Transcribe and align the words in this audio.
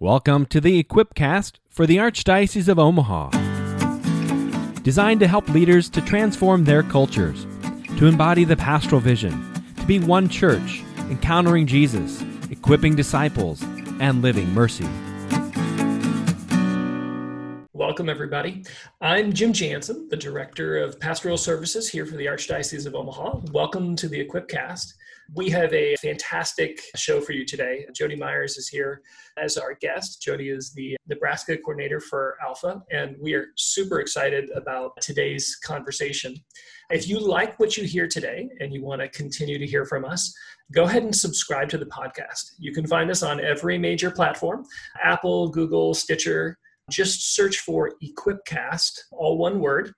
Welcome 0.00 0.46
to 0.46 0.60
the 0.60 0.80
Equipcast 0.80 1.54
for 1.68 1.84
the 1.84 1.96
Archdiocese 1.96 2.68
of 2.68 2.78
Omaha. 2.78 3.30
Designed 4.82 5.18
to 5.18 5.26
help 5.26 5.48
leaders 5.48 5.90
to 5.90 6.00
transform 6.00 6.62
their 6.62 6.84
cultures, 6.84 7.48
to 7.96 8.06
embody 8.06 8.44
the 8.44 8.56
pastoral 8.56 9.00
vision, 9.00 9.52
to 9.76 9.84
be 9.86 9.98
one 9.98 10.28
church, 10.28 10.84
encountering 11.10 11.66
Jesus, 11.66 12.22
equipping 12.48 12.94
disciples, 12.94 13.60
and 13.98 14.22
living 14.22 14.48
mercy. 14.54 14.86
Welcome, 17.72 18.08
everybody. 18.08 18.64
I'm 19.00 19.32
Jim 19.32 19.52
Jansen, 19.52 20.06
the 20.08 20.16
Director 20.16 20.78
of 20.78 21.00
Pastoral 21.00 21.36
Services 21.36 21.88
here 21.88 22.06
for 22.06 22.16
the 22.16 22.26
Archdiocese 22.26 22.86
of 22.86 22.94
Omaha. 22.94 23.40
Welcome 23.50 23.96
to 23.96 24.06
the 24.06 24.24
Equipcast. 24.24 24.92
We 25.34 25.50
have 25.50 25.74
a 25.74 25.94
fantastic 25.96 26.80
show 26.96 27.20
for 27.20 27.32
you 27.32 27.44
today. 27.44 27.84
Jody 27.94 28.16
Myers 28.16 28.56
is 28.56 28.66
here 28.66 29.02
as 29.36 29.58
our 29.58 29.74
guest. 29.74 30.22
Jody 30.22 30.48
is 30.48 30.72
the 30.72 30.96
Nebraska 31.06 31.58
coordinator 31.58 32.00
for 32.00 32.38
Alpha, 32.42 32.82
and 32.90 33.14
we 33.20 33.34
are 33.34 33.48
super 33.56 34.00
excited 34.00 34.48
about 34.54 34.92
today's 35.02 35.54
conversation. 35.62 36.34
If 36.88 37.08
you 37.08 37.20
like 37.20 37.60
what 37.60 37.76
you 37.76 37.84
hear 37.84 38.08
today 38.08 38.48
and 38.60 38.72
you 38.72 38.82
want 38.82 39.02
to 39.02 39.08
continue 39.10 39.58
to 39.58 39.66
hear 39.66 39.84
from 39.84 40.06
us, 40.06 40.34
go 40.72 40.84
ahead 40.84 41.02
and 41.02 41.14
subscribe 41.14 41.68
to 41.70 41.78
the 41.78 41.86
podcast. 41.86 42.52
You 42.58 42.72
can 42.72 42.86
find 42.86 43.10
us 43.10 43.22
on 43.22 43.38
every 43.38 43.76
major 43.76 44.10
platform 44.10 44.64
Apple, 45.02 45.50
Google, 45.50 45.92
Stitcher. 45.92 46.56
Just 46.90 47.34
search 47.34 47.58
for 47.58 47.92
Equipcast, 48.02 48.98
all 49.12 49.36
one 49.36 49.60
word. 49.60 49.92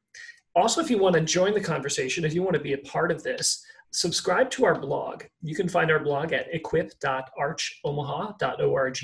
Also, 0.57 0.81
if 0.81 0.91
you 0.91 0.99
want 0.99 1.15
to 1.15 1.21
join 1.21 1.55
the 1.55 1.61
conversation, 1.61 2.25
if 2.25 2.35
you 2.35 2.43
want 2.43 2.55
to 2.55 2.61
be 2.61 2.73
a 2.73 2.79
part 2.79 3.13
of 3.13 3.23
this, 3.23 3.65
subscribe 3.93 4.51
to 4.51 4.65
our 4.65 4.79
blog. 4.79 5.25
You 5.43 5.55
can 5.55 5.69
find 5.69 5.91
our 5.91 5.99
blog 5.99 6.33
at 6.33 6.47
equip.archomaha.org. 6.55 8.99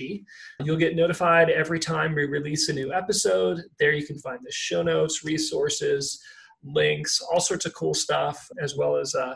You'll 0.60 0.76
get 0.76 0.96
notified 0.96 1.50
every 1.50 1.78
time 1.78 2.14
we 2.14 2.24
release 2.26 2.68
a 2.68 2.72
new 2.72 2.92
episode. 2.92 3.62
There 3.78 3.92
you 3.92 4.06
can 4.06 4.18
find 4.18 4.40
the 4.42 4.52
show 4.52 4.82
notes, 4.82 5.24
resources, 5.24 6.20
links, 6.62 7.20
all 7.20 7.40
sorts 7.40 7.66
of 7.66 7.74
cool 7.74 7.94
stuff, 7.94 8.48
as 8.60 8.76
well 8.76 8.96
as 8.96 9.14
uh, 9.14 9.34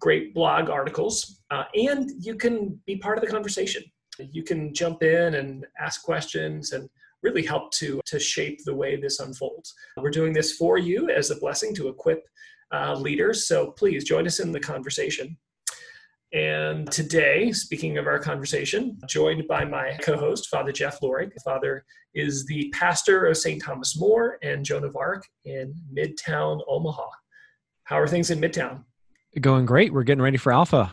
great 0.00 0.34
blog 0.34 0.70
articles. 0.70 1.42
Uh, 1.50 1.64
and 1.74 2.10
you 2.18 2.36
can 2.36 2.80
be 2.86 2.96
part 2.96 3.18
of 3.18 3.24
the 3.24 3.30
conversation. 3.30 3.82
You 4.18 4.44
can 4.44 4.72
jump 4.74 5.02
in 5.02 5.34
and 5.34 5.66
ask 5.80 6.02
questions 6.02 6.72
and 6.72 6.88
really 7.22 7.42
help 7.42 7.72
to, 7.72 8.00
to 8.06 8.20
shape 8.20 8.60
the 8.64 8.74
way 8.74 8.96
this 8.96 9.18
unfolds. 9.18 9.74
We're 9.96 10.10
doing 10.10 10.32
this 10.32 10.56
for 10.56 10.78
you 10.78 11.10
as 11.10 11.30
a 11.30 11.36
blessing 11.36 11.74
to 11.76 11.88
equip 11.88 12.24
uh, 12.74 12.94
leaders. 12.94 13.46
So 13.46 13.70
please 13.72 14.04
join 14.04 14.26
us 14.26 14.40
in 14.40 14.52
the 14.52 14.60
conversation. 14.60 15.36
And 16.32 16.90
today, 16.90 17.52
speaking 17.52 17.96
of 17.96 18.08
our 18.08 18.18
conversation, 18.18 18.98
joined 19.08 19.46
by 19.46 19.64
my 19.64 19.96
co 20.02 20.16
host, 20.16 20.48
Father 20.48 20.72
Jeff 20.72 20.98
Lorig. 21.00 21.30
Father 21.44 21.84
is 22.12 22.44
the 22.46 22.72
pastor 22.74 23.26
of 23.26 23.36
St. 23.36 23.62
Thomas 23.62 23.98
More 23.98 24.38
and 24.42 24.64
Joan 24.64 24.82
of 24.82 24.96
Arc 24.96 25.24
in 25.44 25.74
Midtown, 25.96 26.60
Omaha. 26.66 27.06
How 27.84 28.00
are 28.00 28.08
things 28.08 28.30
in 28.30 28.40
Midtown? 28.40 28.82
Going 29.40 29.64
great. 29.64 29.92
We're 29.92 30.02
getting 30.02 30.22
ready 30.22 30.36
for 30.36 30.52
Alpha. 30.52 30.92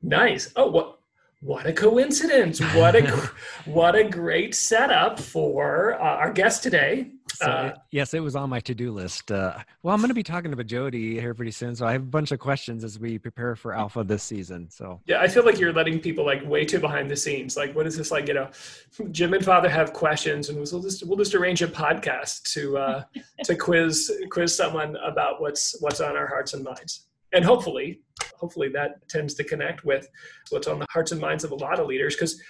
Nice. 0.00 0.50
Oh, 0.56 0.70
what 0.70 0.98
what 1.40 1.66
a 1.66 1.72
coincidence! 1.74 2.60
What 2.74 2.96
a 2.96 3.06
what 3.66 3.94
a 3.94 4.04
great 4.04 4.54
setup 4.54 5.20
for 5.20 6.00
uh, 6.00 6.16
our 6.16 6.32
guest 6.32 6.62
today. 6.62 7.10
So, 7.34 7.46
uh, 7.46 7.74
yes, 7.90 8.14
it 8.14 8.20
was 8.20 8.36
on 8.36 8.50
my 8.50 8.60
to-do 8.60 8.92
list. 8.92 9.30
Uh, 9.30 9.58
well, 9.82 9.94
I'm 9.94 10.00
going 10.00 10.08
to 10.08 10.14
be 10.14 10.22
talking 10.22 10.54
to 10.54 10.64
Jody 10.64 11.20
here 11.20 11.34
pretty 11.34 11.50
soon, 11.50 11.74
so 11.74 11.86
I 11.86 11.92
have 11.92 12.02
a 12.02 12.06
bunch 12.06 12.32
of 12.32 12.38
questions 12.38 12.84
as 12.84 12.98
we 12.98 13.18
prepare 13.18 13.56
for 13.56 13.74
Alpha 13.74 14.04
this 14.04 14.22
season. 14.22 14.70
So 14.70 15.00
yeah, 15.06 15.20
I 15.20 15.28
feel 15.28 15.44
like 15.44 15.58
you're 15.58 15.72
letting 15.72 16.00
people 16.00 16.24
like 16.24 16.44
way 16.46 16.64
too 16.64 16.78
behind 16.78 17.10
the 17.10 17.16
scenes. 17.16 17.56
Like, 17.56 17.74
what 17.74 17.86
is 17.86 17.96
this 17.96 18.10
like? 18.10 18.28
You 18.28 18.34
know, 18.34 18.50
Jim 19.10 19.34
and 19.34 19.44
Father 19.44 19.68
have 19.68 19.92
questions, 19.92 20.48
and 20.48 20.58
we'll 20.58 20.82
just 20.82 21.06
we'll 21.06 21.18
just 21.18 21.34
arrange 21.34 21.62
a 21.62 21.68
podcast 21.68 22.52
to 22.52 22.78
uh, 22.78 23.04
to 23.44 23.56
quiz 23.56 24.10
quiz 24.30 24.54
someone 24.54 24.96
about 24.96 25.40
what's 25.40 25.76
what's 25.80 26.00
on 26.00 26.16
our 26.16 26.26
hearts 26.26 26.54
and 26.54 26.64
minds, 26.64 27.06
and 27.34 27.44
hopefully, 27.44 28.00
hopefully 28.36 28.68
that 28.68 29.06
tends 29.08 29.34
to 29.34 29.44
connect 29.44 29.84
with 29.84 30.08
what's 30.50 30.68
on 30.68 30.78
the 30.78 30.86
hearts 30.90 31.12
and 31.12 31.20
minds 31.20 31.42
of 31.42 31.50
a 31.50 31.56
lot 31.56 31.80
of 31.80 31.86
leaders. 31.86 32.14
Because, 32.14 32.40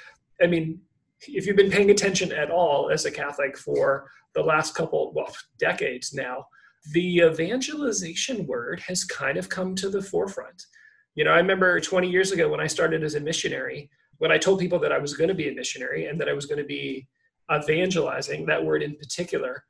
I 0.42 0.46
mean, 0.46 0.80
if 1.28 1.46
you've 1.46 1.56
been 1.56 1.70
paying 1.70 1.90
attention 1.90 2.32
at 2.32 2.50
all 2.50 2.90
as 2.90 3.04
a 3.04 3.10
Catholic 3.10 3.56
for 3.56 4.10
the 4.34 4.42
last 4.42 4.74
couple, 4.74 5.12
well, 5.14 5.34
decades 5.58 6.12
now, 6.12 6.46
the 6.92 7.18
evangelization 7.18 8.46
word 8.46 8.80
has 8.80 9.04
kind 9.04 9.38
of 9.38 9.48
come 9.48 9.74
to 9.76 9.88
the 9.88 10.02
forefront. 10.02 10.66
You 11.14 11.24
know, 11.24 11.32
I 11.32 11.38
remember 11.38 11.80
20 11.80 12.10
years 12.10 12.32
ago 12.32 12.48
when 12.48 12.60
I 12.60 12.66
started 12.66 13.02
as 13.04 13.14
a 13.14 13.20
missionary, 13.20 13.90
when 14.18 14.32
I 14.32 14.38
told 14.38 14.58
people 14.58 14.78
that 14.80 14.92
I 14.92 14.98
was 14.98 15.14
going 15.14 15.28
to 15.28 15.34
be 15.34 15.48
a 15.48 15.54
missionary 15.54 16.06
and 16.06 16.20
that 16.20 16.28
I 16.28 16.32
was 16.32 16.46
going 16.46 16.58
to 16.58 16.64
be 16.64 17.08
evangelizing, 17.54 18.46
that 18.46 18.64
word 18.64 18.82
in 18.82 18.96
particular, 18.96 19.64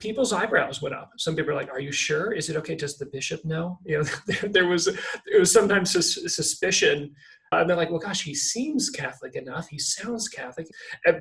people's 0.00 0.32
eyebrows 0.32 0.82
went 0.82 0.94
up. 0.94 1.10
Some 1.16 1.34
people 1.34 1.52
are 1.52 1.56
like, 1.56 1.70
"Are 1.70 1.80
you 1.80 1.92
sure? 1.92 2.32
Is 2.32 2.50
it 2.50 2.56
okay? 2.56 2.74
Does 2.74 2.98
the 2.98 3.06
bishop 3.06 3.44
know?" 3.44 3.78
You 3.84 4.02
know, 4.02 4.04
there, 4.48 4.66
was 4.66 4.84
there 4.84 5.40
was 5.40 5.52
sometimes 5.52 5.92
sus- 5.92 6.34
suspicion 6.34 7.14
and 7.60 7.68
they're 7.68 7.76
like, 7.76 7.90
well, 7.90 7.98
gosh, 7.98 8.22
he 8.22 8.34
seems 8.34 8.90
Catholic 8.90 9.36
enough. 9.36 9.68
He 9.68 9.78
sounds 9.78 10.28
Catholic. 10.28 10.66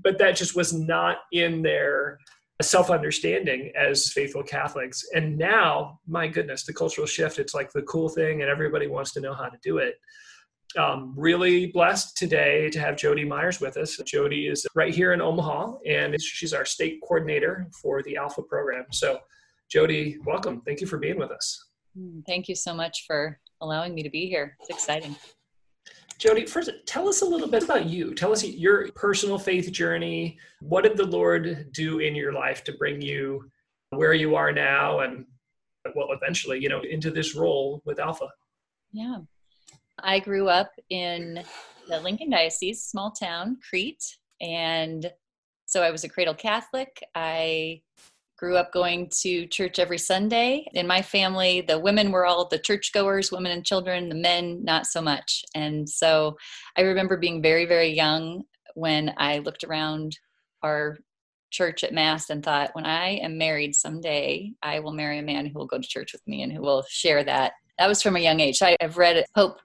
But 0.03 0.17
that 0.17 0.35
just 0.35 0.55
was 0.55 0.73
not 0.73 1.17
in 1.31 1.61
their 1.61 2.17
self 2.61 2.89
understanding 2.89 3.71
as 3.75 4.11
faithful 4.11 4.43
Catholics. 4.43 5.05
And 5.13 5.37
now, 5.37 5.99
my 6.07 6.27
goodness, 6.27 6.65
the 6.65 6.73
cultural 6.73 7.07
shift, 7.07 7.39
it's 7.39 7.53
like 7.53 7.71
the 7.71 7.81
cool 7.83 8.09
thing, 8.09 8.41
and 8.41 8.49
everybody 8.49 8.87
wants 8.87 9.11
to 9.13 9.21
know 9.21 9.33
how 9.33 9.47
to 9.47 9.57
do 9.61 9.77
it. 9.77 9.95
Um, 10.77 11.13
really 11.15 11.67
blessed 11.67 12.17
today 12.17 12.69
to 12.71 12.79
have 12.79 12.97
Jody 12.97 13.25
Myers 13.25 13.61
with 13.61 13.77
us. 13.77 13.97
Jody 14.05 14.47
is 14.47 14.65
right 14.73 14.93
here 14.93 15.13
in 15.13 15.21
Omaha, 15.21 15.77
and 15.85 16.19
she's 16.19 16.53
our 16.53 16.65
state 16.65 16.99
coordinator 17.01 17.67
for 17.79 18.01
the 18.01 18.17
Alpha 18.17 18.41
program. 18.41 18.85
So, 18.91 19.19
Jody, 19.69 20.17
welcome. 20.25 20.61
Thank 20.61 20.81
you 20.81 20.87
for 20.87 20.97
being 20.97 21.17
with 21.17 21.31
us. 21.31 21.63
Mm, 21.97 22.25
thank 22.25 22.49
you 22.49 22.55
so 22.55 22.73
much 22.73 23.05
for 23.05 23.39
allowing 23.61 23.93
me 23.93 24.01
to 24.01 24.09
be 24.09 24.27
here. 24.27 24.57
It's 24.61 24.69
exciting. 24.69 25.15
Jody, 26.23 26.45
first, 26.45 26.71
tell 26.85 27.09
us 27.09 27.21
a 27.21 27.25
little 27.25 27.49
bit 27.49 27.63
about 27.63 27.87
you. 27.87 28.13
Tell 28.13 28.31
us 28.31 28.45
your 28.45 28.89
personal 28.93 29.37
faith 29.37 29.69
journey. 29.73 30.39
What 30.61 30.85
did 30.85 30.95
the 30.95 31.05
Lord 31.05 31.67
do 31.73 31.99
in 31.99 32.15
your 32.15 32.31
life 32.31 32.63
to 32.63 32.71
bring 32.71 33.01
you 33.01 33.51
where 33.89 34.13
you 34.13 34.33
are 34.37 34.53
now 34.53 34.99
and, 35.01 35.25
well, 35.93 36.07
eventually, 36.11 36.61
you 36.61 36.69
know, 36.69 36.79
into 36.79 37.11
this 37.11 37.35
role 37.35 37.81
with 37.83 37.99
Alpha? 37.99 38.29
Yeah. 38.93 39.17
I 39.99 40.19
grew 40.19 40.47
up 40.47 40.71
in 40.89 41.43
the 41.89 41.99
Lincoln 41.99 42.29
Diocese, 42.29 42.81
small 42.81 43.11
town, 43.11 43.57
Crete. 43.69 44.17
And 44.39 45.11
so 45.65 45.83
I 45.83 45.91
was 45.91 46.05
a 46.05 46.09
cradle 46.09 46.35
Catholic. 46.35 47.03
I 47.15 47.81
grew 48.43 48.57
up 48.57 48.73
going 48.73 49.09
to 49.21 49.47
church 49.47 49.79
every 49.79 49.97
Sunday. 49.97 50.67
In 50.73 50.85
my 50.85 51.01
family, 51.01 51.61
the 51.61 51.79
women 51.79 52.11
were 52.11 52.25
all 52.25 52.45
the 52.45 52.59
churchgoers, 52.59 53.31
women 53.31 53.53
and 53.53 53.65
children, 53.65 54.09
the 54.09 54.15
men, 54.15 54.61
not 54.65 54.85
so 54.85 55.01
much. 55.01 55.45
And 55.55 55.87
so 55.87 56.35
I 56.77 56.81
remember 56.81 57.15
being 57.15 57.41
very, 57.41 57.65
very 57.65 57.87
young 57.87 58.43
when 58.75 59.13
I 59.15 59.37
looked 59.37 59.63
around 59.63 60.19
our 60.61 60.97
church 61.51 61.85
at 61.85 61.93
Mass 61.93 62.29
and 62.29 62.43
thought, 62.43 62.71
when 62.73 62.85
I 62.85 63.11
am 63.11 63.37
married 63.37 63.75
someday, 63.75 64.51
I 64.61 64.81
will 64.81 64.91
marry 64.91 65.19
a 65.19 65.23
man 65.23 65.45
who 65.45 65.57
will 65.57 65.65
go 65.65 65.79
to 65.79 65.87
church 65.87 66.11
with 66.11 66.27
me 66.27 66.41
and 66.41 66.51
who 66.51 66.59
will 66.59 66.83
share 66.89 67.23
that. 67.23 67.53
That 67.79 67.87
was 67.87 68.01
from 68.01 68.17
a 68.17 68.19
young 68.19 68.41
age. 68.41 68.61
I, 68.61 68.75
have 68.81 68.97
read 68.97 69.23
Pope 69.33 69.61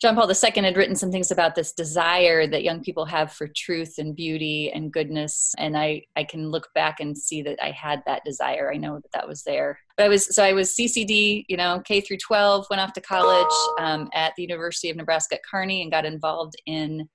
John 0.00 0.14
Paul 0.14 0.30
II 0.30 0.62
had 0.62 0.78
written 0.78 0.96
some 0.96 1.12
things 1.12 1.30
about 1.30 1.54
this 1.54 1.74
desire 1.74 2.46
that 2.46 2.62
young 2.62 2.82
people 2.82 3.04
have 3.04 3.34
for 3.34 3.46
truth 3.48 3.96
and 3.98 4.16
beauty 4.16 4.70
and 4.72 4.90
goodness. 4.90 5.54
And 5.58 5.76
I, 5.76 6.06
I 6.16 6.24
can 6.24 6.48
look 6.48 6.68
back 6.74 7.00
and 7.00 7.16
see 7.16 7.42
that 7.42 7.62
I 7.62 7.70
had 7.70 8.02
that 8.06 8.24
desire. 8.24 8.72
I 8.72 8.78
know 8.78 8.94
that 8.94 9.12
that 9.12 9.28
was 9.28 9.42
there. 9.42 9.78
But 9.98 10.04
I 10.04 10.08
was, 10.08 10.34
so 10.34 10.42
I 10.42 10.54
was 10.54 10.74
CCD, 10.74 11.44
you 11.48 11.56
know, 11.58 11.82
K 11.84 12.00
through 12.00 12.16
12, 12.16 12.66
went 12.70 12.80
off 12.80 12.94
to 12.94 13.02
college 13.02 13.54
um, 13.78 14.08
at 14.14 14.32
the 14.36 14.42
University 14.42 14.88
of 14.88 14.96
Nebraska 14.96 15.34
at 15.34 15.42
Kearney 15.44 15.82
and 15.82 15.90
got 15.90 16.06
involved 16.06 16.54
in 16.64 17.06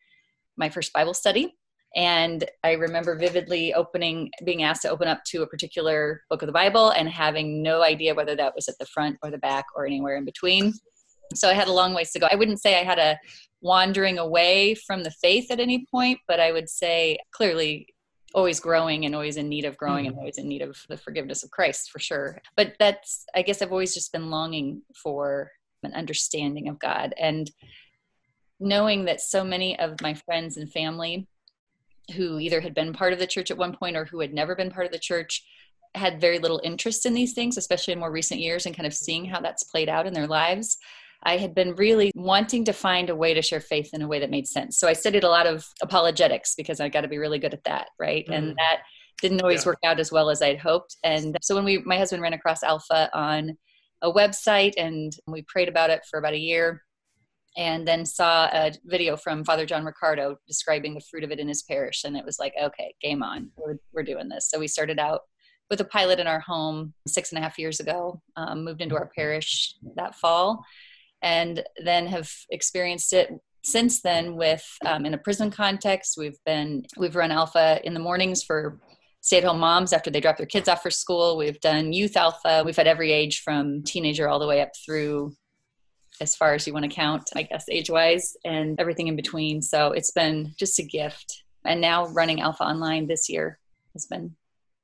my 0.56 0.70
first 0.70 0.94
Bible 0.94 1.16
study. 1.16 1.56
And 1.96 2.48
I 2.64 2.74
remember 2.74 3.18
vividly 3.18 3.74
opening, 3.74 4.30
being 4.44 4.62
asked 4.62 4.84
to 4.84 4.90
open 4.90 5.08
up 5.08 5.24
to 5.28 5.42
a 5.42 5.48
particular 5.48 6.22
book 6.30 6.44
of 6.44 6.48
the 6.48 6.54
Bible 6.54 6.92
and 6.92 7.10
having 7.10 7.64
no 7.64 7.82
idea 7.82 8.14
whether 8.14 8.36
that 8.36 8.54
was 8.54 8.68
at 8.68 8.78
the 8.80 8.86
front 8.86 9.18
or 9.24 9.32
the 9.32 9.40
back 9.40 9.66
or 9.76 9.88
anywhere 9.88 10.18
in 10.18 10.26
between 10.26 10.74
so 11.34 11.50
I 11.50 11.54
had 11.54 11.68
a 11.68 11.74
long 11.74 11.94
ways 11.94 12.12
to 12.12 12.20
go. 12.20 12.28
I 12.30 12.36
wouldn't 12.36 12.62
say 12.62 12.80
I 12.80 12.84
had 12.84 13.00
a 13.00 13.18
wandering 13.62 14.20
away 14.20 14.76
from 14.76 15.04
the 15.04 15.12
faith 15.12 15.50
at 15.50 15.60
any 15.60 15.86
point, 15.90 16.20
but 16.28 16.40
I 16.40 16.52
would 16.52 16.70
say 16.70 17.18
clearly 17.32 17.88
always 18.36 18.60
growing 18.60 19.06
and 19.06 19.16
always 19.16 19.38
in 19.38 19.50
need 19.50 19.66
of 19.66 19.78
growing 19.78 20.06
mm. 20.06 20.10
and 20.10 20.18
always 20.18 20.38
in 20.38 20.48
need 20.48 20.62
of 20.62 20.78
the 20.90 20.98
forgiveness 20.98 21.44
of 21.44 21.50
Christ 21.52 21.90
for 21.90 22.00
sure. 22.00 22.42
But 22.56 22.76
that's, 22.80 23.26
I 23.34 23.42
guess 23.42 23.62
I've 23.62 23.72
always 23.72 23.94
just 23.94 24.12
been 24.12 24.30
longing 24.30 24.82
for 24.94 25.52
an 25.84 25.94
understanding 25.94 26.68
of 26.68 26.78
God 26.78 27.14
and 27.18 27.50
knowing 28.60 29.06
that 29.06 29.22
so 29.22 29.44
many 29.44 29.80
of 29.80 30.02
my 30.02 30.14
friends 30.14 30.58
and 30.58 30.72
family 30.72 31.28
who 32.16 32.40
either 32.40 32.62
had 32.62 32.76
been 32.76 32.94
part 32.94 33.14
of 33.14 33.20
the 33.20 33.28
church 33.28 33.50
at 33.52 33.58
one 33.58 33.76
point 33.76 33.96
or 33.96 34.06
who 34.06 34.20
had 34.20 34.34
never 34.34 34.56
been 34.56 34.70
part 34.70 34.86
of 34.86 34.92
the 34.92 35.00
church 35.00 35.44
had 35.96 36.22
very 36.22 36.40
little 36.40 36.62
interest 36.64 37.06
in 37.06 37.14
these 37.14 37.34
things, 37.34 37.58
especially 37.58 37.94
in 37.94 38.00
more 38.00 38.12
recent 38.12 38.40
years, 38.40 38.66
and 38.66 38.76
kind 38.76 38.86
of 38.86 38.94
seeing 38.94 39.26
how 39.26 39.40
that's 39.40 39.64
played 39.64 39.90
out 39.90 40.06
in 40.06 40.14
their 40.14 40.28
lives 40.28 40.78
I 41.26 41.38
had 41.38 41.56
been 41.56 41.76
really 41.76 42.12
wanting 42.16 42.66
to 42.66 42.74
find 42.74 43.10
a 43.10 43.16
way 43.16 43.34
to 43.34 43.42
share 43.42 43.60
faith 43.60 43.90
in 43.94 44.02
a 44.02 44.08
way 44.08 44.20
that 44.20 44.30
made 44.30 44.48
sense. 44.48 44.78
So 44.78 44.88
I 44.88 44.94
studied 44.94 45.24
a 45.24 45.30
lot 45.30 45.48
of 45.48 45.66
apologetics 45.82 46.54
because 46.56 46.80
I 46.80 46.90
got 46.90 47.02
to 47.02 47.08
be 47.08 47.18
really 47.18 47.40
good 47.40 47.54
at 47.54 47.64
that, 47.64 47.88
right? 48.00 48.24
Mm-hmm. 48.26 48.34
And 48.34 48.56
that 48.58 48.82
didn't 49.22 49.42
always 49.42 49.64
yeah. 49.64 49.70
work 49.70 49.80
out 49.84 50.00
as 50.00 50.12
well 50.12 50.30
as 50.30 50.42
I'd 50.42 50.60
hoped. 50.60 50.98
And 51.04 51.38
so 51.42 51.56
when 51.56 51.66
we, 51.66 51.80
my 51.80 51.98
husband 51.98 52.22
ran 52.22 52.34
across 52.34 52.62
Alpha 52.62 53.10
on 53.14 53.58
a 54.02 54.12
website 54.12 54.74
and 54.78 55.16
we 55.26 55.42
prayed 55.48 55.70
about 55.70 55.90
it 55.90 56.02
for 56.10 56.20
about 56.20 56.34
a 56.34 56.40
year 56.40 56.84
and 57.58 57.88
then 57.88 58.06
saw 58.06 58.50
a 58.52 58.74
video 58.84 59.16
from 59.16 59.46
Father 59.46 59.66
John 59.66 59.86
Riccardo 59.86 60.38
describing 60.48 60.94
the 60.94 61.06
fruit 61.10 61.24
of 61.24 61.32
it 61.32 61.40
in 61.40 61.48
his 61.48 61.64
parish. 61.64 62.04
And 62.04 62.18
it 62.18 62.26
was 62.26 62.38
like, 62.38 62.54
okay, 62.62 62.94
game 63.02 63.24
on. 63.24 63.50
We're, 63.56 63.78
we're 63.94 64.04
doing 64.04 64.28
this. 64.28 64.50
So 64.50 64.60
we 64.60 64.68
started 64.68 65.00
out 65.00 65.22
with 65.70 65.82
a 65.82 65.86
pilot 65.86 66.20
in 66.20 66.28
our 66.28 66.42
home 66.42 66.94
six 67.08 67.32
and 67.32 67.40
a 67.40 67.42
half 67.42 67.58
years 67.58 67.80
ago, 67.80 68.22
um, 68.36 68.64
moved 68.64 68.82
into 68.82 68.96
our 68.96 69.10
parish 69.16 69.74
that 69.96 70.16
fall, 70.16 70.64
and 71.26 71.64
then 71.84 72.06
have 72.06 72.32
experienced 72.52 73.12
it 73.12 73.32
since 73.64 74.02
then 74.02 74.36
with 74.36 74.64
um, 74.86 75.08
in 75.08 75.16
a 75.16 75.18
prison 75.18 75.50
context. 75.50 76.18
We've 76.18 76.38
been, 76.46 76.86
we've 76.98 77.16
run 77.16 77.32
Alpha 77.32 77.82
in 77.84 77.96
the 77.96 78.00
mornings 78.00 78.44
for 78.44 78.80
stay 79.22 79.40
at 79.40 79.44
home 79.44 79.60
moms 79.60 79.92
after 79.92 80.12
they 80.12 80.22
drop 80.22 80.38
their 80.38 80.46
kids 80.46 80.70
off 80.70 80.84
for 80.84 80.92
school. 80.92 81.36
We've 81.36 81.60
done 81.60 81.92
youth 81.92 82.16
alpha. 82.16 82.62
We've 82.64 82.76
had 82.76 82.86
every 82.86 83.12
age 83.12 83.42
from 83.42 83.82
teenager 83.82 84.30
all 84.30 84.38
the 84.38 84.48
way 84.48 84.62
up 84.62 84.70
through 84.86 85.36
as 86.22 86.36
far 86.36 86.54
as 86.54 86.68
you 86.68 86.74
want 86.74 86.84
to 86.84 86.96
count, 86.96 87.32
I 87.36 87.42
guess, 87.42 87.66
age 87.70 87.90
wise, 87.90 88.38
and 88.46 88.80
everything 88.80 89.08
in 89.08 89.16
between. 89.16 89.64
So 89.64 89.94
it's 89.94 90.12
been 90.12 90.54
just 90.60 90.78
a 90.78 90.84
gift. 90.84 91.44
And 91.66 91.82
now 91.82 92.06
running 92.10 92.40
Alpha 92.40 92.64
Online 92.64 93.08
this 93.08 93.28
year 93.28 93.58
has 93.94 94.06
been 94.06 94.36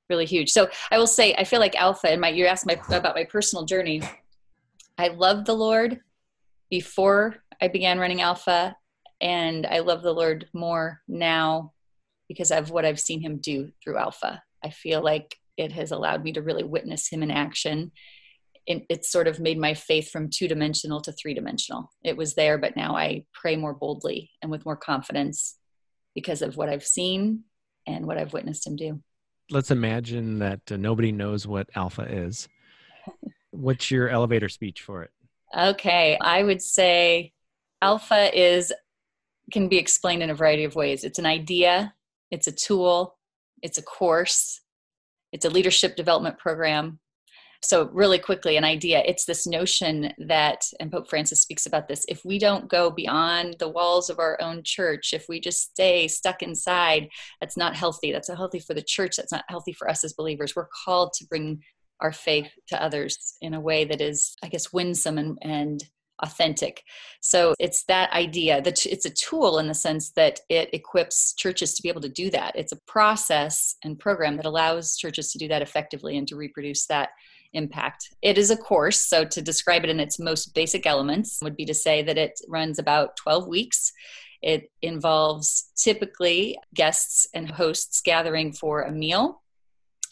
really 0.10 0.26
huge. 0.26 0.50
So 0.50 0.70
I 0.90 0.98
will 0.98 1.06
say, 1.08 1.36
I 1.36 1.44
feel 1.44 1.60
like 1.60 1.76
Alpha, 1.76 2.10
and 2.10 2.20
my 2.20 2.30
you 2.30 2.48
asked 2.48 2.66
my 2.66 2.82
about 2.90 3.16
my 3.16 3.26
personal 3.26 3.66
journey. 3.66 4.02
I 4.98 5.10
love 5.10 5.46
the 5.46 5.54
Lord 5.54 6.02
before 6.71 7.35
I 7.62 7.68
began 7.68 8.00
running 8.00 8.21
Alpha, 8.21 8.75
and 9.21 9.68
I 9.68 9.79
love 9.79 10.01
the 10.01 10.13
Lord 10.13 10.47
more 10.53 11.01
now 11.07 11.73
because 12.27 12.50
of 12.50 12.71
what 12.71 12.85
I've 12.85 13.00
seen 13.00 13.21
him 13.21 13.38
do 13.38 13.69
through 13.83 13.97
Alpha. 13.97 14.41
I 14.63 14.71
feel 14.71 15.03
like 15.03 15.35
it 15.57 15.73
has 15.73 15.91
allowed 15.91 16.23
me 16.23 16.31
to 16.31 16.41
really 16.41 16.63
witness 16.63 17.09
him 17.09 17.21
in 17.21 17.29
action. 17.29 17.91
It, 18.65 18.85
it 18.89 19.06
sort 19.06 19.27
of 19.27 19.39
made 19.39 19.59
my 19.59 19.73
faith 19.73 20.09
from 20.09 20.29
two 20.29 20.47
dimensional 20.47 21.01
to 21.01 21.12
three 21.12 21.33
dimensional. 21.33 21.91
It 22.03 22.15
was 22.15 22.35
there, 22.35 22.57
but 22.57 22.75
now 22.75 22.95
I 22.95 23.25
pray 23.33 23.57
more 23.57 23.73
boldly 23.73 24.31
and 24.41 24.50
with 24.50 24.65
more 24.65 24.77
confidence 24.77 25.57
because 26.15 26.41
of 26.41 26.57
what 26.57 26.69
I've 26.69 26.85
seen 26.85 27.44
and 27.85 28.06
what 28.06 28.18
I've 28.18 28.33
witnessed 28.33 28.65
him 28.65 28.75
do. 28.77 29.01
Let's 29.50 29.71
imagine 29.71 30.39
that 30.39 30.71
uh, 30.71 30.77
nobody 30.77 31.12
knows 31.12 31.45
what 31.45 31.69
Alpha 31.75 32.03
is. 32.03 32.47
What's 33.51 33.91
your 33.91 34.07
elevator 34.07 34.47
speech 34.47 34.81
for 34.81 35.03
it? 35.03 35.12
Okay, 35.57 36.18
I 36.21 36.44
would 36.44 36.62
say 36.62 37.33
Alpha 37.81 38.38
is 38.38 38.71
can 39.51 39.68
be 39.68 39.77
explained 39.77 40.24
in 40.24 40.30
a 40.30 40.36
variety 40.36 40.63
of 40.63 40.75
ways. 40.75 41.03
It's 41.03 41.19
an 41.19 41.25
idea 41.25 41.94
it's 42.31 42.48
a 42.48 42.51
tool, 42.51 43.18
it's 43.62 43.77
a 43.77 43.83
course, 43.83 44.62
it's 45.31 45.45
a 45.45 45.50
leadership 45.50 45.95
development 45.95 46.39
program. 46.39 47.00
So, 47.63 47.89
really 47.94 48.18
quickly, 48.18 48.57
an 48.57 48.63
idea 48.63 49.03
it's 49.06 49.25
this 49.25 49.45
notion 49.45 50.13
that, 50.18 50.63
and 50.80 50.92
Pope 50.92 51.07
Francis 51.07 51.42
speaks 51.42 51.68
about 51.68 51.88
this, 51.88 52.04
if 52.09 52.25
we 52.25 52.39
don't 52.39 52.68
go 52.68 52.89
beyond 52.89 53.57
the 53.59 53.69
walls 53.69 54.09
of 54.09 54.18
our 54.18 54.42
own 54.42 54.63
church, 54.63 55.13
if 55.13 55.25
we 55.30 55.39
just 55.39 55.69
stay 55.69 56.07
stuck 56.07 56.42
inside, 56.42 57.09
that's 57.39 57.57
not 57.57 57.75
healthy. 57.75 58.12
That's 58.12 58.30
not 58.30 58.39
healthy 58.39 58.59
for 58.59 58.74
the 58.74 58.81
church. 58.81 59.15
That's 59.15 59.31
not 59.31 59.45
healthy 59.47 59.74
for 59.74 59.88
us 59.88 60.04
as 60.04 60.13
believers. 60.13 60.56
We're 60.56 60.69
called 60.86 61.13
to 61.19 61.27
bring 61.27 61.62
our 62.01 62.12
faith 62.12 62.51
to 62.68 62.81
others 62.81 63.36
in 63.42 63.53
a 63.53 63.62
way 63.62 63.86
that 63.86 64.01
is, 64.01 64.36
I 64.44 64.48
guess, 64.48 64.74
winsome 64.74 65.18
and, 65.18 65.38
and 65.42 65.83
authentic. 66.21 66.83
So 67.19 67.53
it's 67.59 67.83
that 67.86 68.12
idea 68.13 68.62
that 68.62 68.86
it's 68.86 69.06
a 69.06 69.09
tool 69.09 69.59
in 69.59 69.68
the 69.68 69.74
sense 69.74 70.12
that 70.12 70.39
it 70.50 70.69
equips 70.74 71.33
churches 71.33 71.74
to 71.75 71.83
be 71.83 71.89
able 71.89 72.01
to 72.01 72.09
do 72.09 72.30
that. 72.31 72.56
It's 72.56 72.71
a 72.71 72.81
process 72.88 73.75
and 73.83 74.00
program 74.00 74.38
that 74.38 74.45
allows 74.45 74.98
churches 74.98 75.31
to 75.31 75.39
do 75.39 75.48
that 75.48 75.62
effectively 75.62 76.18
and 76.18 76.27
to 76.27 76.36
reproduce 76.36 76.86
that 76.88 77.09
impact. 77.53 78.09
It 78.21 78.38
is 78.38 78.50
a 78.50 78.57
course, 78.57 79.00
so 79.00 79.25
to 79.25 79.42
describe 79.42 79.83
it 79.83 79.89
in 79.89 80.00
its 80.00 80.19
most 80.19 80.54
basic 80.54 80.86
elements 80.86 81.39
would 81.42 81.57
be 81.57 81.65
to 81.65 81.74
say 81.74 82.01
that 82.04 82.18
it 82.18 82.39
runs 82.47 82.80
about 82.80 83.18
12 83.18 83.47
weeks. 83.47 83.92
It 84.42 84.71
involves 84.81 85.71
typically 85.75 86.57
guests 86.74 87.27
and 87.33 87.50
hosts 87.50 88.01
gathering 88.01 88.54
for 88.54 88.83
a 88.83 88.92
meal 88.92 89.41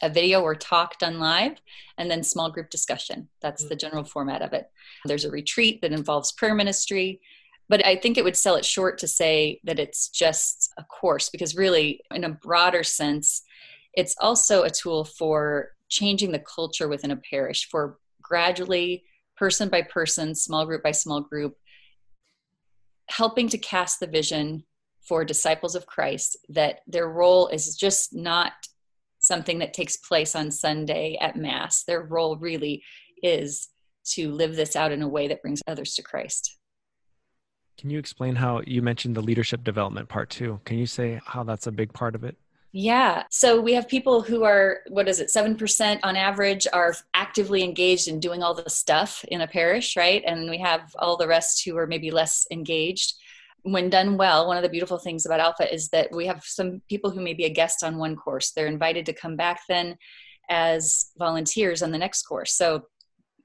a 0.01 0.10
video 0.10 0.42
or 0.42 0.56
talk 0.56 0.98
done 1.00 1.19
live, 1.19 1.62
and 1.98 2.10
then 2.10 2.24
small 2.24 2.50
group 2.50 2.69
discussion. 2.69 3.30
That's 3.42 3.66
mm. 3.66 3.69
the 3.69 3.75
general 3.75 4.04
format 4.04 4.42
of 4.42 4.54
it. 4.54 4.69
There's 5.06 5.25
a 5.25 5.31
retreat 5.31 5.81
that 5.81 5.92
involves 5.92 6.31
prayer 6.31 6.56
ministry. 6.56 7.22
But 7.68 7.86
I 7.86 7.96
think 7.96 8.18
it 8.18 8.24
would 8.24 8.36
sell 8.38 8.56
it 8.56 8.66
short 8.66 8.98
to 9.00 9.07
say 9.07 9.62
that 9.63 9.80
it's 9.80 10.10
just 10.10 10.74
a 10.78 10.84
course 10.84 11.30
because, 11.30 11.56
really, 11.56 12.01
in 12.12 12.24
a 12.24 12.30
broader 12.30 12.84
sense, 12.84 13.44
it's 13.94 14.16
also 14.19 14.63
a 14.63 14.72
tool 14.72 15.06
for 15.06 15.72
changing 15.88 16.31
the 16.31 16.40
culture 16.40 16.88
within 16.88 17.12
a 17.12 17.16
parish, 17.16 17.69
for 17.69 18.00
gradually, 18.22 19.04
person 19.38 19.69
by 19.69 19.81
person, 19.84 20.36
small 20.36 20.66
group 20.66 20.84
by 20.84 20.92
small 20.92 21.22
group, 21.22 21.57
helping 23.07 23.50
to 23.50 23.57
cast 23.57 24.00
the 24.00 24.07
vision 24.07 24.63
for 25.02 25.24
disciples 25.24 25.75
of 25.75 25.88
Christ 25.88 26.38
that 26.50 26.81
their 26.88 27.10
role 27.10 27.48
is 27.48 27.75
just 27.75 28.13
not 28.13 28.54
something 29.30 29.60
that 29.60 29.74
takes 29.74 29.96
place 29.96 30.36
on 30.36 30.52
Sunday 30.52 31.18
at 31.22 31.38
Mass. 31.38 31.84
Their 31.84 32.02
role 32.02 32.36
really 32.36 32.84
is 33.24 33.70
to 34.16 34.31
live 34.31 34.58
this 34.58 34.76
out 34.76 34.92
in 34.92 35.02
a 35.02 35.08
way 35.08 35.30
that 35.30 35.42
brings 35.42 35.62
others 35.68 35.94
to 35.94 36.02
Christ. 36.02 36.58
Can 37.78 37.90
you 37.90 38.00
explain 38.00 38.36
how 38.36 38.62
you 38.66 38.81
mentioned 38.81 39.16
the 39.16 39.22
leadership 39.22 39.64
development 39.64 40.10
part 40.10 40.30
too? 40.30 40.60
Can 40.66 40.78
you 40.78 40.86
say 40.86 41.22
how 41.26 41.44
that's 41.44 41.68
a 41.68 41.72
big 41.72 41.94
part 41.94 42.16
of 42.16 42.26
it? 42.26 42.36
Yeah. 42.72 43.24
So 43.31 43.62
we 43.62 43.74
have 43.74 43.88
people 43.88 44.22
who 44.22 44.44
are, 44.44 44.80
what 44.90 45.08
is 45.08 45.20
it, 45.20 45.30
7% 45.30 46.00
on 46.04 46.16
average 46.16 46.68
are 46.74 46.96
actively 47.14 47.64
engaged 47.64 48.08
in 48.08 48.20
doing 48.20 48.44
all 48.44 48.54
the 48.54 48.70
stuff 48.70 49.24
in 49.30 49.42
a 49.42 49.48
parish, 49.48 49.96
right? 49.96 50.24
And 50.26 50.50
we 50.50 50.58
have 50.58 50.96
all 51.00 51.18
the 51.18 51.28
rest 51.28 51.64
who 51.66 51.78
are 51.78 51.88
maybe 51.88 52.12
less 52.12 52.46
engaged 52.52 53.14
when 53.63 53.89
done 53.89 54.17
well, 54.17 54.47
one 54.47 54.57
of 54.57 54.63
the 54.63 54.69
beautiful 54.69 54.97
things 54.97 55.25
about 55.25 55.39
Alpha 55.39 55.71
is 55.71 55.89
that 55.89 56.09
we 56.11 56.25
have 56.27 56.44
some 56.44 56.81
people 56.89 57.11
who 57.11 57.21
may 57.21 57.33
be 57.33 57.45
a 57.45 57.50
guest 57.50 57.83
on 57.83 57.97
one 57.97 58.15
course. 58.15 58.51
They're 58.51 58.67
invited 58.67 59.06
to 59.07 59.13
come 59.13 59.35
back 59.35 59.61
then 59.67 59.97
as 60.50 61.11
volunteers 61.17 61.83
on 61.83 61.91
the 61.91 61.97
next 61.97 62.23
course. 62.23 62.56
So 62.56 62.85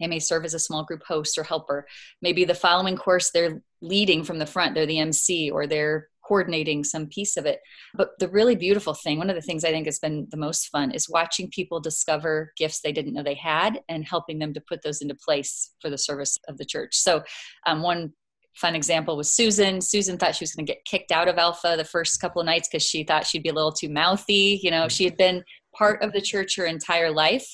they 0.01 0.07
may 0.07 0.19
serve 0.19 0.45
as 0.45 0.55
a 0.55 0.59
small 0.59 0.85
group 0.85 1.03
host 1.07 1.39
or 1.39 1.45
helper. 1.45 1.87
Maybe 2.21 2.45
the 2.45 2.55
following 2.55 2.97
course 2.97 3.31
they're 3.31 3.63
leading 3.81 4.25
from 4.25 4.39
the 4.39 4.47
front, 4.47 4.75
they're 4.75 4.87
the 4.87 4.99
MC 4.99 5.51
or 5.51 5.67
they're 5.67 6.09
coordinating 6.27 6.83
some 6.83 7.07
piece 7.07 7.37
of 7.37 7.47
it. 7.47 7.61
But 7.95 8.11
the 8.19 8.29
really 8.29 8.57
beautiful 8.57 8.95
thing, 8.95 9.19
one 9.19 9.29
of 9.29 9.37
the 9.37 9.43
things 9.43 9.65
I 9.65 9.71
think 9.71 9.87
has 9.87 9.99
been 9.99 10.27
the 10.31 10.39
most 10.39 10.69
fun, 10.69 10.91
is 10.91 11.09
watching 11.09 11.51
people 11.51 11.81
discover 11.81 12.53
gifts 12.57 12.81
they 12.81 12.93
didn't 12.93 13.13
know 13.13 13.23
they 13.23 13.35
had 13.35 13.81
and 13.89 14.05
helping 14.05 14.39
them 14.39 14.55
to 14.55 14.63
put 14.67 14.83
those 14.83 15.03
into 15.03 15.15
place 15.15 15.73
for 15.81 15.91
the 15.91 15.99
service 15.99 16.39
of 16.49 16.57
the 16.57 16.65
church. 16.65 16.97
So, 16.97 17.23
um, 17.67 17.83
one 17.83 18.15
fun 18.55 18.75
example 18.75 19.17
was 19.17 19.31
Susan. 19.31 19.81
Susan 19.81 20.17
thought 20.17 20.35
she 20.35 20.43
was 20.43 20.55
going 20.55 20.67
to 20.67 20.73
get 20.73 20.85
kicked 20.85 21.13
out 21.13 21.29
of 21.29 21.39
Alpha 21.39 21.75
the 21.77 21.85
first 21.85 22.21
couple 22.21 22.41
of 22.41 22.47
nights 22.47 22.69
because 22.69 22.85
she 22.85 23.05
thought 23.05 23.27
she'd 23.27 23.43
be 23.43 23.49
a 23.49 23.55
little 23.55 23.73
too 23.73 23.89
mouthy. 23.89 24.61
You 24.63 24.71
know, 24.71 24.89
she 24.89 25.05
had 25.05 25.17
been 25.17 25.45
part 25.77 26.03
of 26.03 26.13
the 26.13 26.21
church 26.21 26.57
her 26.57 26.67
entire 26.67 27.11
life, 27.11 27.47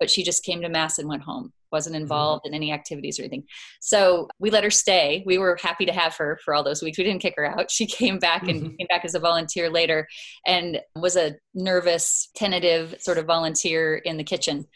but 0.00 0.10
she 0.10 0.22
just 0.22 0.44
came 0.44 0.60
to 0.62 0.68
Mass 0.68 0.98
and 0.98 1.08
went 1.08 1.22
home, 1.22 1.52
wasn't 1.70 1.94
mm-hmm. 1.94 2.02
involved 2.02 2.46
in 2.46 2.54
any 2.54 2.72
activities 2.72 3.18
or 3.18 3.22
anything. 3.22 3.44
So 3.80 4.28
we 4.40 4.50
let 4.50 4.64
her 4.64 4.70
stay. 4.70 5.22
We 5.26 5.38
were 5.38 5.56
happy 5.60 5.86
to 5.86 5.92
have 5.92 6.16
her 6.16 6.38
for 6.44 6.54
all 6.54 6.64
those 6.64 6.82
weeks. 6.82 6.98
We 6.98 7.04
didn't 7.04 7.22
kick 7.22 7.34
her 7.36 7.46
out. 7.46 7.70
She 7.70 7.86
came 7.86 8.18
back 8.18 8.48
and 8.48 8.60
mm-hmm. 8.60 8.76
came 8.76 8.86
back 8.88 9.04
as 9.04 9.14
a 9.14 9.20
volunteer 9.20 9.70
later 9.70 10.08
and 10.46 10.80
was 10.96 11.16
a 11.16 11.36
nervous, 11.54 12.30
tentative 12.34 12.96
sort 12.98 13.18
of 13.18 13.26
volunteer 13.26 13.96
in 13.96 14.16
the 14.16 14.24
kitchen 14.24 14.66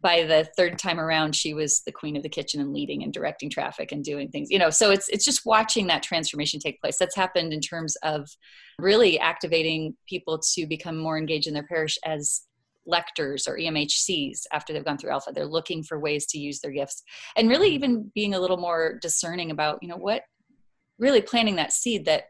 by 0.00 0.22
the 0.22 0.48
third 0.56 0.78
time 0.78 1.00
around 1.00 1.34
she 1.34 1.54
was 1.54 1.80
the 1.80 1.92
queen 1.92 2.16
of 2.16 2.22
the 2.22 2.28
kitchen 2.28 2.60
and 2.60 2.72
leading 2.72 3.02
and 3.02 3.12
directing 3.12 3.50
traffic 3.50 3.92
and 3.92 4.04
doing 4.04 4.28
things 4.28 4.50
you 4.50 4.58
know 4.58 4.70
so 4.70 4.90
it's 4.90 5.08
it's 5.08 5.24
just 5.24 5.44
watching 5.44 5.86
that 5.86 6.02
transformation 6.02 6.60
take 6.60 6.80
place 6.80 6.98
that's 6.98 7.16
happened 7.16 7.52
in 7.52 7.60
terms 7.60 7.96
of 8.02 8.28
really 8.78 9.18
activating 9.18 9.96
people 10.08 10.38
to 10.38 10.66
become 10.66 10.96
more 10.96 11.18
engaged 11.18 11.46
in 11.46 11.54
their 11.54 11.66
parish 11.66 11.98
as 12.04 12.42
lectors 12.86 13.46
or 13.46 13.58
EMHCs 13.58 14.44
after 14.52 14.72
they've 14.72 14.84
gone 14.84 14.96
through 14.96 15.10
alpha 15.10 15.30
they're 15.34 15.46
looking 15.46 15.82
for 15.82 15.98
ways 15.98 16.26
to 16.26 16.38
use 16.38 16.60
their 16.60 16.72
gifts 16.72 17.02
and 17.36 17.48
really 17.48 17.68
even 17.68 18.10
being 18.14 18.34
a 18.34 18.40
little 18.40 18.56
more 18.56 18.98
discerning 19.02 19.50
about 19.50 19.78
you 19.82 19.88
know 19.88 19.96
what 19.96 20.22
really 20.98 21.20
planting 21.20 21.56
that 21.56 21.72
seed 21.72 22.04
that 22.06 22.24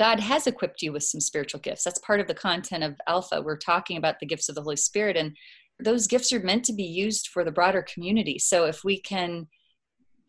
God 0.00 0.18
has 0.18 0.46
equipped 0.46 0.80
you 0.80 0.92
with 0.92 1.02
some 1.02 1.20
spiritual 1.20 1.60
gifts. 1.60 1.84
That's 1.84 1.98
part 1.98 2.20
of 2.20 2.26
the 2.26 2.32
content 2.32 2.82
of 2.82 2.98
Alpha. 3.06 3.42
We're 3.42 3.58
talking 3.58 3.98
about 3.98 4.18
the 4.18 4.24
gifts 4.24 4.48
of 4.48 4.54
the 4.54 4.62
Holy 4.62 4.76
Spirit 4.76 5.14
and 5.14 5.36
those 5.82 6.06
gifts 6.06 6.32
are 6.32 6.40
meant 6.40 6.64
to 6.66 6.72
be 6.72 6.84
used 6.84 7.28
for 7.28 7.44
the 7.44 7.52
broader 7.52 7.84
community. 7.92 8.38
So 8.38 8.64
if 8.64 8.84
we 8.84 9.00
can 9.00 9.48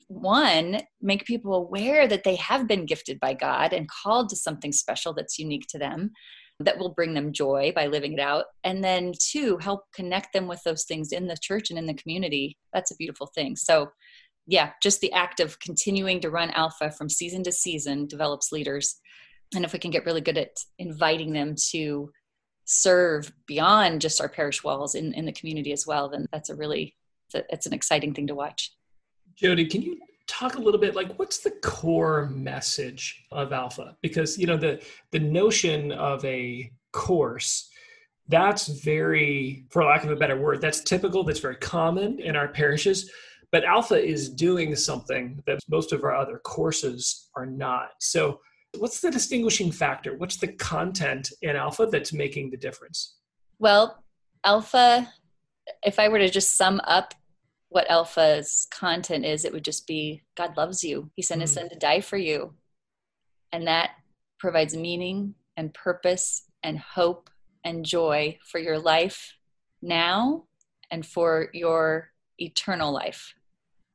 one 0.08 0.82
make 1.02 1.26
people 1.26 1.54
aware 1.54 2.08
that 2.08 2.26
they 2.26 2.36
have 2.36 2.68
been 2.68 2.86
gifted 2.86 3.20
by 3.20 3.34
God 3.34 3.72
and 3.72 3.90
called 3.90 4.30
to 4.30 4.36
something 4.36 4.74
special 4.74 5.14
that's 5.14 5.40
unique 5.40 5.68
to 5.70 5.80
them 5.80 6.12
that 6.60 6.78
will 6.78 6.94
bring 6.94 7.14
them 7.14 7.32
joy 7.32 7.72
by 7.74 7.88
living 7.88 8.14
it 8.14 8.20
out 8.20 8.46
and 8.66 8.84
then 8.84 9.14
two 9.20 9.58
help 9.62 9.84
connect 9.96 10.34
them 10.34 10.48
with 10.48 10.62
those 10.64 10.84
things 10.84 11.14
in 11.14 11.28
the 11.28 11.38
church 11.42 11.70
and 11.70 11.80
in 11.80 11.86
the 11.86 11.94
community 11.94 12.58
that's 12.74 12.92
a 12.92 12.96
beautiful 12.98 13.32
thing 13.34 13.56
so 13.56 13.90
yeah, 14.48 14.72
just 14.82 15.02
the 15.02 15.14
act 15.14 15.40
of 15.40 15.60
continuing 15.60 16.20
to 16.22 16.30
run 16.30 16.52
Alpha 16.52 16.92
from 16.92 17.10
season 17.10 17.44
to 17.44 17.52
season 17.52 18.08
develops 18.08 18.52
leaders. 18.52 19.00
And 19.56 19.66
if 19.66 19.74
we 19.74 19.80
can 19.80 19.92
get 19.92 20.06
really 20.06 20.22
good 20.22 20.38
at 20.38 20.52
inviting 20.80 21.34
them 21.34 21.56
to 21.72 22.12
serve 22.72 23.34
beyond 23.48 24.00
just 24.00 24.22
our 24.22 24.30
parish 24.30 24.64
walls 24.64 24.96
in, 24.96 25.14
in 25.14 25.26
the 25.26 25.32
community 25.34 25.74
as 25.74 25.86
well, 25.86 26.08
then 26.08 26.26
that's 26.32 26.50
a 26.50 26.56
really, 26.56 26.96
it's, 27.28 27.36
a, 27.36 27.54
it's 27.54 27.66
an 27.66 27.74
exciting 27.74 28.14
thing 28.14 28.28
to 28.28 28.36
watch. 28.36 28.72
Jody, 29.36 29.66
can 29.66 29.82
you 29.82 30.00
talk 30.28 30.56
a 30.56 30.60
little 30.60 30.80
bit 30.80 30.96
like 30.96 31.20
what's 31.20 31.40
the 31.40 31.52
core 31.62 32.28
message 32.28 33.26
of 33.32 33.52
Alpha? 33.52 33.98
Because, 34.02 34.38
you 34.38 34.48
know, 34.48 34.56
the, 34.56 34.82
the 35.12 35.20
notion 35.20 35.92
of 35.92 36.24
a 36.24 36.72
course 36.94 37.70
that's 38.28 38.68
very 38.68 39.66
for 39.70 39.84
lack 39.84 40.04
of 40.04 40.12
a 40.12 40.16
better 40.16 40.38
word 40.38 40.62
that's 40.62 40.82
typical 40.82 41.24
that's 41.24 41.40
very 41.40 41.56
common 41.56 42.20
in 42.20 42.36
our 42.36 42.48
parishes 42.50 43.10
but 43.52 43.64
alpha 43.64 43.96
is 43.96 44.30
doing 44.30 44.76
something 44.76 45.42
that 45.48 45.60
most 45.70 45.92
of 45.92 46.04
our 46.04 46.16
other 46.16 46.40
courses 46.40 47.30
are 47.36 47.46
not 47.46 47.92
so 48.00 48.40
what's 48.78 49.02
the 49.02 49.12
distinguishing 49.12 49.72
factor? 49.72 50.16
What's 50.16 50.38
the 50.38 50.48
content 50.48 51.32
in 51.42 51.56
alpha 51.56 51.88
that's 51.92 52.14
making 52.14 52.52
the 52.52 52.58
difference? 52.58 53.16
Well 53.60 54.04
alpha 54.44 55.08
if 55.84 56.00
i 56.00 56.08
were 56.08 56.18
to 56.18 56.28
just 56.28 56.58
sum 56.58 56.82
up 56.86 57.14
what 57.70 57.90
alpha's 57.92 58.68
content 58.72 59.24
is 59.24 59.46
it 59.46 59.54
would 59.54 59.64
just 59.64 59.88
be 59.88 60.22
god 60.36 60.58
loves 60.58 60.84
you. 60.84 61.10
He 61.16 61.22
sent 61.22 61.42
his 61.42 61.52
mm. 61.52 61.56
son 61.56 61.70
to 61.70 61.76
die 61.76 62.02
for 62.02 62.18
you. 62.18 62.54
And 63.54 63.68
that 63.68 63.92
provides 64.40 64.76
meaning 64.76 65.36
and 65.56 65.74
purpose 65.74 66.44
and 66.64 66.80
hope 66.80 67.30
and 67.64 67.86
joy 67.86 68.38
for 68.44 68.60
your 68.60 68.80
life 68.80 69.36
now 69.82 70.46
and 70.90 71.06
for 71.06 71.50
your 71.54 72.12
eternal 72.40 72.92
life 72.92 73.36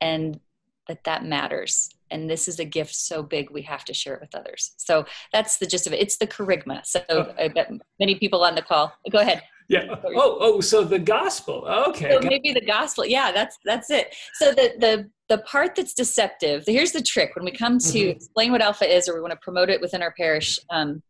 and 0.00 0.40
that 0.88 1.04
that 1.04 1.24
matters 1.24 1.90
and 2.10 2.28
this 2.28 2.48
is 2.48 2.58
a 2.58 2.64
gift 2.64 2.94
so 2.94 3.22
big 3.22 3.50
we 3.50 3.62
have 3.62 3.84
to 3.84 3.94
share 3.94 4.14
it 4.14 4.20
with 4.20 4.34
others. 4.34 4.72
So 4.76 5.04
that's 5.32 5.58
the 5.58 5.66
gist 5.66 5.86
of 5.86 5.92
it. 5.92 6.00
It's 6.00 6.16
the 6.16 6.26
kerygma. 6.26 6.84
So 6.84 7.02
oh. 7.08 7.34
i 7.38 7.48
bet 7.48 7.70
many 7.98 8.16
people 8.16 8.44
on 8.44 8.54
the 8.54 8.62
call 8.62 8.92
go 9.10 9.18
ahead. 9.18 9.42
Yeah. 9.68 9.86
Oh 10.04 10.38
oh 10.40 10.60
so 10.60 10.84
the 10.84 10.98
gospel. 10.98 11.66
Okay. 11.88 12.10
So 12.10 12.20
maybe 12.28 12.52
the 12.52 12.64
gospel. 12.64 13.04
Yeah 13.04 13.32
that's 13.32 13.58
that's 13.64 13.90
it. 13.90 14.14
So 14.34 14.52
the 14.52 14.74
the 14.78 15.10
the 15.28 15.38
part 15.38 15.74
that's 15.74 15.94
deceptive 15.94 16.64
here's 16.66 16.92
the 16.92 17.02
trick. 17.02 17.34
When 17.34 17.44
we 17.44 17.50
come 17.50 17.78
to 17.78 17.98
mm-hmm. 17.98 18.10
explain 18.10 18.52
what 18.52 18.62
alpha 18.62 18.86
is 18.92 19.08
or 19.08 19.14
we 19.14 19.20
want 19.20 19.32
to 19.32 19.38
promote 19.42 19.70
it 19.70 19.80
within 19.80 20.02
our 20.02 20.14
parish 20.16 20.58
um, 20.70 21.02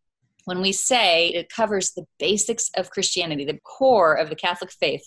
when 0.47 0.61
we 0.61 0.73
say 0.73 1.29
it 1.29 1.51
covers 1.51 1.93
the 1.93 2.07
basics 2.19 2.71
of 2.77 2.91
christianity 2.91 3.45
the 3.45 3.59
core 3.65 4.15
of 4.15 4.31
the 4.31 4.37
catholic 4.37 4.71
faith 4.73 5.07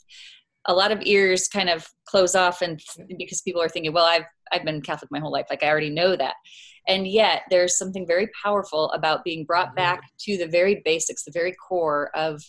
a 0.65 0.73
lot 0.73 0.91
of 0.91 1.01
ears 1.03 1.47
kind 1.47 1.69
of 1.69 1.87
close 2.05 2.35
off 2.35 2.61
and 2.61 2.81
because 3.17 3.41
people 3.41 3.61
are 3.61 3.69
thinking 3.69 3.93
well 3.93 4.05
i've 4.05 4.25
i've 4.51 4.65
been 4.65 4.81
catholic 4.81 5.09
my 5.11 5.19
whole 5.19 5.31
life 5.31 5.47
like 5.49 5.63
i 5.63 5.67
already 5.67 5.89
know 5.89 6.15
that. 6.15 6.35
And 6.87 7.05
yet 7.07 7.43
there's 7.51 7.77
something 7.77 8.07
very 8.07 8.29
powerful 8.41 8.89
about 8.91 9.23
being 9.23 9.45
brought 9.45 9.67
mm-hmm. 9.67 9.75
back 9.75 10.01
to 10.21 10.37
the 10.37 10.47
very 10.47 10.81
basics 10.83 11.23
the 11.23 11.31
very 11.31 11.53
core 11.53 12.09
of 12.15 12.41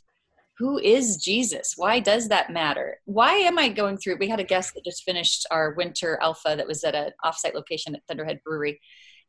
who 0.59 0.79
is 0.79 1.17
jesus? 1.17 1.75
Why 1.77 2.01
does 2.01 2.29
that 2.29 2.51
matter? 2.51 3.01
Why 3.05 3.33
am 3.35 3.59
i 3.59 3.69
going 3.69 3.99
through 3.99 4.17
we 4.17 4.29
had 4.29 4.41
a 4.41 4.45
guest 4.45 4.75
that 4.75 4.85
just 4.85 5.05
finished 5.05 5.47
our 5.51 5.75
winter 5.75 6.19
alpha 6.23 6.55
that 6.57 6.67
was 6.67 6.85
at 6.85 6.95
an 6.95 7.13
offsite 7.25 7.55
location 7.55 7.95
at 7.95 8.03
thunderhead 8.09 8.41
brewery. 8.45 8.81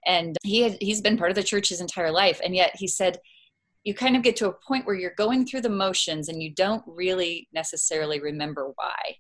And 0.05 0.35
he 0.43 0.61
had, 0.61 0.77
he's 0.81 1.01
been 1.01 1.17
part 1.17 1.29
of 1.29 1.35
the 1.35 1.43
church 1.43 1.69
his 1.69 1.81
entire 1.81 2.11
life. 2.11 2.41
And 2.43 2.55
yet 2.55 2.71
he 2.75 2.88
said 2.88 3.19
you 3.83 3.93
kind 3.93 4.15
of 4.15 4.21
get 4.21 4.35
to 4.38 4.47
a 4.47 4.53
point 4.67 4.85
where 4.85 4.95
you're 4.95 5.15
going 5.17 5.45
through 5.45 5.61
the 5.61 5.69
motions 5.69 6.29
and 6.29 6.41
you 6.41 6.53
don't 6.53 6.83
really 6.85 7.47
necessarily 7.53 8.19
remember 8.19 8.71
why. 8.75 9.17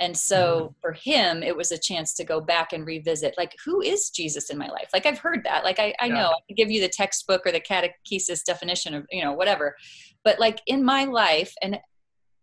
And 0.00 0.16
so 0.16 0.60
mm-hmm. 0.60 0.72
for 0.80 0.92
him, 0.92 1.42
it 1.42 1.56
was 1.56 1.70
a 1.70 1.78
chance 1.78 2.14
to 2.14 2.24
go 2.24 2.40
back 2.40 2.72
and 2.72 2.86
revisit, 2.86 3.34
like, 3.36 3.54
who 3.64 3.82
is 3.82 4.10
Jesus 4.10 4.50
in 4.50 4.58
my 4.58 4.68
life? 4.68 4.88
Like, 4.92 5.06
I've 5.06 5.18
heard 5.18 5.44
that. 5.44 5.64
Like, 5.64 5.78
I, 5.78 5.94
I 6.00 6.06
yeah. 6.06 6.14
know 6.14 6.28
I 6.30 6.40
can 6.48 6.56
give 6.56 6.70
you 6.70 6.80
the 6.80 6.88
textbook 6.88 7.42
or 7.46 7.52
the 7.52 7.60
catechesis 7.60 8.44
definition 8.44 8.94
of, 8.94 9.06
you 9.10 9.22
know, 9.22 9.32
whatever. 9.32 9.76
But 10.24 10.40
like 10.40 10.60
in 10.66 10.84
my 10.84 11.04
life, 11.04 11.52
and 11.60 11.78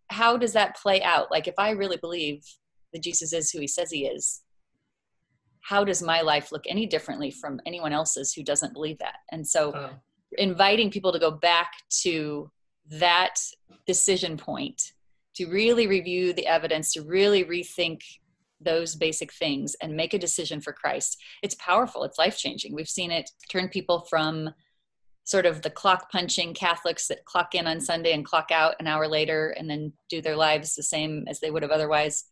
how 0.09 0.37
does 0.37 0.53
that 0.53 0.77
play 0.77 1.01
out? 1.01 1.31
Like, 1.31 1.47
if 1.47 1.55
I 1.57 1.71
really 1.71 1.97
believe 1.97 2.43
that 2.93 3.03
Jesus 3.03 3.33
is 3.33 3.51
who 3.51 3.59
he 3.59 3.67
says 3.67 3.91
he 3.91 4.05
is, 4.05 4.41
how 5.61 5.83
does 5.83 6.01
my 6.01 6.21
life 6.21 6.51
look 6.51 6.63
any 6.67 6.85
differently 6.85 7.31
from 7.31 7.59
anyone 7.65 7.93
else's 7.93 8.33
who 8.33 8.43
doesn't 8.43 8.73
believe 8.73 8.97
that? 8.99 9.17
And 9.31 9.45
so, 9.45 9.89
inviting 10.37 10.91
people 10.91 11.11
to 11.11 11.19
go 11.19 11.31
back 11.31 11.71
to 12.01 12.51
that 12.89 13.39
decision 13.85 14.37
point 14.37 14.93
to 15.35 15.47
really 15.47 15.87
review 15.87 16.33
the 16.33 16.47
evidence 16.47 16.93
to 16.93 17.01
really 17.01 17.45
rethink 17.45 18.01
those 18.61 18.95
basic 18.95 19.31
things 19.33 19.75
and 19.81 19.95
make 19.95 20.13
a 20.13 20.19
decision 20.19 20.59
for 20.59 20.73
Christ. 20.73 21.17
It's 21.41 21.55
powerful, 21.55 22.03
it's 22.03 22.17
life 22.17 22.37
changing. 22.37 22.75
We've 22.75 22.89
seen 22.89 23.11
it 23.11 23.29
turn 23.49 23.69
people 23.69 24.01
from 24.09 24.49
sort 25.23 25.45
of 25.45 25.61
the 25.61 25.69
clock 25.69 26.11
punching 26.11 26.55
Catholics 26.55 27.07
that 27.07 27.23
clock 27.25 27.55
in 27.55 27.67
on 27.67 27.79
Sunday 27.79 28.13
and 28.13 28.25
clock 28.25 28.49
out 28.51 28.75
an 28.79 28.87
hour 28.87 29.07
later 29.07 29.51
and 29.57 29.69
then 29.69 29.93
do 30.09 30.21
their 30.21 30.35
lives 30.35 30.75
the 30.75 30.83
same 30.83 31.25
as 31.29 31.39
they 31.39 31.51
would 31.51 31.61
have 31.61 31.71
otherwise 31.71 32.25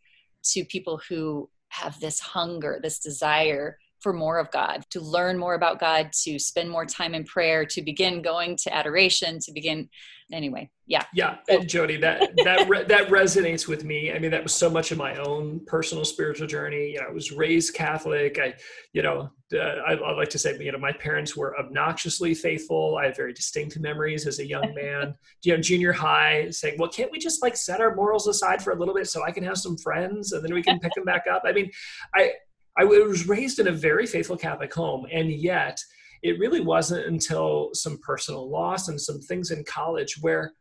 to 0.44 0.66
people 0.66 1.00
who 1.08 1.50
have 1.70 2.00
this 2.00 2.20
hunger, 2.20 2.80
this 2.82 3.00
desire 3.00 3.78
for 4.08 4.14
more 4.14 4.40
of 4.40 4.50
God, 4.52 4.86
to 4.92 5.02
learn 5.02 5.38
more 5.38 5.54
about 5.54 5.82
God, 5.82 6.14
to 6.24 6.40
spend 6.40 6.70
more 6.70 6.86
time 6.86 7.14
in 7.14 7.26
prayer, 7.26 7.66
to 7.66 7.82
begin 7.82 8.22
going 8.22 8.56
to 8.64 8.74
adoration, 8.74 9.38
to 9.42 9.52
begin 9.52 9.90
anyway. 10.32 10.70
Yeah. 10.86 11.04
Yeah, 11.14 11.40
and 11.50 11.68
Jody, 11.68 11.98
that 11.98 12.32
that 12.46 12.70
re- 12.70 12.86
that 12.86 13.10
resonates 13.10 13.68
with 13.68 13.84
me. 13.84 14.14
I 14.14 14.20
mean, 14.20 14.32
that 14.32 14.44
was 14.44 14.54
so 14.54 14.70
much 14.70 14.94
of 14.94 14.98
my 14.98 15.18
own 15.18 15.60
personal 15.66 16.06
spiritual 16.06 16.48
journey. 16.48 16.92
You 16.92 17.02
know, 17.02 17.08
I 17.10 17.12
was 17.12 17.34
raised 17.34 17.74
Catholic. 17.74 18.40
I, 18.40 18.54
you 18.94 19.02
know, 19.02 19.30
uh, 19.54 19.58
I, 19.58 19.96
I 19.96 20.12
like 20.14 20.30
to 20.30 20.40
say, 20.40 20.58
you 20.58 20.72
know, 20.72 20.78
my 20.78 20.94
parents 20.94 21.36
were 21.36 21.60
obnoxiously 21.60 22.34
faithful. 22.34 22.98
I 22.98 23.08
have 23.08 23.18
very 23.18 23.34
distinct 23.34 23.78
memories 23.78 24.26
as 24.26 24.40
a 24.40 24.48
young 24.48 24.74
man. 24.74 25.16
you 25.44 25.54
know, 25.54 25.62
junior 25.62 25.92
high, 25.92 26.50
saying, 26.52 26.78
"Well, 26.80 26.90
can't 26.90 27.12
we 27.12 27.20
just 27.20 27.42
like 27.42 27.58
set 27.58 27.82
our 27.82 27.94
morals 27.94 28.26
aside 28.26 28.64
for 28.64 28.72
a 28.72 28.76
little 28.80 28.94
bit 28.94 29.10
so 29.10 29.26
I 29.26 29.32
can 29.32 29.44
have 29.44 29.58
some 29.58 29.78
friends 29.78 30.32
and 30.32 30.42
then 30.42 30.54
we 30.54 30.64
can 30.64 30.80
pick 30.80 30.94
them 30.94 31.04
back 31.04 31.26
up?" 31.30 31.42
I 31.46 31.52
mean, 31.52 31.70
I 32.16 32.32
I 32.78 32.84
was 32.84 33.28
raised 33.28 33.60
in 33.60 33.68
a 33.68 33.72
very 33.72 34.06
faithful 34.06 34.38
Catholic 34.38 34.74
home, 34.74 35.08
and 35.12 35.32
yet 35.32 35.80
it 36.22 36.40
really 36.40 36.62
wasn't 36.62 37.08
until 37.08 37.70
some 37.74 38.00
personal 38.00 38.50
loss 38.50 38.88
and 38.88 39.00
some 39.00 39.20
things 39.20 39.52
in 39.52 39.64
college 39.64 40.18
where 40.22 40.54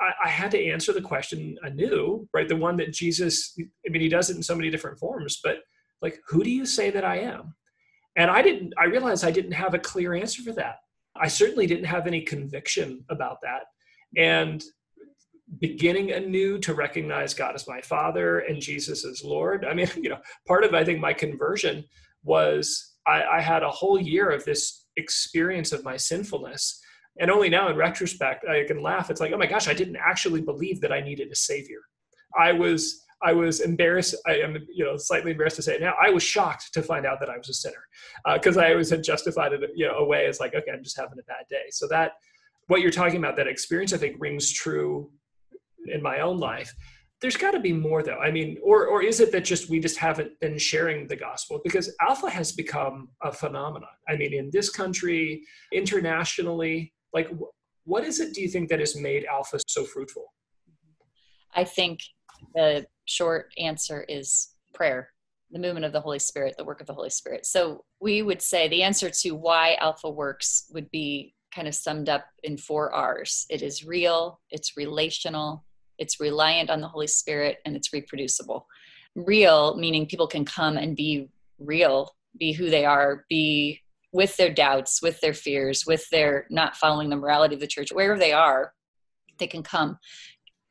I, 0.00 0.26
I, 0.26 0.28
had 0.28 0.50
to 0.52 0.66
answer 0.66 0.92
the 0.92 1.00
question 1.00 1.56
anew, 1.62 2.28
right? 2.34 2.48
The 2.48 2.56
one 2.56 2.76
that 2.78 2.92
Jesus, 2.92 3.56
I 3.58 3.90
mean, 3.90 4.02
he 4.02 4.08
does 4.08 4.30
it 4.30 4.36
in 4.36 4.42
so 4.42 4.54
many 4.54 4.70
different 4.70 4.98
forms, 4.98 5.40
but 5.42 5.58
like, 6.02 6.18
who 6.28 6.44
do 6.44 6.50
you 6.50 6.66
say 6.66 6.90
that 6.90 7.04
I 7.04 7.20
am? 7.20 7.54
And 8.16 8.30
I 8.30 8.42
didn't, 8.42 8.74
I 8.78 8.84
realized 8.84 9.24
I 9.24 9.30
didn't 9.30 9.52
have 9.52 9.74
a 9.74 9.78
clear 9.78 10.14
answer 10.14 10.42
for 10.42 10.52
that. 10.52 10.76
I 11.18 11.28
certainly 11.28 11.66
didn't 11.66 11.84
have 11.84 12.06
any 12.06 12.22
conviction 12.22 13.04
about 13.10 13.38
that. 13.42 13.62
And 14.16 14.62
beginning 15.60 16.12
anew 16.12 16.58
to 16.58 16.74
recognize 16.74 17.34
God 17.34 17.54
as 17.54 17.68
my 17.68 17.80
Father 17.80 18.40
and 18.40 18.60
Jesus 18.60 19.04
as 19.04 19.22
Lord. 19.24 19.64
I 19.64 19.74
mean, 19.74 19.88
you 19.96 20.08
know, 20.08 20.18
part 20.46 20.64
of 20.64 20.74
I 20.74 20.84
think 20.84 21.00
my 21.00 21.12
conversion 21.12 21.84
was 22.22 22.94
I, 23.06 23.22
I 23.22 23.40
had 23.40 23.62
a 23.62 23.70
whole 23.70 24.00
year 24.00 24.30
of 24.30 24.44
this 24.44 24.86
experience 24.96 25.72
of 25.72 25.84
my 25.84 25.96
sinfulness. 25.96 26.80
And 27.18 27.30
only 27.30 27.48
now 27.48 27.68
in 27.68 27.76
retrospect, 27.76 28.44
I 28.46 28.64
can 28.64 28.82
laugh. 28.82 29.10
It's 29.10 29.20
like, 29.20 29.32
oh 29.32 29.38
my 29.38 29.46
gosh, 29.46 29.68
I 29.68 29.74
didn't 29.74 29.96
actually 29.96 30.42
believe 30.42 30.80
that 30.80 30.92
I 30.92 31.00
needed 31.00 31.30
a 31.30 31.36
savior. 31.36 31.80
I 32.38 32.52
was 32.52 33.02
I 33.22 33.32
was 33.32 33.60
embarrassed. 33.60 34.14
I 34.26 34.34
am, 34.40 34.58
you 34.68 34.84
know, 34.84 34.98
slightly 34.98 35.30
embarrassed 35.30 35.56
to 35.56 35.62
say 35.62 35.76
it 35.76 35.80
now. 35.80 35.94
I 36.00 36.10
was 36.10 36.22
shocked 36.22 36.74
to 36.74 36.82
find 36.82 37.06
out 37.06 37.18
that 37.20 37.30
I 37.30 37.38
was 37.38 37.48
a 37.48 37.54
sinner 37.54 37.88
because 38.34 38.58
uh, 38.58 38.60
I 38.60 38.72
always 38.72 38.90
had 38.90 39.02
justified 39.02 39.54
it, 39.54 39.70
you 39.74 39.86
know, 39.88 39.94
away 39.94 40.26
as 40.26 40.38
like, 40.38 40.54
okay, 40.54 40.70
I'm 40.70 40.84
just 40.84 40.98
having 40.98 41.18
a 41.18 41.22
bad 41.22 41.46
day. 41.48 41.64
So 41.70 41.88
that, 41.88 42.12
what 42.66 42.82
you're 42.82 42.90
talking 42.90 43.16
about, 43.16 43.36
that 43.36 43.46
experience, 43.46 43.94
I 43.94 43.96
think 43.96 44.16
rings 44.18 44.52
true 44.52 45.10
in 45.92 46.02
my 46.02 46.20
own 46.20 46.38
life 46.38 46.74
there's 47.20 47.36
got 47.36 47.52
to 47.52 47.60
be 47.60 47.72
more 47.72 48.02
though. 48.02 48.18
I 48.18 48.30
mean 48.30 48.58
or 48.62 48.86
or 48.86 49.02
is 49.02 49.20
it 49.20 49.32
that 49.32 49.44
just 49.44 49.70
we 49.70 49.80
just 49.80 49.96
haven't 49.96 50.38
been 50.40 50.58
sharing 50.58 51.08
the 51.08 51.16
gospel? 51.16 51.60
Because 51.64 51.94
alpha 52.00 52.28
has 52.28 52.52
become 52.52 53.08
a 53.22 53.32
phenomenon. 53.32 53.88
I 54.08 54.16
mean 54.16 54.34
in 54.34 54.50
this 54.52 54.70
country 54.70 55.42
internationally 55.72 56.92
like 57.12 57.30
what 57.84 58.04
is 58.04 58.20
it 58.20 58.34
do 58.34 58.42
you 58.42 58.48
think 58.48 58.68
that 58.68 58.80
has 58.80 58.96
made 58.96 59.24
alpha 59.24 59.58
so 59.66 59.84
fruitful? 59.84 60.26
I 61.54 61.64
think 61.64 62.00
the 62.54 62.86
short 63.06 63.52
answer 63.56 64.04
is 64.08 64.48
prayer 64.74 65.10
the 65.52 65.58
movement 65.58 65.86
of 65.86 65.92
the 65.92 66.00
holy 66.00 66.18
spirit 66.18 66.54
the 66.58 66.64
work 66.64 66.80
of 66.80 66.86
the 66.86 66.94
holy 66.94 67.10
spirit. 67.10 67.46
So 67.46 67.84
we 68.00 68.20
would 68.20 68.42
say 68.42 68.68
the 68.68 68.82
answer 68.82 69.08
to 69.08 69.30
why 69.30 69.76
alpha 69.80 70.10
works 70.10 70.66
would 70.74 70.90
be 70.90 71.34
kind 71.54 71.66
of 71.66 71.74
summed 71.74 72.10
up 72.10 72.26
in 72.42 72.58
four 72.58 72.92
r's. 72.92 73.46
It 73.48 73.62
is 73.62 73.86
real 73.86 74.40
it's 74.50 74.76
relational 74.76 75.64
it's 75.98 76.20
reliant 76.20 76.70
on 76.70 76.80
the 76.80 76.88
Holy 76.88 77.06
Spirit, 77.06 77.58
and 77.64 77.76
it's 77.76 77.92
reproducible. 77.92 78.66
Real, 79.14 79.76
meaning 79.76 80.06
people 80.06 80.26
can 80.26 80.44
come 80.44 80.76
and 80.76 80.96
be 80.96 81.28
real, 81.58 82.14
be 82.38 82.52
who 82.52 82.70
they 82.70 82.84
are, 82.84 83.24
be 83.28 83.80
with 84.12 84.36
their 84.36 84.52
doubts, 84.52 85.02
with 85.02 85.20
their 85.20 85.34
fears, 85.34 85.84
with 85.86 86.08
their 86.10 86.46
not 86.50 86.76
following 86.76 87.10
the 87.10 87.16
morality 87.16 87.54
of 87.54 87.60
the 87.60 87.66
church, 87.66 87.90
wherever 87.92 88.18
they 88.18 88.32
are, 88.32 88.72
they 89.38 89.46
can 89.46 89.62
come. 89.62 89.98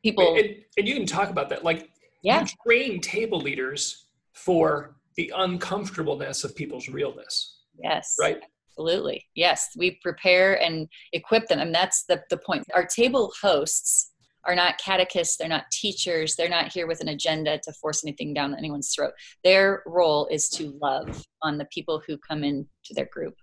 People 0.03 0.36
and, 0.36 0.55
and 0.77 0.88
you 0.88 0.96
can 0.96 1.05
talk 1.05 1.29
about 1.29 1.50
that. 1.50 1.63
Like 1.63 1.89
yeah. 2.24 2.41
you 2.41 2.48
train 2.65 3.01
table 3.01 3.39
leaders 3.39 4.08
for 4.34 4.96
the 5.15 5.32
uncomfortableness 5.36 6.44
of 6.44 6.55
people's 6.55 6.89
realness. 6.89 7.62
Yes. 7.82 8.15
Right. 8.20 8.39
Absolutely. 8.70 9.25
Yes. 9.36 9.70
We 9.77 10.00
prepare 10.03 10.62
and 10.62 10.88
equip 11.13 11.48
them. 11.48 11.60
And 11.60 11.74
that's 11.74 12.03
the, 12.03 12.22
the 12.29 12.38
point. 12.38 12.65
Our 12.74 12.86
table 12.86 13.32
hosts 13.41 14.12
are 14.46 14.56
not 14.56 14.78
catechists, 14.78 15.38
they're 15.38 15.48
not 15.48 15.70
teachers, 15.72 16.36
they're 16.36 16.50
not 16.50 16.72
here 16.72 16.88
with 16.88 17.02
an 17.02 17.10
agenda 17.10 17.60
to 17.60 17.74
force 17.74 18.04
anything 18.04 18.34
down 18.34 18.56
anyone's 18.56 18.94
throat. 18.94 19.14
Their 19.44 19.84
role 19.86 20.28
is 20.28 20.50
to 20.50 20.78
love 20.82 21.24
on 21.42 21.58
the 21.58 21.66
people 21.66 22.02
who 22.06 22.18
come 22.18 22.44
into 22.44 22.68
their 22.92 23.10
group, 23.12 23.36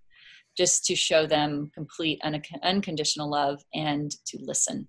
just 0.57 0.85
to 0.87 0.97
show 0.97 1.27
them 1.27 1.71
complete 1.75 2.21
un- 2.23 2.43
unconditional 2.63 3.31
love 3.31 3.63
and 3.75 4.11
to 4.27 4.39
listen. 4.41 4.89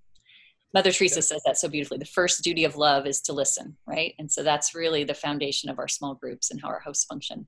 Mother 0.74 0.92
Teresa 0.92 1.22
says 1.22 1.42
that 1.46 1.58
so 1.58 1.70
beautifully. 1.70 2.00
The 2.00 2.06
first 2.06 2.44
duty 2.44 2.66
of 2.66 2.76
love 2.76 3.06
is 3.06 3.22
to 3.22 3.34
listen, 3.34 3.78
right? 3.86 4.16
And 4.18 4.32
so 4.32 4.42
that's 4.42 4.74
really 4.74 5.04
the 5.04 5.14
foundation 5.14 5.70
of 5.70 5.78
our 5.78 5.88
small 5.88 6.16
groups 6.16 6.50
and 6.50 6.60
how 6.62 6.70
our 6.70 6.80
hosts 6.80 7.06
function 7.06 7.48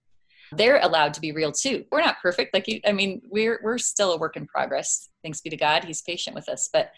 they're 0.52 0.80
allowed 0.82 1.14
to 1.14 1.22
be 1.22 1.32
real 1.32 1.52
too. 1.52 1.86
We're 1.92 2.02
not 2.02 2.22
perfect. 2.22 2.54
Like 2.54 2.68
you, 2.68 2.80
I 2.86 2.92
mean, 2.92 3.22
we're 3.30 3.60
we're 3.64 3.78
still 3.78 4.14
a 4.14 4.18
work 4.18 4.38
in 4.38 4.46
progress. 4.48 5.10
Thanks 5.24 5.42
be 5.42 5.50
to 5.50 5.58
God, 5.58 5.84
He's 5.84 6.02
patient 6.02 6.36
with 6.36 6.50
us. 6.50 6.70
But 6.72 6.92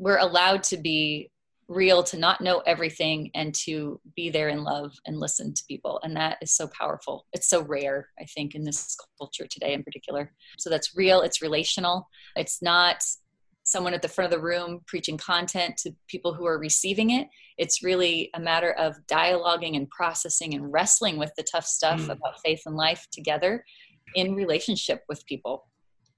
we're 0.00 0.18
allowed 0.18 0.62
to 0.64 0.78
be 0.78 1.30
real, 1.68 2.02
to 2.02 2.18
not 2.18 2.40
know 2.40 2.58
everything, 2.66 3.30
and 3.34 3.54
to 3.54 4.00
be 4.16 4.30
there 4.30 4.48
in 4.48 4.64
love 4.64 4.92
and 5.06 5.20
listen 5.20 5.54
to 5.54 5.62
people. 5.68 6.00
And 6.02 6.16
that 6.16 6.38
is 6.42 6.52
so 6.52 6.68
powerful. 6.76 7.26
It's 7.32 7.48
so 7.48 7.62
rare, 7.62 8.08
I 8.18 8.24
think, 8.24 8.54
in 8.54 8.64
this 8.64 8.96
culture 9.18 9.46
today 9.46 9.74
in 9.74 9.84
particular. 9.84 10.32
So 10.58 10.70
that's 10.70 10.96
real. 10.96 11.20
It's 11.20 11.42
relational. 11.42 12.08
It's 12.34 12.60
not 12.60 13.04
someone 13.62 13.94
at 13.94 14.02
the 14.02 14.08
front 14.08 14.32
of 14.32 14.36
the 14.36 14.44
room 14.44 14.80
preaching 14.86 15.18
content 15.18 15.76
to 15.76 15.94
people 16.08 16.34
who 16.34 16.46
are 16.46 16.58
receiving 16.58 17.10
it. 17.10 17.28
It's 17.58 17.84
really 17.84 18.30
a 18.34 18.40
matter 18.40 18.72
of 18.72 18.96
dialoguing 19.06 19.76
and 19.76 19.88
processing 19.90 20.54
and 20.54 20.72
wrestling 20.72 21.18
with 21.18 21.32
the 21.36 21.44
tough 21.44 21.66
stuff 21.66 22.00
mm. 22.00 22.10
about 22.10 22.40
faith 22.44 22.62
and 22.66 22.74
life 22.74 23.06
together 23.12 23.64
in 24.14 24.34
relationship 24.34 25.04
with 25.08 25.24
people. 25.26 25.68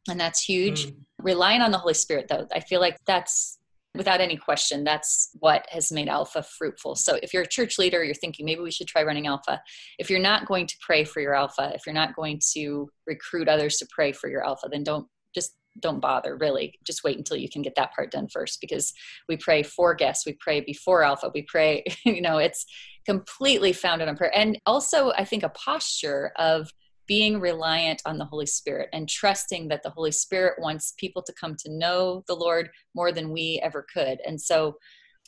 And 0.08 0.18
that's 0.18 0.40
huge. 0.40 0.86
Mm. 0.86 0.96
Relying 1.18 1.60
on 1.60 1.72
the 1.72 1.78
Holy 1.78 1.94
Spirit, 1.94 2.28
though, 2.28 2.46
I 2.54 2.60
feel 2.60 2.80
like 2.80 2.96
that's 3.06 3.58
without 3.94 4.20
any 4.20 4.36
question, 4.36 4.84
that's 4.84 5.30
what 5.40 5.66
has 5.70 5.92
made 5.92 6.08
Alpha 6.08 6.42
fruitful. 6.42 6.94
So 6.94 7.18
if 7.22 7.34
you're 7.34 7.42
a 7.42 7.48
church 7.48 7.78
leader, 7.78 8.02
you're 8.02 8.14
thinking 8.14 8.46
maybe 8.46 8.62
we 8.62 8.70
should 8.70 8.86
try 8.86 9.02
running 9.02 9.26
Alpha. 9.26 9.60
If 9.98 10.08
you're 10.08 10.18
not 10.18 10.46
going 10.46 10.66
to 10.66 10.76
pray 10.80 11.04
for 11.04 11.20
your 11.20 11.34
Alpha, 11.34 11.72
if 11.74 11.82
you're 11.86 11.94
not 11.94 12.16
going 12.16 12.40
to 12.54 12.88
recruit 13.06 13.48
others 13.48 13.76
to 13.76 13.86
pray 13.90 14.12
for 14.12 14.30
your 14.30 14.44
Alpha, 14.44 14.68
then 14.70 14.82
don't 14.82 15.06
just 15.34 15.54
don't 15.80 16.00
bother 16.00 16.36
really 16.36 16.74
just 16.86 17.02
wait 17.02 17.16
until 17.16 17.36
you 17.36 17.48
can 17.48 17.62
get 17.62 17.74
that 17.76 17.92
part 17.94 18.10
done 18.10 18.28
first 18.28 18.60
because 18.60 18.92
we 19.26 19.38
pray 19.38 19.62
for 19.62 19.94
guests 19.94 20.26
we 20.26 20.36
pray 20.38 20.60
before 20.60 21.02
alpha 21.02 21.30
we 21.34 21.40
pray 21.48 21.82
you 22.04 22.20
know 22.20 22.36
it's 22.36 22.66
completely 23.06 23.72
founded 23.72 24.06
on 24.06 24.14
prayer 24.14 24.36
and 24.36 24.58
also 24.66 25.12
i 25.16 25.24
think 25.24 25.42
a 25.42 25.48
posture 25.48 26.30
of 26.36 26.70
being 27.06 27.40
reliant 27.40 28.00
on 28.06 28.18
the 28.18 28.24
holy 28.24 28.46
spirit 28.46 28.88
and 28.92 29.08
trusting 29.08 29.68
that 29.68 29.82
the 29.82 29.90
holy 29.90 30.12
spirit 30.12 30.54
wants 30.60 30.94
people 30.96 31.22
to 31.22 31.32
come 31.32 31.56
to 31.56 31.70
know 31.70 32.22
the 32.26 32.34
lord 32.34 32.70
more 32.94 33.12
than 33.12 33.30
we 33.30 33.60
ever 33.62 33.86
could 33.92 34.20
and 34.26 34.40
so 34.40 34.76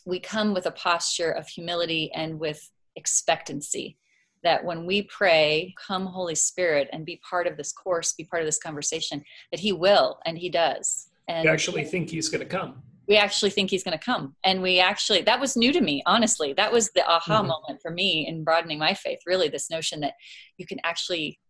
we 0.07 0.21
come 0.21 0.53
with 0.55 0.67
a 0.67 0.71
posture 0.71 1.31
of 1.31 1.49
humility 1.49 2.11
and 2.15 2.39
with 2.39 2.71
expectancy 2.97 3.97
that 4.45 4.65
when 4.65 4.87
we 4.87 5.03
pray, 5.03 5.75
come 5.85 6.07
Holy 6.07 6.35
Spirit 6.35 6.89
and 6.93 7.05
be 7.05 7.21
part 7.29 7.47
of 7.47 7.57
this 7.57 7.73
course, 7.73 8.13
be 8.13 8.25
part 8.25 8.43
of 8.43 8.47
this 8.47 8.59
conversation, 8.59 9.25
that 9.51 9.61
He 9.61 9.73
will 9.73 10.19
and 10.25 10.39
He 10.39 10.51
does. 10.51 11.09
And 11.29 11.45
we 11.45 11.51
actually 11.51 11.85
think 11.85 12.11
He's 12.11 12.29
going 12.29 12.41
to 12.41 12.47
come. 12.47 12.83
We 13.09 13.17
actually 13.17 13.51
think 13.51 13.71
He's 13.71 13.83
going 13.83 13.99
to 13.99 14.05
come. 14.05 14.37
And 14.45 14.63
we 14.63 14.79
actually, 14.79 15.23
that 15.23 15.41
was 15.41 15.57
new 15.57 15.73
to 15.73 15.81
me, 15.81 16.03
honestly. 16.07 16.53
That 16.53 16.73
was 16.73 16.91
the 16.91 17.05
aha 17.07 17.39
mm-hmm. 17.39 17.49
moment 17.49 17.83
for 17.83 17.91
me 17.91 18.27
in 18.29 18.45
broadening 18.45 18.79
my 18.79 18.95
faith, 18.95 19.21
really, 19.27 19.49
this 19.49 19.71
notion 19.71 20.01
that 20.01 20.15
you 20.59 20.67
can 20.67 20.79
actually 20.85 21.41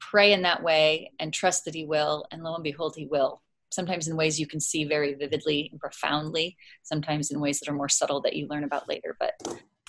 pray 0.00 0.32
in 0.32 0.42
that 0.42 0.62
way 0.62 1.12
and 1.18 1.32
trust 1.32 1.64
that 1.64 1.74
He 1.74 1.84
will. 1.84 2.26
And 2.30 2.42
lo 2.42 2.54
and 2.54 2.64
behold, 2.64 2.94
He 2.96 3.06
will. 3.06 3.42
Sometimes 3.72 4.08
in 4.08 4.16
ways 4.16 4.40
you 4.40 4.46
can 4.46 4.60
see 4.60 4.84
very 4.84 5.14
vividly 5.14 5.68
and 5.70 5.80
profoundly, 5.80 6.56
sometimes 6.82 7.30
in 7.30 7.40
ways 7.40 7.60
that 7.60 7.68
are 7.68 7.74
more 7.74 7.88
subtle 7.88 8.20
that 8.22 8.34
you 8.34 8.48
learn 8.48 8.64
about 8.64 8.88
later. 8.88 9.16
But 9.20 9.34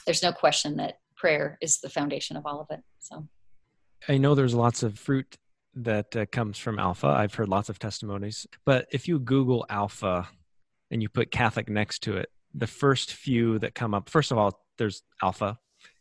there's 0.05 0.21
no 0.21 0.31
question 0.31 0.77
that 0.77 0.99
prayer 1.15 1.57
is 1.61 1.79
the 1.79 1.89
foundation 1.89 2.37
of 2.37 2.45
all 2.45 2.61
of 2.61 2.67
it. 2.69 2.83
So 2.99 3.27
I 4.07 4.17
know 4.17 4.35
there's 4.35 4.53
lots 4.53 4.83
of 4.83 4.97
fruit 4.99 5.37
that 5.75 6.15
uh, 6.15 6.25
comes 6.25 6.57
from 6.57 6.79
alpha. 6.79 7.07
I've 7.07 7.33
heard 7.33 7.47
lots 7.47 7.69
of 7.69 7.79
testimonies, 7.79 8.45
but 8.65 8.87
if 8.91 9.07
you 9.07 9.19
Google 9.19 9.65
alpha 9.69 10.27
and 10.89 11.01
you 11.01 11.09
put 11.09 11.31
Catholic 11.31 11.69
next 11.69 11.99
to 12.03 12.17
it, 12.17 12.29
the 12.53 12.67
first 12.67 13.13
few 13.13 13.59
that 13.59 13.75
come 13.75 13.93
up, 13.93 14.09
first 14.09 14.31
of 14.31 14.37
all, 14.37 14.65
there's 14.77 15.03
alpha 15.21 15.57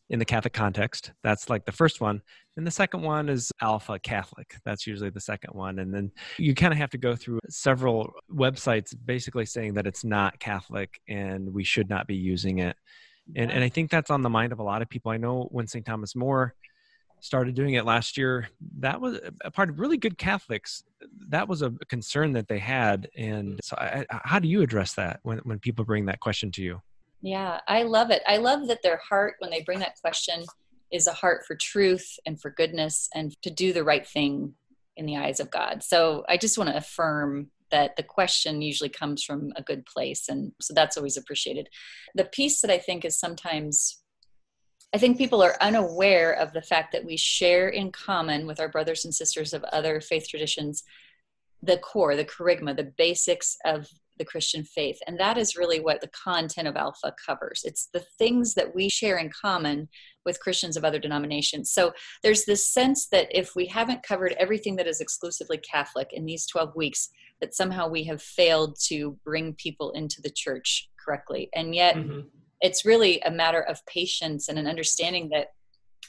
in 0.09 0.19
the 0.19 0.25
Catholic 0.25 0.53
context. 0.53 1.13
That's 1.23 1.49
like 1.49 1.65
the 1.65 1.73
first 1.73 2.01
one. 2.01 2.23
And 2.61 2.67
the 2.67 2.71
second 2.71 3.03
one 3.03 3.31
is 3.31 3.51
Alpha 3.63 3.99
Catholic. 3.99 4.57
That's 4.67 4.87
usually 4.87 5.09
the 5.09 5.21
second 5.21 5.55
one. 5.55 5.79
And 5.79 5.95
then 5.95 6.13
you 6.37 6.55
kind 6.55 6.75
of 6.75 6.79
have 6.79 6.91
to 6.91 6.99
go 6.99 7.17
through 7.17 7.41
several 7.49 8.13
websites 8.31 8.95
basically 9.07 9.47
saying 9.47 9.75
that 9.75 9.87
it's 9.87 10.05
not 10.05 10.39
Catholic 10.39 11.01
and 11.09 11.55
we 11.55 11.65
should 11.65 11.89
not 11.89 12.07
be 12.07 12.17
using 12.17 12.59
it 12.59 12.77
and 13.37 13.51
and 13.51 13.63
I 13.63 13.69
think 13.69 13.91
that's 13.91 14.11
on 14.11 14.23
the 14.23 14.31
mind 14.31 14.53
of 14.53 14.59
a 14.59 14.63
lot 14.63 14.83
of 14.83 14.89
people. 14.89 15.13
I 15.13 15.17
know 15.17 15.49
when 15.51 15.67
St. 15.67 15.85
Thomas 15.85 16.15
More 16.17 16.55
started 17.21 17.55
doing 17.55 17.75
it 17.75 17.85
last 17.85 18.17
year, 18.17 18.49
that 18.79 19.01
was 19.01 19.21
a 19.45 19.51
part 19.51 19.69
of 19.69 19.79
really 19.79 19.99
good 19.99 20.17
Catholics. 20.17 20.85
That 21.29 21.49
was 21.49 21.63
a 21.63 21.71
concern 21.89 22.33
that 22.33 22.49
they 22.49 22.59
had, 22.59 23.09
and 23.17 23.61
so 23.63 23.77
I, 23.77 24.07
how 24.11 24.39
do 24.39 24.49
you 24.49 24.63
address 24.63 24.95
that 24.95 25.21
when 25.23 25.39
when 25.39 25.59
people 25.59 25.85
bring 25.85 26.07
that 26.07 26.21
question 26.21 26.51
to 26.53 26.63
you? 26.63 26.81
Yeah, 27.23 27.61
I 27.69 27.83
love 27.83 28.11
it. 28.11 28.23
I 28.27 28.39
love 28.39 28.67
that 28.69 28.83
their 28.83 29.01
heart 29.09 29.35
when 29.41 29.51
they 29.51 29.63
bring 29.63 29.79
that 29.81 30.01
question 30.01 30.45
is 30.93 31.07
a 31.07 31.13
heart 31.13 31.45
for 31.47 31.55
truth 31.55 32.19
and 32.27 32.41
for 32.41 32.51
goodness 32.51 33.09
and 33.15 33.35
to 33.43 33.51
do 33.51 33.73
the 33.73 33.85
right 33.85 34.07
thing 34.07 34.55
in 34.97 35.07
the 35.07 35.17
eyes 35.17 35.41
of 35.41 35.51
God. 35.51 35.83
So 35.83 36.25
I 36.29 36.37
just 36.37 36.59
want 36.59 36.71
to 36.71 36.77
affirm 36.77 37.51
that 37.71 37.97
the 37.97 38.03
question 38.03 38.63
usually 38.63 38.89
comes 38.89 39.23
from 39.23 39.53
a 39.57 39.63
good 39.63 39.87
place 39.87 40.29
and 40.29 40.53
so 40.61 40.75
that's 40.75 40.97
always 40.97 41.17
appreciated 41.17 41.69
the 42.15 42.25
piece 42.25 42.61
that 42.61 42.71
i 42.71 42.79
think 42.79 43.05
is 43.05 43.19
sometimes 43.19 44.03
i 44.95 44.99
think 44.99 45.17
people 45.17 45.43
are 45.43 45.57
unaware 45.61 46.33
of 46.33 46.53
the 46.53 46.63
fact 46.63 46.93
that 46.93 47.05
we 47.05 47.17
share 47.17 47.69
in 47.69 47.91
common 47.91 48.47
with 48.47 48.61
our 48.61 48.69
brothers 48.69 49.05
and 49.05 49.15
sisters 49.15 49.53
of 49.53 49.65
other 49.65 50.01
faith 50.01 50.29
traditions 50.29 50.83
the 51.63 51.79
core 51.79 52.17
the 52.17 52.25
kerygma 52.25 52.77
the 52.77 52.93
basics 52.99 53.57
of 53.65 53.89
the 54.21 54.25
Christian 54.27 54.63
faith. 54.63 54.99
And 55.07 55.19
that 55.19 55.39
is 55.39 55.57
really 55.57 55.81
what 55.81 56.01
the 56.01 56.11
content 56.11 56.69
of 56.69 56.77
Alpha 56.77 57.13
covers. 57.27 57.63
It's 57.65 57.89
the 57.93 58.05
things 58.19 58.55
that 58.55 58.75
we 58.75 58.89
share 58.89 59.17
in 59.17 59.31
common 59.31 59.89
with 60.25 60.39
Christians 60.39 60.77
of 60.77 60.85
other 60.85 60.99
denominations. 60.99 61.73
So 61.73 61.93
there's 62.23 62.45
this 62.45 62.67
sense 62.67 63.09
that 63.09 63.27
if 63.37 63.57
we 63.57 63.67
haven't 63.67 64.03
covered 64.03 64.37
everything 64.39 64.77
that 64.77 64.87
is 64.87 65.01
exclusively 65.01 65.59
Catholic 65.59 66.13
in 66.13 66.27
these 66.27 66.47
12 66.47 66.77
weeks, 66.77 67.09
that 67.41 67.55
somehow 67.55 67.89
we 67.89 68.05
have 68.05 68.21
failed 68.21 68.77
to 68.89 69.19
bring 69.25 69.55
people 69.55 69.93
into 69.93 70.21
the 70.23 70.31
church 70.31 70.91
correctly. 71.03 71.49
And 71.55 71.75
yet, 71.75 71.97
mm-hmm. 71.97 72.21
it's 72.61 72.85
really 72.85 73.21
a 73.23 73.31
matter 73.31 73.63
of 73.63 73.85
patience 73.87 74.49
and 74.49 74.59
an 74.59 74.67
understanding 74.67 75.31
that 75.31 75.49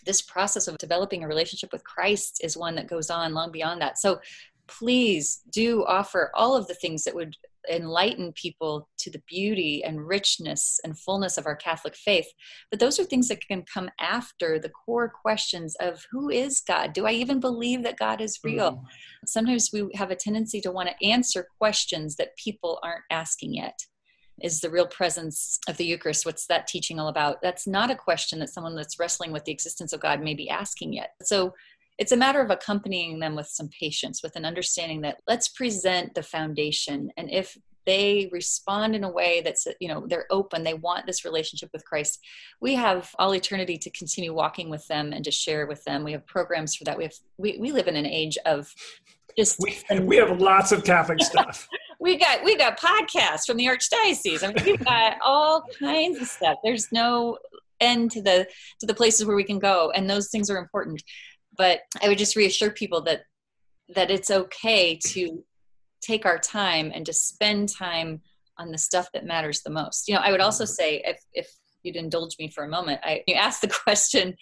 this 0.05 0.21
process 0.21 0.67
of 0.67 0.77
developing 0.77 1.23
a 1.23 1.27
relationship 1.27 1.71
with 1.71 1.85
Christ 1.85 2.41
is 2.43 2.57
one 2.57 2.75
that 2.75 2.87
goes 2.87 3.09
on 3.09 3.33
long 3.33 3.51
beyond 3.51 3.81
that. 3.81 3.97
So 3.97 4.19
please 4.67 5.41
do 5.51 5.85
offer 5.85 6.31
all 6.33 6.55
of 6.55 6.67
the 6.67 6.73
things 6.73 7.03
that 7.03 7.15
would 7.15 7.35
enlighten 7.69 8.33
people 8.33 8.89
to 8.97 9.09
the 9.09 9.21
beauty 9.27 9.83
and 9.83 10.07
richness 10.07 10.79
and 10.83 10.97
fullness 10.97 11.37
of 11.37 11.45
our 11.45 11.55
Catholic 11.55 11.95
faith. 11.95 12.27
But 12.69 12.79
those 12.79 12.99
are 12.99 13.03
things 13.03 13.27
that 13.27 13.45
can 13.47 13.63
come 13.71 13.89
after 13.99 14.59
the 14.59 14.69
core 14.69 15.09
questions 15.09 15.75
of 15.79 16.05
who 16.11 16.29
is 16.29 16.61
God? 16.61 16.93
Do 16.93 17.05
I 17.05 17.11
even 17.11 17.39
believe 17.39 17.83
that 17.83 17.99
God 17.99 18.21
is 18.21 18.39
real? 18.43 18.73
Mm. 18.73 18.83
Sometimes 19.25 19.69
we 19.73 19.89
have 19.95 20.11
a 20.11 20.15
tendency 20.15 20.61
to 20.61 20.71
want 20.71 20.89
to 20.89 21.07
answer 21.07 21.47
questions 21.57 22.15
that 22.15 22.35
people 22.37 22.79
aren't 22.83 23.03
asking 23.09 23.55
yet. 23.55 23.79
Is 24.41 24.59
the 24.59 24.69
real 24.69 24.87
presence 24.87 25.59
of 25.67 25.77
the 25.77 25.85
Eucharist? 25.85 26.25
What's 26.25 26.47
that 26.47 26.65
teaching 26.65 26.99
all 26.99 27.09
about? 27.09 27.41
That's 27.41 27.67
not 27.67 27.91
a 27.91 27.95
question 27.95 28.39
that 28.39 28.49
someone 28.49 28.75
that's 28.75 28.97
wrestling 28.97 29.31
with 29.31 29.45
the 29.45 29.51
existence 29.51 29.93
of 29.93 29.99
God 29.99 30.21
may 30.21 30.33
be 30.33 30.49
asking 30.49 30.93
yet. 30.93 31.11
So 31.21 31.53
it's 32.01 32.11
a 32.11 32.17
matter 32.17 32.41
of 32.41 32.49
accompanying 32.49 33.19
them 33.19 33.35
with 33.35 33.45
some 33.45 33.69
patience, 33.69 34.23
with 34.23 34.35
an 34.35 34.43
understanding 34.43 35.01
that 35.01 35.21
let's 35.27 35.49
present 35.49 36.15
the 36.15 36.23
foundation. 36.23 37.11
And 37.15 37.29
if 37.29 37.55
they 37.85 38.27
respond 38.31 38.95
in 38.95 39.03
a 39.03 39.09
way 39.09 39.41
that's 39.41 39.67
you 39.79 39.87
know 39.87 40.05
they're 40.07 40.27
open 40.29 40.63
they 40.63 40.75
want 40.75 41.07
this 41.07 41.25
relationship 41.25 41.67
with 41.73 41.83
christ 41.83 42.19
we 42.59 42.75
have 42.75 43.09
all 43.17 43.33
eternity 43.33 43.75
to 43.75 43.89
continue 43.89 44.31
walking 44.35 44.69
with 44.69 44.85
them 44.87 45.11
and 45.13 45.25
to 45.25 45.31
share 45.31 45.65
with 45.65 45.83
them. 45.83 46.03
We 46.03 46.11
have 46.11 46.23
programs 46.27 46.75
for 46.75 46.83
that. 46.83 46.95
We 46.95 47.05
have 47.05 47.13
we, 47.37 47.57
we 47.59 47.71
live 47.71 47.87
in 47.87 47.95
an 47.95 48.05
age 48.05 48.37
of 48.45 48.71
just 49.35 49.59
we, 49.59 49.99
we 50.01 50.17
have 50.17 50.39
lots 50.39 50.71
of 50.71 50.83
catholic 50.83 51.19
stuff. 51.23 51.67
We 51.99 52.17
got 52.17 52.43
we 52.43 52.55
got 52.55 52.79
podcasts 52.79 53.45
from 53.47 53.57
the 53.57 53.65
archdiocese 53.65 54.43
i 54.43 54.53
mean 54.53 54.63
we've 54.63 54.85
got 54.85 55.17
all 55.25 55.63
kinds 55.79 56.21
of 56.21 56.27
stuff. 56.27 56.57
There's 56.63 56.91
no 56.91 57.39
end 57.79 58.11
to 58.11 58.21
the 58.21 58.47
to 58.79 58.85
the 58.85 58.93
places 58.93 59.25
where 59.25 59.35
we 59.35 59.43
can 59.43 59.59
go 59.59 59.91
and 59.95 60.09
those 60.09 60.29
things 60.29 60.49
are 60.49 60.57
important 60.57 61.01
but 61.61 61.81
i 62.01 62.07
would 62.07 62.17
just 62.17 62.35
reassure 62.35 62.71
people 62.71 63.01
that 63.01 63.21
that 63.93 64.09
it's 64.09 64.31
okay 64.31 64.97
to 64.97 65.43
take 66.01 66.25
our 66.25 66.39
time 66.39 66.91
and 66.95 67.05
to 67.05 67.13
spend 67.13 67.69
time 67.69 68.21
on 68.57 68.71
the 68.71 68.77
stuff 68.77 69.07
that 69.13 69.25
matters 69.25 69.61
the 69.61 69.69
most 69.69 70.07
you 70.07 70.15
know 70.15 70.21
i 70.21 70.31
would 70.31 70.41
also 70.41 70.65
say 70.65 71.01
if 71.05 71.19
if 71.33 71.47
you'd 71.83 71.95
indulge 71.95 72.35
me 72.39 72.49
for 72.49 72.63
a 72.63 72.69
moment 72.69 72.99
i 73.03 73.21
you 73.27 73.35
asked 73.35 73.61
the 73.61 73.79
question 73.85 74.35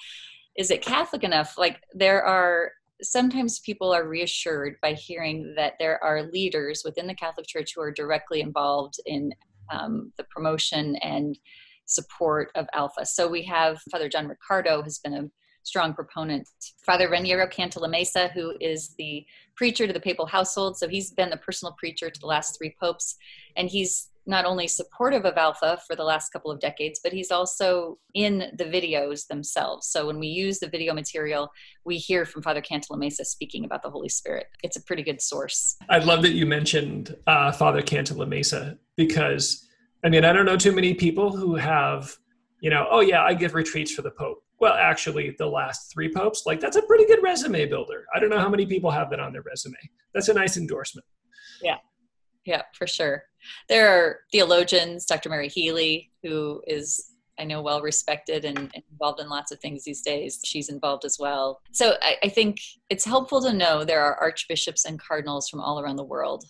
is 0.59 0.71
it 0.71 0.81
Catholic 0.81 1.23
enough? 1.23 1.57
Like 1.57 1.81
there 1.93 2.21
are 2.23 2.71
sometimes 3.01 3.61
people 3.61 3.93
are 3.93 4.07
reassured 4.07 4.75
by 4.81 4.91
hearing 4.93 5.53
that 5.55 5.73
there 5.79 6.03
are 6.03 6.29
leaders 6.33 6.81
within 6.83 7.07
the 7.07 7.15
Catholic 7.15 7.47
Church 7.47 7.71
who 7.73 7.81
are 7.81 7.93
directly 7.93 8.41
involved 8.41 8.95
in 9.05 9.31
um, 9.71 10.11
the 10.17 10.25
promotion 10.25 10.97
and 10.97 11.39
support 11.85 12.51
of 12.55 12.67
Alpha. 12.73 13.05
So 13.05 13.29
we 13.29 13.43
have 13.43 13.79
Father 13.89 14.09
John 14.09 14.27
Riccardo 14.27 14.83
has 14.83 14.99
been 14.99 15.13
a 15.13 15.29
strong 15.63 15.93
proponent. 15.93 16.47
Father 16.85 17.09
Raniero 17.09 17.51
Cantalamessa, 17.51 18.31
who 18.31 18.53
is 18.59 18.95
the 18.97 19.25
preacher 19.55 19.85
to 19.87 19.93
the 19.93 19.99
papal 19.99 20.25
household, 20.25 20.77
so 20.77 20.87
he's 20.87 21.11
been 21.11 21.29
the 21.29 21.37
personal 21.37 21.75
preacher 21.77 22.09
to 22.09 22.19
the 22.19 22.27
last 22.27 22.57
three 22.57 22.75
popes, 22.79 23.15
and 23.55 23.69
he's 23.69 24.07
not 24.25 24.45
only 24.45 24.67
supportive 24.67 25.25
of 25.25 25.37
Alpha 25.37 25.79
for 25.87 25.95
the 25.95 26.03
last 26.03 26.29
couple 26.29 26.51
of 26.51 26.59
decades, 26.59 26.99
but 27.03 27.11
he's 27.11 27.31
also 27.31 27.97
in 28.13 28.51
the 28.57 28.63
videos 28.63 29.25
themselves. 29.27 29.87
So 29.87 30.05
when 30.05 30.19
we 30.19 30.27
use 30.27 30.59
the 30.59 30.69
video 30.69 30.93
material, 30.93 31.49
we 31.83 31.97
hear 31.97 32.25
from 32.25 32.43
Father 32.43 32.61
Cantalamessa 32.61 33.25
speaking 33.25 33.65
about 33.65 33.81
the 33.81 33.89
Holy 33.89 34.09
Spirit. 34.09 34.45
It's 34.63 34.77
a 34.77 34.83
pretty 34.83 35.01
good 35.01 35.19
source. 35.19 35.77
I 35.89 35.97
love 35.97 36.21
that 36.21 36.33
you 36.33 36.45
mentioned 36.45 37.15
uh, 37.25 37.51
Father 37.51 37.81
Cantalamessa 37.81 38.77
because, 38.95 39.67
I 40.05 40.09
mean, 40.09 40.23
I 40.23 40.31
don't 40.31 40.45
know 40.45 40.57
too 40.57 40.73
many 40.73 40.93
people 40.93 41.35
who 41.35 41.55
have, 41.55 42.15
you 42.61 42.69
know, 42.69 42.87
oh 42.91 43.01
yeah, 43.01 43.23
I 43.23 43.33
give 43.33 43.55
retreats 43.55 43.91
for 43.91 44.03
the 44.03 44.11
Pope. 44.11 44.43
Well, 44.59 44.73
actually, 44.73 45.35
the 45.37 45.47
last 45.47 45.91
three 45.91 46.11
popes, 46.11 46.43
like 46.45 46.59
that's 46.59 46.75
a 46.75 46.81
pretty 46.81 47.05
good 47.05 47.23
resume 47.23 47.65
builder. 47.65 48.05
I 48.13 48.19
don't 48.19 48.29
know 48.29 48.39
how 48.39 48.49
many 48.49 48.65
people 48.65 48.91
have 48.91 49.09
that 49.11 49.19
on 49.19 49.31
their 49.31 49.43
resume. 49.43 49.77
That's 50.13 50.27
a 50.27 50.33
nice 50.33 50.57
endorsement. 50.57 51.05
Yeah, 51.61 51.77
yeah, 52.45 52.63
for 52.73 52.87
sure. 52.87 53.23
There 53.69 53.87
are 53.87 54.19
theologians, 54.31 55.05
Dr. 55.05 55.29
Mary 55.29 55.47
Healy, 55.47 56.11
who 56.23 56.61
is 56.67 57.13
I 57.39 57.45
know 57.45 57.61
well 57.61 57.81
respected 57.81 58.43
and, 58.43 58.69
involved 58.91 59.21
in 59.21 59.29
lots 59.29 59.51
of 59.51 59.59
things 59.59 59.85
these 59.85 60.01
days. 60.01 60.41
She's 60.43 60.69
involved 60.69 61.05
as 61.05 61.17
well. 61.17 61.61
So 61.71 61.93
I, 62.01 62.17
I, 62.23 62.27
think 62.27 62.59
it's 62.89 63.05
helpful 63.05 63.41
to 63.43 63.53
know 63.53 63.85
there 63.85 64.03
are 64.03 64.19
archbishops 64.19 64.83
and 64.83 64.99
cardinals 64.99 65.47
from 65.47 65.61
all 65.61 65.79
around 65.79 65.95
the 65.95 66.03
world 66.03 66.43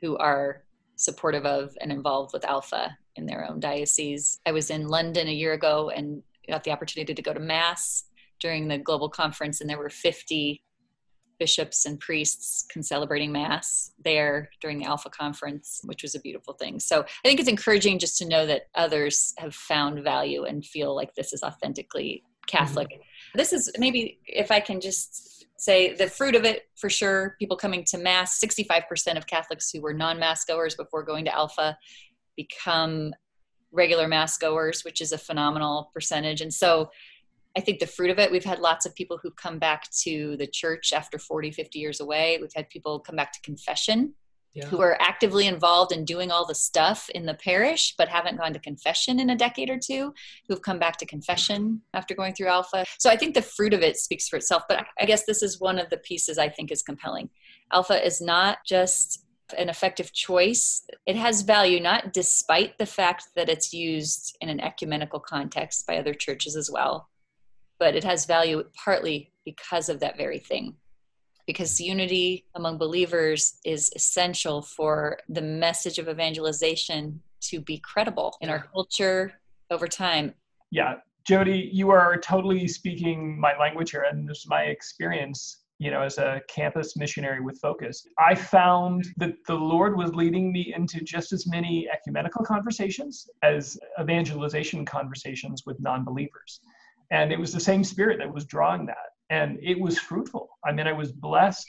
who 0.00 0.16
are 0.18 0.62
supportive 0.94 1.44
of 1.44 1.76
and 1.80 1.90
involved 1.90 2.32
with 2.32 2.44
Alpha 2.44 2.96
in 3.16 3.26
their 3.26 3.44
own 3.50 3.58
diocese. 3.58 4.38
I 4.46 4.52
was 4.52 4.70
in 4.70 4.86
London 4.86 5.26
a 5.26 5.32
year 5.32 5.54
ago 5.54 5.90
and 5.90 6.22
got 6.48 6.64
the 6.64 6.70
opportunity 6.70 7.14
to 7.14 7.22
go 7.22 7.32
to 7.32 7.40
Mass 7.40 8.04
during 8.40 8.68
the 8.68 8.78
global 8.78 9.08
conference, 9.08 9.60
and 9.60 9.68
there 9.68 9.78
were 9.78 9.90
50 9.90 10.62
bishops 11.38 11.86
and 11.86 11.98
priests 12.00 12.66
celebrating 12.80 13.32
mass 13.32 13.92
there 14.04 14.50
during 14.60 14.78
the 14.78 14.84
alpha 14.84 15.08
conference 15.08 15.80
which 15.84 16.02
was 16.02 16.14
a 16.14 16.20
beautiful 16.20 16.54
thing 16.54 16.78
so 16.78 17.00
i 17.02 17.28
think 17.28 17.40
it's 17.40 17.48
encouraging 17.48 17.98
just 17.98 18.18
to 18.18 18.26
know 18.28 18.46
that 18.46 18.62
others 18.74 19.34
have 19.38 19.54
found 19.54 20.02
value 20.02 20.44
and 20.44 20.64
feel 20.64 20.94
like 20.94 21.14
this 21.14 21.32
is 21.32 21.42
authentically 21.42 22.22
catholic 22.46 22.88
mm-hmm. 22.88 23.38
this 23.38 23.52
is 23.52 23.70
maybe 23.78 24.18
if 24.26 24.50
i 24.50 24.60
can 24.60 24.80
just 24.80 25.46
say 25.58 25.92
the 25.94 26.08
fruit 26.08 26.36
of 26.36 26.44
it 26.44 26.68
for 26.76 26.88
sure 26.88 27.34
people 27.38 27.56
coming 27.56 27.84
to 27.84 27.98
mass 27.98 28.40
65% 28.40 29.16
of 29.16 29.26
catholics 29.26 29.70
who 29.70 29.80
were 29.80 29.92
non-mass 29.92 30.44
goers 30.44 30.76
before 30.76 31.02
going 31.02 31.24
to 31.24 31.34
alpha 31.34 31.76
become 32.36 33.12
regular 33.72 34.08
mass 34.08 34.36
goers 34.38 34.84
which 34.84 35.00
is 35.00 35.12
a 35.12 35.18
phenomenal 35.18 35.90
percentage 35.94 36.40
and 36.40 36.52
so 36.52 36.90
I 37.56 37.60
think 37.60 37.80
the 37.80 37.86
fruit 37.88 38.10
of 38.10 38.20
it, 38.20 38.30
we've 38.30 38.44
had 38.44 38.60
lots 38.60 38.86
of 38.86 38.94
people 38.94 39.18
who've 39.20 39.34
come 39.34 39.58
back 39.58 39.90
to 40.02 40.36
the 40.36 40.46
church 40.46 40.92
after 40.92 41.18
40, 41.18 41.50
50 41.50 41.78
years 41.80 41.98
away. 41.98 42.38
We've 42.40 42.52
had 42.54 42.68
people 42.68 43.00
come 43.00 43.16
back 43.16 43.32
to 43.32 43.40
confession 43.40 44.14
yeah. 44.54 44.66
who 44.66 44.80
are 44.80 44.96
actively 45.00 45.46
involved 45.46 45.92
in 45.92 46.04
doing 46.04 46.30
all 46.30 46.46
the 46.46 46.54
stuff 46.54 47.08
in 47.10 47.26
the 47.26 47.34
parish, 47.34 47.94
but 47.96 48.08
haven't 48.08 48.38
gone 48.38 48.52
to 48.52 48.58
confession 48.58 49.20
in 49.20 49.30
a 49.30 49.36
decade 49.36 49.70
or 49.70 49.78
two, 49.78 50.14
who've 50.48 50.62
come 50.62 50.78
back 50.78 50.96
to 50.98 51.06
confession 51.06 51.82
after 51.94 52.14
going 52.14 52.34
through 52.34 52.48
Alpha. 52.48 52.84
So 52.98 53.10
I 53.10 53.16
think 53.16 53.34
the 53.34 53.42
fruit 53.42 53.74
of 53.74 53.82
it 53.82 53.96
speaks 53.96 54.28
for 54.28 54.36
itself. 54.36 54.64
But 54.68 54.86
I 55.00 55.04
guess 55.04 55.24
this 55.26 55.42
is 55.42 55.60
one 55.60 55.78
of 55.78 55.90
the 55.90 55.98
pieces 55.98 56.38
I 56.38 56.48
think 56.48 56.70
is 56.70 56.82
compelling. 56.82 57.28
Alpha 57.72 58.04
is 58.04 58.20
not 58.20 58.58
just 58.66 59.24
an 59.56 59.68
effective 59.68 60.12
choice. 60.12 60.84
It 61.06 61.16
has 61.16 61.42
value, 61.42 61.80
not 61.80 62.12
despite 62.12 62.78
the 62.78 62.86
fact 62.86 63.28
that 63.36 63.48
it's 63.48 63.72
used 63.72 64.36
in 64.40 64.48
an 64.48 64.60
ecumenical 64.60 65.20
context 65.20 65.86
by 65.86 65.98
other 65.98 66.14
churches 66.14 66.56
as 66.56 66.70
well 66.70 67.08
but 67.78 67.94
it 67.94 68.04
has 68.04 68.26
value 68.26 68.64
partly 68.74 69.32
because 69.44 69.88
of 69.88 70.00
that 70.00 70.16
very 70.16 70.38
thing. 70.38 70.74
Because 71.46 71.80
unity 71.80 72.46
among 72.54 72.76
believers 72.76 73.58
is 73.64 73.90
essential 73.96 74.60
for 74.60 75.18
the 75.28 75.40
message 75.40 75.98
of 75.98 76.08
evangelization 76.08 77.20
to 77.40 77.60
be 77.60 77.78
credible 77.78 78.36
in 78.40 78.50
our 78.50 78.64
culture 78.74 79.40
over 79.70 79.86
time. 79.86 80.34
Yeah. 80.70 80.96
Jody 81.26 81.70
you 81.72 81.90
are 81.90 82.16
totally 82.18 82.66
speaking 82.66 83.38
my 83.38 83.56
language 83.58 83.90
here 83.90 84.06
and 84.10 84.28
this 84.28 84.38
is 84.38 84.46
my 84.48 84.62
experience 84.62 85.64
you 85.78 85.90
know 85.90 86.02
as 86.02 86.18
a 86.18 86.40
campus 86.48 86.96
missionary 86.96 87.40
with 87.40 87.58
focus. 87.60 88.06
I 88.18 88.34
found 88.34 89.06
that 89.16 89.34
the 89.46 89.54
lord 89.54 89.96
was 89.96 90.14
leading 90.14 90.52
me 90.52 90.74
into 90.76 91.00
just 91.00 91.32
as 91.32 91.46
many 91.46 91.88
ecumenical 91.92 92.44
conversations 92.44 93.28
as 93.42 93.78
evangelization 94.00 94.84
conversations 94.84 95.62
with 95.66 95.80
non-believers. 95.80 96.60
And 97.10 97.32
it 97.32 97.38
was 97.38 97.52
the 97.52 97.60
same 97.60 97.84
spirit 97.84 98.18
that 98.18 98.32
was 98.32 98.44
drawing 98.44 98.84
that. 98.86 98.96
And 99.30 99.58
it 99.62 99.78
was 99.80 99.98
fruitful. 99.98 100.48
I 100.66 100.72
mean 100.72 100.86
i 100.86 100.92
was 100.92 101.12
blessed 101.12 101.68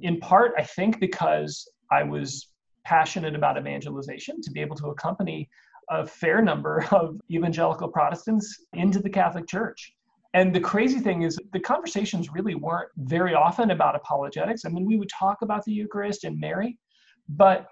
in 0.00 0.18
part 0.20 0.52
i 0.58 0.62
think 0.62 1.00
because 1.00 1.68
i 1.90 2.02
was 2.02 2.48
passionate 2.84 3.34
about 3.34 3.58
evangelization 3.58 4.40
to 4.42 4.50
be 4.50 4.60
able 4.60 4.76
to 4.76 4.88
accompany 4.88 5.48
a 5.90 6.06
fair 6.06 6.40
number 6.42 6.84
of 6.92 7.20
evangelical 7.30 7.88
protestants 7.88 8.66
into 8.72 8.98
the 9.00 9.10
catholic 9.10 9.46
church 9.46 9.94
and 10.34 10.54
the 10.54 10.60
crazy 10.60 10.98
thing 10.98 11.22
is 11.22 11.38
the 11.52 11.60
conversations 11.60 12.32
really 12.32 12.54
weren't 12.54 12.88
very 12.96 13.34
often 13.34 13.70
about 13.70 13.94
apologetics 13.94 14.64
i 14.64 14.68
mean 14.68 14.86
we 14.86 14.96
would 14.96 15.10
talk 15.10 15.42
about 15.42 15.64
the 15.64 15.72
eucharist 15.72 16.24
and 16.24 16.38
mary 16.38 16.78
but 17.28 17.68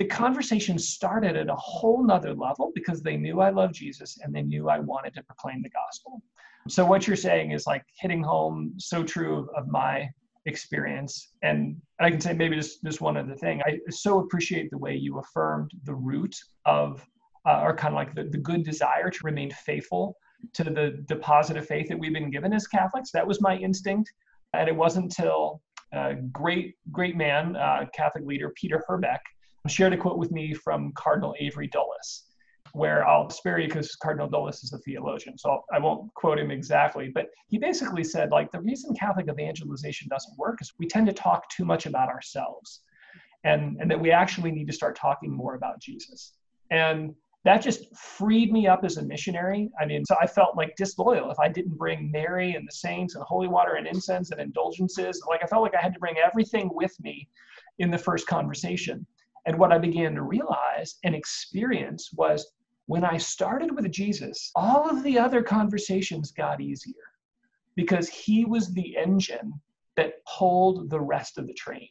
the 0.00 0.06
conversation 0.06 0.78
started 0.78 1.36
at 1.36 1.50
a 1.50 1.56
whole 1.56 2.02
nother 2.02 2.32
level 2.32 2.72
because 2.74 3.02
they 3.02 3.18
knew 3.18 3.40
I 3.40 3.50
loved 3.50 3.74
Jesus 3.74 4.18
and 4.22 4.34
they 4.34 4.40
knew 4.40 4.70
I 4.70 4.78
wanted 4.78 5.12
to 5.12 5.22
proclaim 5.22 5.62
the 5.62 5.68
gospel. 5.68 6.22
So 6.68 6.86
what 6.86 7.06
you're 7.06 7.16
saying 7.16 7.50
is 7.50 7.66
like 7.66 7.84
hitting 7.98 8.22
home 8.22 8.72
so 8.78 9.04
true 9.04 9.50
of 9.54 9.68
my 9.68 10.08
experience. 10.46 11.34
And 11.42 11.76
I 12.00 12.10
can 12.10 12.18
say 12.18 12.32
maybe 12.32 12.56
just, 12.56 12.82
just 12.82 13.02
one 13.02 13.18
other 13.18 13.34
thing. 13.34 13.60
I 13.66 13.78
so 13.90 14.20
appreciate 14.20 14.70
the 14.70 14.78
way 14.78 14.94
you 14.94 15.18
affirmed 15.18 15.70
the 15.84 15.94
root 15.94 16.34
of, 16.64 17.06
uh, 17.46 17.60
or 17.60 17.76
kind 17.76 17.92
of 17.92 17.96
like 17.96 18.14
the, 18.14 18.24
the 18.24 18.38
good 18.38 18.64
desire 18.64 19.10
to 19.10 19.18
remain 19.22 19.50
faithful 19.50 20.16
to 20.54 20.64
the 20.64 21.02
deposit 21.06 21.56
of 21.56 21.66
faith 21.66 21.88
that 21.88 21.98
we've 21.98 22.12
been 22.12 22.30
given 22.30 22.52
as 22.52 22.66
Catholics. 22.66 23.10
That 23.12 23.26
was 23.26 23.40
my 23.40 23.56
instinct. 23.56 24.12
And 24.52 24.68
it 24.68 24.74
wasn't 24.74 25.04
until 25.04 25.62
a 25.92 26.14
great, 26.14 26.74
great 26.90 27.16
man, 27.16 27.56
uh, 27.56 27.86
Catholic 27.94 28.24
leader, 28.24 28.52
Peter 28.56 28.84
Herbeck, 28.86 29.20
shared 29.68 29.92
a 29.92 29.96
quote 29.96 30.18
with 30.18 30.30
me 30.30 30.54
from 30.54 30.92
Cardinal 30.96 31.34
Avery 31.38 31.68
Dulles, 31.68 32.24
where 32.72 33.06
I'll 33.06 33.28
spare 33.30 33.58
you 33.58 33.68
because 33.68 33.94
Cardinal 33.96 34.28
Dulles 34.28 34.62
is 34.64 34.72
a 34.72 34.78
theologian, 34.78 35.36
so 35.36 35.62
I 35.72 35.78
won't 35.78 36.12
quote 36.14 36.38
him 36.38 36.50
exactly. 36.50 37.10
But 37.12 37.26
he 37.48 37.58
basically 37.58 38.04
said, 38.04 38.30
like, 38.30 38.50
the 38.50 38.60
reason 38.60 38.94
Catholic 38.94 39.28
evangelization 39.28 40.08
doesn't 40.08 40.38
work 40.38 40.58
is 40.60 40.72
we 40.78 40.86
tend 40.86 41.06
to 41.08 41.12
talk 41.12 41.48
too 41.50 41.64
much 41.64 41.86
about 41.86 42.08
ourselves, 42.08 42.80
and 43.44 43.76
and 43.80 43.90
that 43.90 44.00
we 44.00 44.10
actually 44.10 44.50
need 44.50 44.66
to 44.66 44.72
start 44.72 44.96
talking 44.96 45.30
more 45.30 45.54
about 45.54 45.80
Jesus. 45.80 46.32
And 46.70 47.14
that 47.44 47.62
just 47.62 47.94
freed 47.96 48.52
me 48.52 48.66
up 48.66 48.84
as 48.84 48.98
a 48.98 49.02
missionary. 49.02 49.70
I 49.80 49.86
mean, 49.86 50.04
so 50.04 50.14
I 50.20 50.26
felt 50.26 50.56
like 50.56 50.76
disloyal 50.76 51.30
if 51.30 51.38
I 51.38 51.48
didn't 51.48 51.78
bring 51.78 52.10
Mary 52.10 52.54
and 52.54 52.68
the 52.68 52.72
saints 52.72 53.14
and 53.14 53.24
holy 53.24 53.48
water 53.48 53.74
and 53.74 53.86
incense 53.86 54.30
and 54.30 54.40
indulgences. 54.40 55.22
Like 55.26 55.42
I 55.42 55.46
felt 55.46 55.62
like 55.62 55.74
I 55.74 55.80
had 55.80 55.94
to 55.94 56.00
bring 56.00 56.16
everything 56.18 56.70
with 56.72 56.94
me 57.00 57.28
in 57.78 57.90
the 57.90 57.98
first 57.98 58.26
conversation. 58.26 59.06
And 59.46 59.58
what 59.58 59.72
I 59.72 59.78
began 59.78 60.14
to 60.16 60.22
realize 60.22 60.98
and 61.02 61.14
experience 61.14 62.10
was 62.12 62.52
when 62.86 63.04
I 63.04 63.16
started 63.16 63.74
with 63.74 63.90
Jesus, 63.90 64.50
all 64.54 64.90
of 64.90 65.02
the 65.02 65.18
other 65.18 65.42
conversations 65.42 66.32
got 66.32 66.60
easier 66.60 66.94
because 67.74 68.08
he 68.08 68.44
was 68.44 68.74
the 68.74 68.96
engine 68.96 69.54
that 69.96 70.24
pulled 70.26 70.90
the 70.90 71.00
rest 71.00 71.38
of 71.38 71.46
the 71.46 71.54
train. 71.54 71.88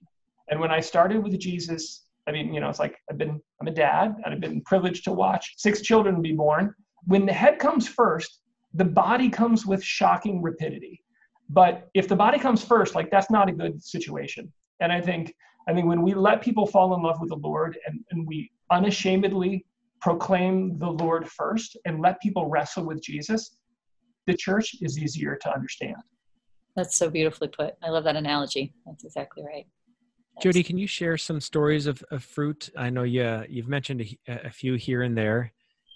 And 0.49 0.59
when 0.59 0.71
I 0.71 0.79
started 0.79 1.23
with 1.23 1.39
Jesus, 1.39 2.05
I 2.29 2.31
mean, 2.31 2.53
you 2.53 2.59
know, 2.59 2.69
it's 2.69 2.79
like 2.79 2.95
I've 3.09 3.17
been, 3.17 3.41
I'm 3.59 3.67
a 3.67 3.71
dad 3.71 4.15
and 4.23 4.33
I've 4.33 4.39
been 4.39 4.61
privileged 4.61 5.03
to 5.05 5.11
watch 5.11 5.55
six 5.57 5.81
children 5.81 6.21
be 6.21 6.33
born. 6.33 6.73
When 7.05 7.25
the 7.25 7.33
head 7.33 7.59
comes 7.59 7.87
first, 7.87 8.41
the 8.73 8.85
body 8.85 9.29
comes 9.29 9.65
with 9.65 9.83
shocking 9.83 10.41
rapidity. 10.41 11.01
But 11.49 11.89
if 11.95 12.07
the 12.07 12.15
body 12.15 12.37
comes 12.37 12.63
first, 12.63 12.93
like 12.93 13.09
that's 13.09 13.31
not 13.31 13.49
a 13.49 13.51
good 13.51 13.83
situation. 13.83 14.51
And 14.79 14.91
I 14.91 15.01
think 15.01 15.33
I 15.67 15.73
think 15.73 15.87
when 15.87 16.03
we 16.03 16.13
let 16.13 16.41
people 16.41 16.65
fall 16.65 16.93
in 16.95 17.01
love 17.01 17.19
with 17.19 17.29
the 17.29 17.35
Lord 17.35 17.77
and, 17.85 17.99
and 18.11 18.27
we 18.27 18.51
unashamedly 18.71 19.65
proclaim 20.01 20.77
the 20.77 20.89
Lord 20.89 21.27
first 21.29 21.77
and 21.85 21.99
let 21.99 22.21
people 22.21 22.47
wrestle 22.47 22.85
with 22.85 23.03
Jesus, 23.03 23.57
the 24.27 24.35
church 24.35 24.75
is 24.81 24.97
easier 24.97 25.35
to 25.41 25.53
understand. 25.53 25.97
That's 26.75 26.95
so 26.95 27.09
beautifully 27.09 27.49
put. 27.49 27.73
I 27.83 27.89
love 27.89 28.03
that 28.05 28.15
analogy. 28.15 28.73
That's 28.85 29.03
exactly 29.03 29.43
right. 29.43 29.67
Jody, 30.41 30.63
can 30.63 30.77
you 30.77 30.87
share 30.87 31.17
some 31.17 31.41
stories 31.41 31.85
of, 31.85 32.03
of 32.11 32.23
fruit? 32.23 32.69
I 32.77 32.89
know 32.89 33.03
you, 33.03 33.43
you've 33.49 33.67
mentioned 33.67 34.01
a, 34.27 34.47
a 34.47 34.49
few 34.49 34.75
here 34.75 35.01
and 35.01 35.17
there. 35.17 35.51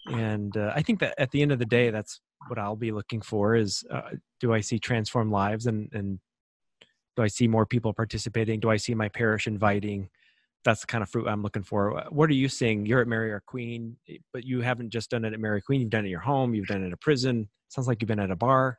And 0.07 0.55
uh, 0.57 0.73
I 0.75 0.81
think 0.81 0.99
that 0.99 1.15
at 1.17 1.31
the 1.31 1.41
end 1.41 1.51
of 1.51 1.59
the 1.59 1.65
day, 1.65 1.89
that's 1.89 2.19
what 2.47 2.59
I'll 2.59 2.75
be 2.75 2.91
looking 2.91 3.21
for 3.21 3.55
is 3.55 3.83
uh, 3.89 4.01
do 4.39 4.53
I 4.53 4.61
see 4.61 4.79
transformed 4.79 5.31
lives 5.31 5.65
and 5.65 5.89
and 5.93 6.19
do 7.15 7.23
I 7.23 7.27
see 7.27 7.47
more 7.47 7.65
people 7.65 7.93
participating? 7.93 8.59
Do 8.59 8.69
I 8.69 8.77
see 8.77 8.95
my 8.95 9.07
parish 9.07 9.47
inviting? 9.47 10.09
That's 10.65 10.81
the 10.81 10.87
kind 10.87 11.03
of 11.03 11.09
fruit 11.09 11.27
I'm 11.27 11.43
looking 11.43 11.63
for. 11.63 11.99
Uh, 11.99 12.05
what 12.09 12.29
are 12.29 12.33
you 12.33 12.49
seeing? 12.49 12.85
You're 12.85 13.01
at 13.01 13.07
Mary 13.07 13.31
Our 13.31 13.43
Queen, 13.45 13.97
eh, 14.09 14.17
but 14.31 14.45
you 14.45 14.61
haven't 14.61 14.89
just 14.89 15.11
done 15.11 15.25
it 15.25 15.33
at 15.33 15.39
Mary 15.39 15.61
Queen. 15.61 15.81
You've 15.81 15.89
done 15.89 16.05
it 16.05 16.07
at 16.07 16.11
your 16.11 16.21
home. 16.21 16.55
You've 16.55 16.67
done 16.67 16.83
it 16.83 16.87
at 16.87 16.93
a 16.93 16.97
prison. 16.97 17.49
Sounds 17.69 17.87
like 17.87 18.01
you've 18.01 18.07
been 18.07 18.19
at 18.19 18.31
a 18.31 18.35
bar. 18.35 18.77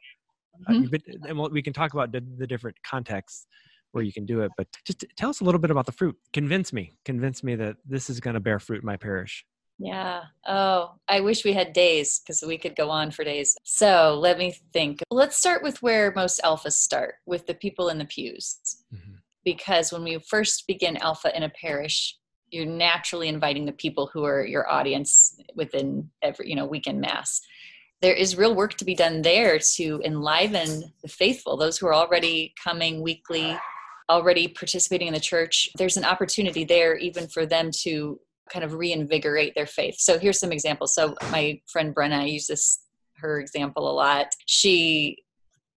Uh, 0.66 0.72
mm-hmm. 0.72 0.84
Uh, 0.84 0.88
been, 0.88 1.02
and 1.28 1.52
we 1.52 1.62
can 1.62 1.72
talk 1.72 1.94
about 1.94 2.10
the, 2.10 2.24
the 2.38 2.46
different 2.46 2.76
contexts 2.84 3.46
where 3.94 4.04
you 4.04 4.12
can 4.12 4.26
do 4.26 4.40
it. 4.40 4.50
But 4.56 4.66
just 4.84 5.04
tell 5.16 5.30
us 5.30 5.40
a 5.40 5.44
little 5.44 5.60
bit 5.60 5.70
about 5.70 5.86
the 5.86 5.92
fruit. 5.92 6.16
Convince 6.32 6.72
me. 6.72 6.92
Convince 7.04 7.42
me 7.42 7.54
that 7.56 7.76
this 7.86 8.10
is 8.10 8.20
going 8.20 8.34
to 8.34 8.40
bear 8.40 8.58
fruit 8.58 8.80
in 8.80 8.86
my 8.86 8.96
parish. 8.96 9.44
Yeah. 9.78 10.22
Oh, 10.46 10.92
I 11.08 11.20
wish 11.20 11.44
we 11.44 11.52
had 11.52 11.72
days 11.72 12.20
because 12.20 12.42
we 12.46 12.58
could 12.58 12.76
go 12.76 12.90
on 12.90 13.10
for 13.10 13.24
days. 13.24 13.56
So 13.64 14.18
let 14.20 14.38
me 14.38 14.56
think. 14.72 15.00
Let's 15.10 15.36
start 15.36 15.62
with 15.62 15.82
where 15.82 16.12
most 16.14 16.40
alphas 16.44 16.72
start 16.72 17.16
with 17.26 17.46
the 17.46 17.54
people 17.54 17.88
in 17.88 17.98
the 17.98 18.04
pews. 18.04 18.58
Mm-hmm. 18.94 19.14
Because 19.44 19.92
when 19.92 20.04
we 20.04 20.18
first 20.28 20.66
begin 20.66 20.96
alpha 20.98 21.36
in 21.36 21.42
a 21.42 21.50
parish, 21.50 22.16
you're 22.50 22.66
naturally 22.66 23.28
inviting 23.28 23.66
the 23.66 23.72
people 23.72 24.08
who 24.12 24.24
are 24.24 24.46
your 24.46 24.70
audience 24.70 25.36
within 25.56 26.08
every, 26.22 26.48
you 26.48 26.54
know, 26.54 26.66
weekend 26.66 27.00
mass. 27.00 27.40
There 28.00 28.14
is 28.14 28.36
real 28.36 28.54
work 28.54 28.74
to 28.74 28.84
be 28.84 28.94
done 28.94 29.22
there 29.22 29.58
to 29.76 30.00
enliven 30.04 30.92
the 31.02 31.08
faithful, 31.08 31.56
those 31.56 31.78
who 31.78 31.86
are 31.86 31.94
already 31.94 32.54
coming 32.62 33.02
weekly, 33.02 33.56
already 34.08 34.48
participating 34.48 35.08
in 35.08 35.14
the 35.14 35.20
church. 35.20 35.68
There's 35.76 35.96
an 35.96 36.04
opportunity 36.04 36.64
there 36.64 36.96
even 36.96 37.26
for 37.26 37.46
them 37.46 37.70
to 37.82 38.20
kind 38.50 38.64
of 38.64 38.74
reinvigorate 38.74 39.54
their 39.54 39.66
faith. 39.66 39.96
So 39.98 40.18
here's 40.18 40.38
some 40.38 40.52
examples. 40.52 40.94
So 40.94 41.14
my 41.30 41.60
friend 41.66 41.94
Brenna, 41.94 42.20
I 42.20 42.24
use 42.26 42.46
this 42.46 42.80
her 43.16 43.40
example 43.40 43.90
a 43.90 43.92
lot. 43.92 44.26
She 44.46 45.18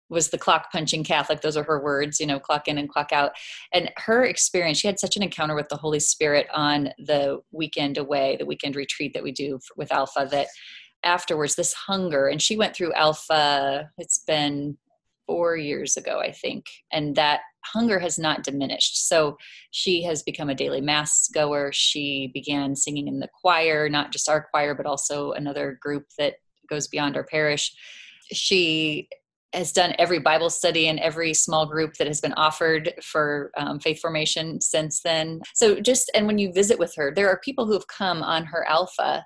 was 0.09 0.29
the 0.29 0.37
clock 0.37 0.71
punching 0.71 1.03
Catholic. 1.03 1.41
Those 1.41 1.57
are 1.57 1.63
her 1.63 1.81
words, 1.81 2.19
you 2.19 2.25
know, 2.25 2.39
clock 2.39 2.67
in 2.67 2.77
and 2.77 2.89
clock 2.89 3.11
out. 3.11 3.31
And 3.73 3.91
her 3.97 4.23
experience, 4.23 4.79
she 4.79 4.87
had 4.87 4.99
such 4.99 5.17
an 5.17 5.23
encounter 5.23 5.55
with 5.55 5.69
the 5.69 5.77
Holy 5.77 5.99
Spirit 5.99 6.47
on 6.53 6.89
the 6.97 7.39
weekend 7.51 7.97
away, 7.97 8.37
the 8.37 8.45
weekend 8.45 8.75
retreat 8.75 9.13
that 9.13 9.23
we 9.23 9.31
do 9.31 9.59
with 9.75 9.91
Alpha, 9.91 10.27
that 10.31 10.47
afterwards, 11.03 11.55
this 11.55 11.73
hunger, 11.73 12.27
and 12.27 12.41
she 12.41 12.57
went 12.57 12.75
through 12.75 12.93
Alpha, 12.93 13.89
it's 13.97 14.19
been 14.19 14.77
four 15.27 15.55
years 15.57 15.97
ago, 15.97 16.19
I 16.19 16.31
think, 16.31 16.65
and 16.91 17.15
that 17.15 17.41
hunger 17.65 17.99
has 17.99 18.17
not 18.17 18.43
diminished. 18.43 19.07
So 19.07 19.37
she 19.71 20.01
has 20.03 20.23
become 20.23 20.49
a 20.49 20.55
daily 20.55 20.81
mass 20.81 21.27
goer. 21.27 21.71
She 21.73 22.31
began 22.33 22.75
singing 22.75 23.07
in 23.07 23.19
the 23.19 23.29
choir, 23.41 23.89
not 23.89 24.11
just 24.11 24.29
our 24.29 24.47
choir, 24.49 24.73
but 24.73 24.85
also 24.85 25.33
another 25.33 25.77
group 25.81 26.05
that 26.17 26.35
goes 26.69 26.87
beyond 26.87 27.15
our 27.15 27.25
parish. 27.25 27.75
She 28.31 29.09
has 29.53 29.71
done 29.71 29.95
every 29.97 30.19
Bible 30.19 30.49
study 30.49 30.87
and 30.87 30.99
every 30.99 31.33
small 31.33 31.65
group 31.65 31.93
that 31.95 32.07
has 32.07 32.21
been 32.21 32.33
offered 32.33 32.93
for 33.01 33.51
um, 33.57 33.79
faith 33.79 33.99
formation 33.99 34.59
since 34.61 35.01
then. 35.01 35.39
So 35.55 35.79
just, 35.79 36.11
and 36.13 36.27
when 36.27 36.37
you 36.37 36.51
visit 36.51 36.79
with 36.79 36.93
her, 36.95 37.13
there 37.13 37.29
are 37.29 37.39
people 37.43 37.65
who 37.65 37.73
have 37.73 37.87
come 37.87 38.21
on 38.23 38.45
her 38.45 38.65
alpha 38.67 39.25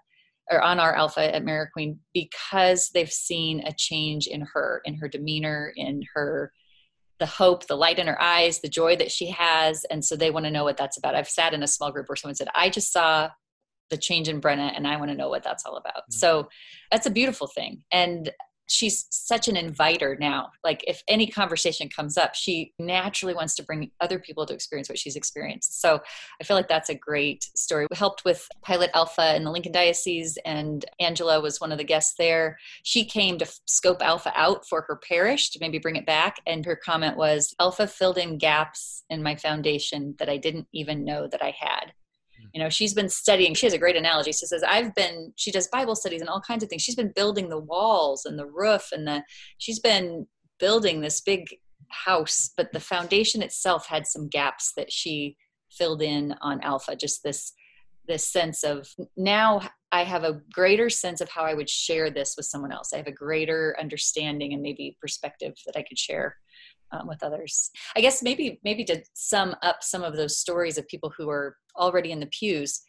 or 0.51 0.61
on 0.61 0.79
our 0.79 0.93
alpha 0.93 1.33
at 1.33 1.45
Mary 1.45 1.67
Queen 1.71 1.99
because 2.13 2.89
they've 2.93 3.11
seen 3.11 3.61
a 3.65 3.73
change 3.73 4.27
in 4.27 4.41
her, 4.53 4.81
in 4.85 4.95
her 4.95 5.07
demeanor, 5.07 5.73
in 5.75 6.01
her 6.13 6.51
the 7.19 7.25
hope, 7.27 7.67
the 7.67 7.77
light 7.77 7.99
in 7.99 8.07
her 8.07 8.19
eyes, 8.19 8.61
the 8.61 8.67
joy 8.67 8.95
that 8.95 9.11
she 9.11 9.27
has. 9.27 9.85
And 9.91 10.03
so 10.03 10.15
they 10.15 10.31
want 10.31 10.45
to 10.47 10.51
know 10.51 10.63
what 10.63 10.75
that's 10.75 10.97
about. 10.97 11.13
I've 11.13 11.29
sat 11.29 11.53
in 11.53 11.61
a 11.61 11.67
small 11.67 11.91
group 11.91 12.09
where 12.09 12.15
someone 12.15 12.35
said, 12.35 12.47
I 12.55 12.69
just 12.69 12.91
saw 12.91 13.29
the 13.91 13.97
change 13.97 14.27
in 14.27 14.41
Brenna 14.41 14.71
and 14.75 14.87
I 14.87 14.97
want 14.97 15.11
to 15.11 15.17
know 15.17 15.29
what 15.29 15.43
that's 15.43 15.63
all 15.63 15.77
about. 15.77 15.97
Mm-hmm. 15.97 16.13
So 16.13 16.49
that's 16.89 17.05
a 17.05 17.11
beautiful 17.11 17.45
thing. 17.45 17.83
And 17.91 18.31
she's 18.71 19.05
such 19.09 19.47
an 19.47 19.57
inviter 19.57 20.17
now. 20.19 20.51
Like 20.63 20.83
if 20.87 21.03
any 21.07 21.27
conversation 21.27 21.89
comes 21.89 22.17
up, 22.17 22.35
she 22.35 22.73
naturally 22.79 23.33
wants 23.33 23.55
to 23.55 23.63
bring 23.63 23.91
other 23.99 24.19
people 24.19 24.45
to 24.45 24.53
experience 24.53 24.89
what 24.89 24.99
she's 24.99 25.15
experienced. 25.15 25.81
So 25.81 26.01
I 26.39 26.43
feel 26.43 26.55
like 26.55 26.67
that's 26.67 26.89
a 26.89 26.95
great 26.95 27.49
story. 27.55 27.87
We 27.89 27.97
helped 27.97 28.23
with 28.25 28.47
Pilot 28.63 28.91
Alpha 28.93 29.35
in 29.35 29.43
the 29.43 29.51
Lincoln 29.51 29.71
Diocese, 29.71 30.37
and 30.45 30.85
Angela 30.99 31.41
was 31.41 31.59
one 31.59 31.71
of 31.71 31.77
the 31.77 31.83
guests 31.83 32.15
there. 32.17 32.57
She 32.83 33.05
came 33.05 33.37
to 33.37 33.51
scope 33.65 34.01
Alpha 34.01 34.31
out 34.35 34.67
for 34.67 34.85
her 34.87 34.95
parish 35.07 35.49
to 35.51 35.59
maybe 35.59 35.79
bring 35.79 35.95
it 35.95 36.05
back, 36.05 36.37
and 36.45 36.65
her 36.65 36.75
comment 36.75 37.17
was, 37.17 37.53
"Alpha 37.59 37.87
filled 37.87 38.17
in 38.17 38.37
gaps 38.37 39.03
in 39.09 39.23
my 39.23 39.35
foundation 39.35 40.15
that 40.19 40.29
I 40.29 40.37
didn't 40.37 40.67
even 40.71 41.03
know 41.03 41.27
that 41.27 41.41
I 41.41 41.55
had." 41.57 41.93
You 42.53 42.61
know 42.61 42.69
she's 42.69 42.93
been 42.93 43.09
studying 43.09 43.53
she 43.53 43.65
has 43.65 43.73
a 43.73 43.77
great 43.77 43.95
analogy. 43.95 44.31
She 44.31 44.45
says 44.45 44.63
i've 44.63 44.93
been 44.95 45.33
she 45.35 45.51
does 45.51 45.67
bible 45.67 45.95
studies 45.95 46.21
and 46.21 46.29
all 46.29 46.41
kinds 46.41 46.63
of 46.63 46.69
things. 46.69 46.81
She's 46.81 46.95
been 46.95 47.13
building 47.15 47.49
the 47.49 47.59
walls 47.59 48.25
and 48.25 48.37
the 48.37 48.45
roof 48.45 48.89
and 48.91 49.07
the 49.07 49.23
she's 49.57 49.79
been 49.79 50.27
building 50.59 51.01
this 51.01 51.21
big 51.21 51.45
house 51.89 52.51
but 52.55 52.71
the 52.71 52.79
foundation 52.79 53.41
itself 53.41 53.87
had 53.87 54.07
some 54.07 54.29
gaps 54.29 54.73
that 54.77 54.91
she 54.91 55.35
filled 55.71 56.01
in 56.01 56.35
on 56.41 56.61
alpha 56.61 56.95
just 56.95 57.23
this 57.23 57.53
this 58.07 58.27
sense 58.27 58.63
of 58.63 58.87
now 59.17 59.61
i 59.91 60.03
have 60.03 60.23
a 60.23 60.39
greater 60.53 60.89
sense 60.89 61.21
of 61.21 61.29
how 61.29 61.43
i 61.43 61.53
would 61.53 61.69
share 61.69 62.09
this 62.09 62.35
with 62.37 62.45
someone 62.45 62.71
else. 62.71 62.93
I 62.93 62.97
have 62.97 63.07
a 63.07 63.11
greater 63.11 63.75
understanding 63.79 64.53
and 64.53 64.61
maybe 64.61 64.97
perspective 65.01 65.53
that 65.65 65.77
i 65.77 65.83
could 65.83 65.99
share 65.99 66.37
um, 66.91 67.07
with 67.07 67.23
others. 67.23 67.71
I 67.95 68.01
guess 68.01 68.21
maybe 68.23 68.59
maybe 68.63 68.83
to 68.85 69.03
sum 69.13 69.55
up 69.61 69.83
some 69.83 70.03
of 70.03 70.15
those 70.15 70.37
stories 70.37 70.77
of 70.77 70.87
people 70.87 71.13
who 71.15 71.29
are 71.29 71.57
already 71.75 72.11
in 72.11 72.19
the 72.19 72.27
pews, 72.27 72.81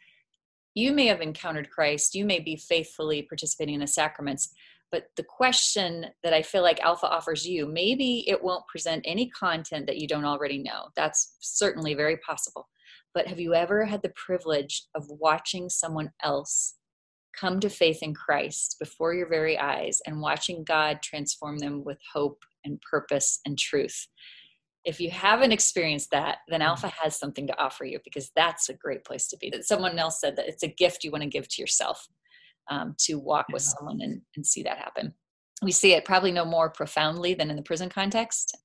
you 0.74 0.92
may 0.92 1.06
have 1.06 1.20
encountered 1.20 1.70
Christ, 1.70 2.14
you 2.14 2.24
may 2.24 2.40
be 2.40 2.56
faithfully 2.56 3.22
participating 3.22 3.74
in 3.74 3.80
the 3.80 3.86
sacraments, 3.86 4.52
but 4.90 5.06
the 5.16 5.24
question 5.24 6.06
that 6.22 6.34
I 6.34 6.42
feel 6.42 6.62
like 6.62 6.80
Alpha 6.80 7.08
offers 7.08 7.46
you, 7.46 7.66
maybe 7.66 8.28
it 8.28 8.42
won't 8.42 8.66
present 8.66 9.04
any 9.06 9.30
content 9.30 9.86
that 9.86 9.98
you 9.98 10.06
don't 10.06 10.26
already 10.26 10.58
know. 10.58 10.88
That's 10.96 11.36
certainly 11.40 11.94
very 11.94 12.18
possible. 12.18 12.68
But 13.14 13.26
have 13.26 13.40
you 13.40 13.54
ever 13.54 13.84
had 13.84 14.02
the 14.02 14.12
privilege 14.14 14.84
of 14.94 15.06
watching 15.08 15.68
someone 15.68 16.12
else 16.22 16.74
come 17.38 17.60
to 17.60 17.68
faith 17.68 17.98
in 18.02 18.14
Christ 18.14 18.76
before 18.78 19.14
your 19.14 19.28
very 19.28 19.58
eyes 19.58 20.00
and 20.06 20.20
watching 20.20 20.64
God 20.64 21.00
transform 21.02 21.58
them 21.58 21.84
with 21.84 21.98
hope 22.12 22.42
and 22.64 22.80
purpose 22.80 23.40
and 23.46 23.58
truth. 23.58 24.06
If 24.84 25.00
you 25.00 25.10
haven't 25.10 25.52
experienced 25.52 26.10
that, 26.10 26.38
then 26.48 26.60
mm. 26.60 26.66
Alpha 26.66 26.92
has 27.02 27.18
something 27.18 27.46
to 27.46 27.60
offer 27.60 27.84
you 27.84 28.00
because 28.04 28.30
that's 28.34 28.68
a 28.68 28.74
great 28.74 29.04
place 29.04 29.28
to 29.28 29.36
be. 29.38 29.50
That 29.50 29.64
someone 29.64 29.98
else 29.98 30.20
said 30.20 30.36
that 30.36 30.48
it's 30.48 30.64
a 30.64 30.68
gift 30.68 31.04
you 31.04 31.10
want 31.10 31.22
to 31.22 31.28
give 31.28 31.48
to 31.48 31.62
yourself 31.62 32.06
um, 32.70 32.94
to 33.00 33.14
walk 33.18 33.46
yeah. 33.48 33.54
with 33.54 33.62
someone 33.62 34.00
and, 34.00 34.20
and 34.36 34.46
see 34.46 34.62
that 34.64 34.78
happen. 34.78 35.14
We 35.62 35.72
see 35.72 35.92
it 35.92 36.04
probably 36.04 36.32
no 36.32 36.44
more 36.44 36.70
profoundly 36.70 37.34
than 37.34 37.50
in 37.50 37.56
the 37.56 37.62
prison 37.62 37.88
context. 37.88 38.56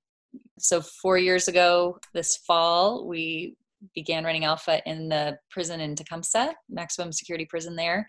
So, 0.60 0.82
four 0.82 1.20
years 1.20 1.48
ago 1.48 2.00
this 2.16 2.38
fall, 2.38 3.08
we 3.08 3.56
began 3.94 4.24
running 4.24 4.44
Alpha 4.44 4.82
in 4.90 5.08
the 5.08 5.38
prison 5.52 5.80
in 5.80 5.96
Tecumseh, 5.96 6.56
maximum 6.68 7.12
security 7.12 7.46
prison 7.46 7.76
there 7.76 8.08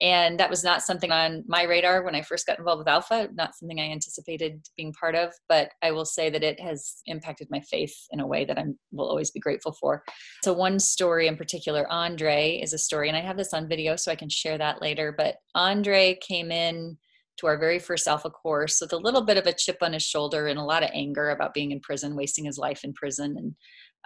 and 0.00 0.40
that 0.40 0.50
was 0.50 0.64
not 0.64 0.82
something 0.82 1.12
on 1.12 1.44
my 1.46 1.62
radar 1.62 2.02
when 2.02 2.14
i 2.14 2.22
first 2.22 2.46
got 2.46 2.58
involved 2.58 2.78
with 2.78 2.88
alpha 2.88 3.28
not 3.34 3.54
something 3.54 3.80
i 3.80 3.90
anticipated 3.90 4.60
being 4.76 4.92
part 4.92 5.14
of 5.14 5.32
but 5.48 5.70
i 5.82 5.90
will 5.90 6.04
say 6.04 6.30
that 6.30 6.42
it 6.42 6.58
has 6.60 7.02
impacted 7.06 7.48
my 7.50 7.60
faith 7.60 7.94
in 8.10 8.20
a 8.20 8.26
way 8.26 8.44
that 8.44 8.58
i 8.58 8.64
will 8.92 9.08
always 9.08 9.30
be 9.30 9.40
grateful 9.40 9.72
for. 9.72 10.02
So 10.42 10.52
one 10.52 10.78
story 10.78 11.26
in 11.26 11.36
particular 11.36 11.86
andre 11.90 12.60
is 12.62 12.72
a 12.72 12.78
story 12.78 13.08
and 13.08 13.16
i 13.16 13.20
have 13.20 13.36
this 13.36 13.54
on 13.54 13.68
video 13.68 13.96
so 13.96 14.10
i 14.10 14.16
can 14.16 14.28
share 14.28 14.58
that 14.58 14.82
later 14.82 15.14
but 15.16 15.36
andre 15.54 16.18
came 16.20 16.50
in 16.50 16.96
to 17.38 17.46
our 17.46 17.58
very 17.58 17.78
first 17.78 18.06
alpha 18.06 18.30
course 18.30 18.80
with 18.80 18.92
a 18.92 18.96
little 18.98 19.22
bit 19.22 19.36
of 19.36 19.46
a 19.46 19.52
chip 19.52 19.78
on 19.80 19.92
his 19.92 20.02
shoulder 20.02 20.46
and 20.46 20.58
a 20.58 20.64
lot 20.64 20.82
of 20.82 20.90
anger 20.92 21.30
about 21.30 21.54
being 21.54 21.70
in 21.70 21.80
prison 21.80 22.14
wasting 22.14 22.44
his 22.44 22.58
life 22.58 22.84
in 22.84 22.92
prison 22.92 23.34
and 23.36 23.54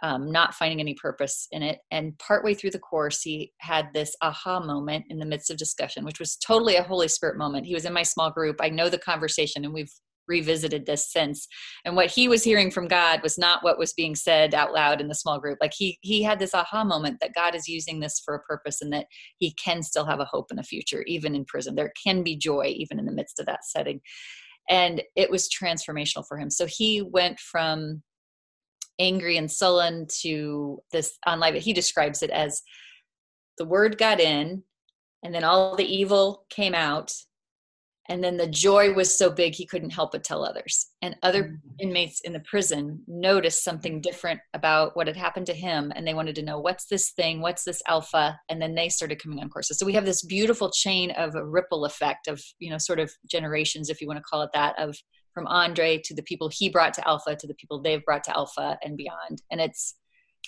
um, 0.03 0.31
not 0.31 0.55
finding 0.55 0.81
any 0.81 0.95
purpose 0.95 1.49
in 1.51 1.63
it. 1.63 1.79
And 1.91 2.19
partway 2.19 2.55
through 2.55 2.71
the 2.71 2.79
course, 2.79 3.23
he 3.23 3.53
had 3.59 3.89
this 3.95 4.15
aha 4.23 4.61
moment 4.61 5.07
in 5.09 5.19
the 5.19 5.27
midst 5.27 5.51
of 5.51 5.57
discussion, 5.57 6.05
which 6.05 6.21
was 6.21 6.37
totally 6.37 6.77
a 6.77 6.83
Holy 6.83 7.09
Spirit 7.09 7.39
moment. 7.39 7.67
He 7.67 7.75
was 7.75 7.85
in 7.85 7.93
my 7.93 8.03
small 8.03 8.31
group. 8.31 8.57
I 8.61 8.69
know 8.69 8.89
the 8.89 8.99
conversation, 8.99 9.65
and 9.65 9.73
we've 9.73 9.93
revisited 10.29 10.87
this 10.87 11.11
since 11.11 11.47
and 11.85 11.95
what 11.95 12.11
he 12.11 12.29
was 12.29 12.43
hearing 12.43 12.71
from 12.71 12.89
god 12.89 13.23
was 13.23 13.39
not 13.39 13.63
what 13.63 13.79
was 13.79 13.93
being 13.93 14.15
said 14.15 14.55
out 14.55 14.73
loud 14.73 15.01
in 15.01 15.09
the 15.09 15.15
small 15.15 15.39
group 15.39 15.59
like 15.61 15.73
he 15.77 15.99
he 16.01 16.23
had 16.23 16.39
this 16.39 16.55
aha 16.55 16.83
moment 16.85 17.19
that 17.21 17.35
god 17.35 17.55
is 17.55 17.69
using 17.69 18.01
this 18.01 18.21
for 18.25 18.35
a 18.35 18.41
purpose 18.41 18.83
and 18.83 18.93
that 18.93 19.07
he 19.39 19.55
can 19.55 19.83
still 19.83 20.05
have 20.05 20.21
a 20.21 20.25
hope 20.25 20.47
in 20.51 20.57
the 20.57 20.63
future 20.63 21.03
even 21.07 21.35
in 21.35 21.45
prison 21.45 21.75
there 21.75 21.93
can 22.03 22.23
be 22.23 22.37
joy 22.37 22.65
even 22.77 22.99
in 22.99 23.07
the 23.07 23.13
midst 23.13 23.39
of 23.39 23.47
that 23.47 23.65
setting 23.65 24.01
and 24.69 25.03
it 25.15 25.31
was 25.31 25.49
transformational 25.49 26.25
for 26.27 26.39
him 26.39 26.51
so 26.51 26.67
he 26.67 27.03
went 27.03 27.39
from 27.39 28.03
angry 28.99 29.37
and 29.37 29.51
sullen 29.51 30.07
to 30.23 30.81
this 30.93 31.19
on 31.27 31.41
live 31.41 31.55
he 31.55 31.73
describes 31.73 32.23
it 32.23 32.31
as 32.31 32.63
the 33.59 33.65
word 33.65 33.99
got 33.99 34.21
in 34.21 34.63
and 35.23 35.35
then 35.35 35.45
all 35.45 35.77
the 35.77 35.85
evil 35.85 36.45
came 36.51 36.75
out 36.75 37.13
and 38.09 38.23
then 38.23 38.37
the 38.37 38.47
joy 38.47 38.93
was 38.93 39.17
so 39.17 39.31
big 39.31 39.55
he 39.55 39.67
couldn't 39.67 39.91
help 39.91 40.13
but 40.13 40.23
tell 40.23 40.45
others. 40.45 40.91
And 41.03 41.17
other 41.23 41.45
Mm. 41.45 41.59
inmates 41.81 42.21
in 42.21 42.33
the 42.33 42.41
prison 42.41 43.03
noticed 43.09 43.65
something 43.65 44.01
different 44.01 44.41
about 44.55 44.97
what 44.97 45.09
had 45.09 45.17
happened 45.17 45.47
to 45.47 45.55
him 45.55 45.93
and 45.95 46.07
they 46.07 46.15
wanted 46.15 46.37
to 46.37 46.43
know 46.43 46.61
what's 46.61 46.87
this 46.87 47.11
thing? 47.11 47.41
What's 47.41 47.65
this 47.65 47.83
alpha? 47.89 48.39
And 48.49 48.63
then 48.63 48.75
they 48.75 48.89
started 48.89 49.21
coming 49.21 49.41
on 49.41 49.51
courses. 49.51 49.79
So 49.79 49.87
we 49.87 49.95
have 49.95 50.05
this 50.05 50.25
beautiful 50.25 50.71
chain 50.71 51.11
of 51.13 51.35
a 51.35 51.45
ripple 51.45 51.85
effect 51.85 52.29
of 52.29 52.41
you 52.59 52.71
know 52.71 52.79
sort 52.79 53.01
of 53.01 53.11
generations 53.29 53.91
if 53.91 54.01
you 54.01 54.07
want 54.07 54.19
to 54.19 54.25
call 54.25 54.43
it 54.43 54.51
that 54.55 54.79
of 54.79 54.97
from 55.37 55.47
andre 55.49 55.99
to 55.99 56.15
the 56.15 56.23
people 56.23 56.49
he 56.49 56.71
brought 56.71 56.95
to 56.95 57.07
alpha 57.07 57.37
to 57.37 57.47
the 57.47 57.55
people 57.55 57.83
they've 57.83 58.05
brought 58.07 58.25
to 58.25 58.35
alpha 58.35 58.79
and 58.83 58.97
beyond 58.97 59.43
and 59.51 59.61
it's 59.61 59.97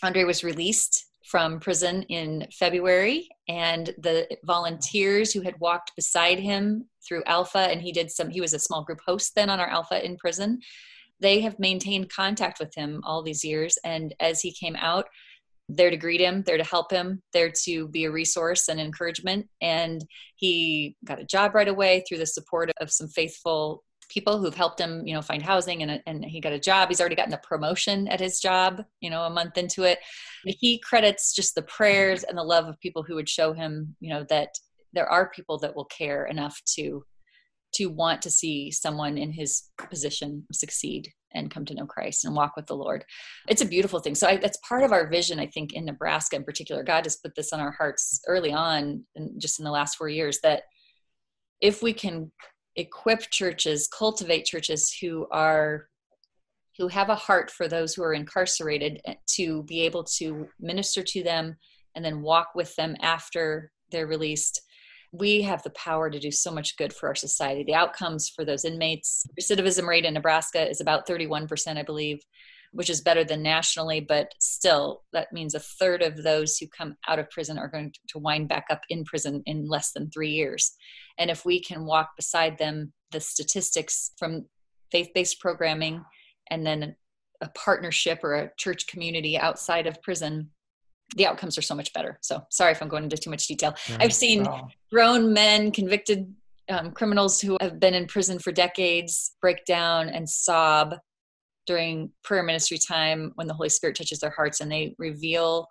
andre 0.02 0.24
was 0.24 0.42
released 0.42 1.04
from 1.28 1.60
prison 1.60 2.04
in 2.04 2.46
February, 2.52 3.28
and 3.48 3.94
the 3.98 4.26
volunteers 4.44 5.30
who 5.30 5.42
had 5.42 5.60
walked 5.60 5.94
beside 5.94 6.38
him 6.38 6.86
through 7.06 7.22
Alpha, 7.26 7.58
and 7.58 7.82
he 7.82 7.92
did 7.92 8.10
some, 8.10 8.30
he 8.30 8.40
was 8.40 8.54
a 8.54 8.58
small 8.58 8.82
group 8.82 9.00
host 9.04 9.34
then 9.34 9.50
on 9.50 9.60
our 9.60 9.68
Alpha 9.68 10.02
in 10.04 10.16
prison. 10.16 10.58
They 11.20 11.40
have 11.40 11.58
maintained 11.58 12.10
contact 12.10 12.58
with 12.58 12.74
him 12.74 13.02
all 13.04 13.22
these 13.22 13.44
years. 13.44 13.76
And 13.84 14.14
as 14.20 14.40
he 14.40 14.52
came 14.52 14.76
out, 14.76 15.06
there 15.68 15.90
to 15.90 15.98
greet 15.98 16.20
him, 16.20 16.42
there 16.46 16.56
to 16.56 16.64
help 16.64 16.90
him, 16.90 17.22
there 17.34 17.52
to 17.64 17.88
be 17.88 18.04
a 18.04 18.10
resource 18.10 18.68
and 18.68 18.80
encouragement. 18.80 19.48
And 19.60 20.02
he 20.36 20.96
got 21.04 21.20
a 21.20 21.26
job 21.26 21.54
right 21.54 21.68
away 21.68 22.04
through 22.08 22.18
the 22.18 22.26
support 22.26 22.70
of 22.80 22.90
some 22.90 23.08
faithful 23.08 23.84
people 24.08 24.38
who've 24.38 24.54
helped 24.54 24.80
him, 24.80 25.06
you 25.06 25.14
know, 25.14 25.22
find 25.22 25.42
housing 25.42 25.82
and, 25.82 26.02
and 26.06 26.24
he 26.24 26.40
got 26.40 26.52
a 26.52 26.58
job. 26.58 26.88
He's 26.88 27.00
already 27.00 27.16
gotten 27.16 27.34
a 27.34 27.38
promotion 27.38 28.08
at 28.08 28.20
his 28.20 28.40
job, 28.40 28.82
you 29.00 29.10
know, 29.10 29.22
a 29.22 29.30
month 29.30 29.58
into 29.58 29.84
it. 29.84 29.98
He 30.44 30.78
credits 30.78 31.34
just 31.34 31.54
the 31.54 31.62
prayers 31.62 32.24
and 32.24 32.36
the 32.36 32.42
love 32.42 32.66
of 32.66 32.80
people 32.80 33.02
who 33.02 33.14
would 33.16 33.28
show 33.28 33.52
him, 33.52 33.94
you 34.00 34.12
know, 34.12 34.24
that 34.30 34.48
there 34.92 35.08
are 35.10 35.30
people 35.30 35.58
that 35.58 35.76
will 35.76 35.84
care 35.84 36.26
enough 36.26 36.60
to 36.76 37.04
to 37.74 37.86
want 37.86 38.22
to 38.22 38.30
see 38.30 38.70
someone 38.70 39.18
in 39.18 39.30
his 39.30 39.64
position 39.90 40.46
succeed 40.52 41.12
and 41.34 41.50
come 41.50 41.66
to 41.66 41.74
know 41.74 41.84
Christ 41.84 42.24
and 42.24 42.34
walk 42.34 42.56
with 42.56 42.66
the 42.66 42.74
Lord. 42.74 43.04
It's 43.46 43.60
a 43.60 43.66
beautiful 43.66 44.00
thing. 44.00 44.14
So 44.14 44.26
I, 44.26 44.38
that's 44.38 44.58
part 44.66 44.82
of 44.82 44.92
our 44.92 45.06
vision, 45.06 45.38
I 45.38 45.46
think, 45.46 45.74
in 45.74 45.84
Nebraska 45.84 46.36
in 46.36 46.44
particular. 46.44 46.82
God 46.82 47.04
has 47.04 47.16
put 47.16 47.34
this 47.34 47.52
on 47.52 47.60
our 47.60 47.72
hearts 47.72 48.22
early 48.26 48.54
on, 48.54 49.04
and 49.14 49.38
just 49.38 49.58
in 49.58 49.66
the 49.66 49.70
last 49.70 49.96
four 49.96 50.08
years, 50.08 50.40
that 50.42 50.62
if 51.60 51.82
we 51.82 51.92
can 51.92 52.32
equip 52.78 53.30
churches, 53.30 53.88
cultivate 53.88 54.44
churches 54.46 54.96
who 55.00 55.26
are 55.30 55.88
who 56.78 56.86
have 56.86 57.08
a 57.08 57.14
heart 57.16 57.50
for 57.50 57.66
those 57.66 57.92
who 57.92 58.04
are 58.04 58.14
incarcerated 58.14 59.00
eh, 59.04 59.14
to 59.26 59.64
be 59.64 59.80
able 59.80 60.04
to 60.04 60.48
minister 60.60 61.02
to 61.02 61.24
them 61.24 61.56
and 61.96 62.04
then 62.04 62.22
walk 62.22 62.50
with 62.54 62.74
them 62.76 62.94
after 63.02 63.72
they're 63.90 64.06
released. 64.06 64.62
We 65.10 65.42
have 65.42 65.62
the 65.64 65.70
power 65.70 66.08
to 66.08 66.20
do 66.20 66.30
so 66.30 66.52
much 66.52 66.76
good 66.76 66.92
for 66.92 67.08
our 67.08 67.16
society. 67.16 67.64
The 67.64 67.74
outcomes 67.74 68.28
for 68.28 68.44
those 68.44 68.64
inmates 68.64 69.26
recidivism 69.40 69.88
rate 69.88 70.04
in 70.04 70.14
nebraska 70.14 70.68
is 70.68 70.80
about 70.80 71.06
31% 71.06 71.78
i 71.78 71.82
believe 71.82 72.20
which 72.72 72.90
is 72.90 73.00
better 73.00 73.24
than 73.24 73.42
nationally 73.42 74.00
but 74.00 74.32
still 74.40 75.02
that 75.12 75.32
means 75.32 75.54
a 75.54 75.60
third 75.60 76.02
of 76.02 76.22
those 76.22 76.56
who 76.58 76.66
come 76.68 76.96
out 77.08 77.18
of 77.18 77.30
prison 77.30 77.58
are 77.58 77.68
going 77.68 77.92
to 78.08 78.18
wind 78.18 78.48
back 78.48 78.66
up 78.70 78.80
in 78.88 79.04
prison 79.04 79.42
in 79.46 79.66
less 79.68 79.92
than 79.92 80.10
three 80.10 80.30
years 80.30 80.74
and 81.18 81.30
if 81.30 81.44
we 81.44 81.60
can 81.60 81.84
walk 81.84 82.10
beside 82.16 82.58
them 82.58 82.92
the 83.12 83.20
statistics 83.20 84.12
from 84.18 84.44
faith-based 84.92 85.40
programming 85.40 86.02
and 86.50 86.66
then 86.66 86.94
a 87.40 87.48
partnership 87.50 88.20
or 88.24 88.34
a 88.34 88.50
church 88.58 88.86
community 88.86 89.38
outside 89.38 89.86
of 89.86 90.00
prison 90.02 90.50
the 91.16 91.26
outcomes 91.26 91.56
are 91.56 91.62
so 91.62 91.74
much 91.74 91.92
better 91.92 92.18
so 92.22 92.42
sorry 92.50 92.72
if 92.72 92.82
i'm 92.82 92.88
going 92.88 93.04
into 93.04 93.16
too 93.16 93.30
much 93.30 93.46
detail 93.46 93.74
Yeah. 93.88 93.96
i've 94.00 94.14
seen 94.14 94.44
Wow. 94.44 94.68
grown 94.92 95.32
men 95.32 95.70
convicted 95.72 96.34
um, 96.70 96.90
criminals 96.92 97.40
who 97.40 97.56
have 97.62 97.80
been 97.80 97.94
in 97.94 98.06
prison 98.06 98.38
for 98.38 98.52
decades 98.52 99.34
break 99.40 99.64
down 99.64 100.10
and 100.10 100.28
sob 100.28 100.96
during 101.68 102.10
prayer 102.24 102.42
ministry 102.42 102.78
time 102.78 103.30
when 103.34 103.46
the 103.46 103.52
holy 103.52 103.68
spirit 103.68 103.94
touches 103.94 104.20
their 104.20 104.32
hearts 104.34 104.60
and 104.60 104.72
they 104.72 104.94
reveal 104.98 105.68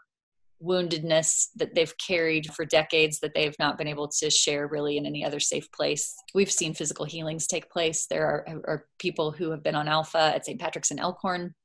woundedness 0.63 1.47
that 1.55 1.73
they've 1.73 1.93
carried 1.97 2.53
for 2.53 2.65
decades 2.65 3.19
that 3.19 3.33
they've 3.33 3.57
not 3.57 3.79
been 3.79 3.88
able 3.88 4.07
to 4.07 4.29
share 4.29 4.67
really 4.67 4.97
in 4.97 5.07
any 5.07 5.25
other 5.25 5.39
safe 5.39 5.71
place. 5.71 6.15
We've 6.36 6.51
seen 6.51 6.75
physical 6.75 7.05
healings 7.05 7.47
take 7.47 7.69
place. 7.71 8.05
There 8.07 8.27
are, 8.27 8.62
are 8.67 8.86
people 8.99 9.31
who 9.31 9.49
have 9.49 9.63
been 9.63 9.75
on 9.75 9.88
alpha 9.88 10.31
at 10.36 10.45
St. 10.45 10.60
Patrick's 10.60 10.91
in 10.91 10.99
Elkhorn 10.99 11.55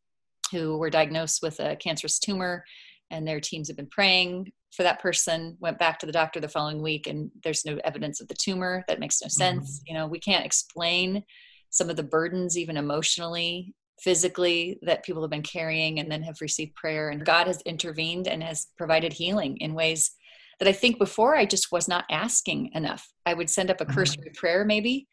who 0.51 0.79
were 0.79 0.91
diagnosed 0.91 1.41
with 1.43 1.61
a 1.61 1.77
cancerous 1.77 2.19
tumor, 2.19 2.65
and 3.11 3.27
their 3.27 3.41
teams 3.41 3.69
have 3.69 3.77
been 3.77 3.89
praying 3.89 4.51
for 4.71 4.83
that 4.83 5.01
person. 5.01 5.57
Went 5.61 5.79
back 5.79 5.99
to 5.99 6.07
the 6.07 6.13
doctor 6.13 6.41
the 6.41 6.49
following 6.49 6.83
week, 6.83 7.07
and 7.07 7.31
there's 7.43 7.65
no 7.65 7.79
evidence 7.85 8.21
of 8.21 8.29
the 8.29 8.35
tumor. 8.35 8.85
That 8.89 9.01
makes 9.01 9.21
no 9.21 9.27
mm-hmm. 9.27 9.59
sense. 9.59 9.83
You 9.87 9.95
know, 9.95 10.07
we 10.07 10.21
can't 10.21 10.45
explain 10.45 11.23
some 11.71 11.89
of 11.89 11.97
the 11.97 12.03
burdens, 12.03 12.59
even 12.59 12.77
emotionally, 12.77 13.75
physically, 14.01 14.79
that 14.83 15.05
people 15.05 15.23
have 15.23 15.31
been 15.31 15.43
carrying 15.43 16.01
and 16.01 16.11
then 16.11 16.23
have 16.23 16.41
received 16.41 16.75
prayer. 16.75 17.11
And 17.11 17.25
God 17.25 17.47
has 17.47 17.61
intervened 17.63 18.27
and 18.27 18.43
has 18.43 18.69
provided 18.77 19.13
healing 19.13 19.57
in 19.59 19.75
ways 19.75 20.11
that 20.59 20.69
I 20.69 20.73
think 20.73 20.99
before 20.99 21.37
I 21.37 21.45
just 21.45 21.73
was 21.73 21.89
not 21.89 22.05
asking 22.11 22.71
enough. 22.75 23.09
I 23.27 23.35
would 23.35 23.51
send 23.51 23.71
up 23.71 23.81
a 23.81 23.85
Mhm. 23.85 23.95
cursory 23.95 24.31
prayer, 24.35 24.65
maybe. 24.65 25.07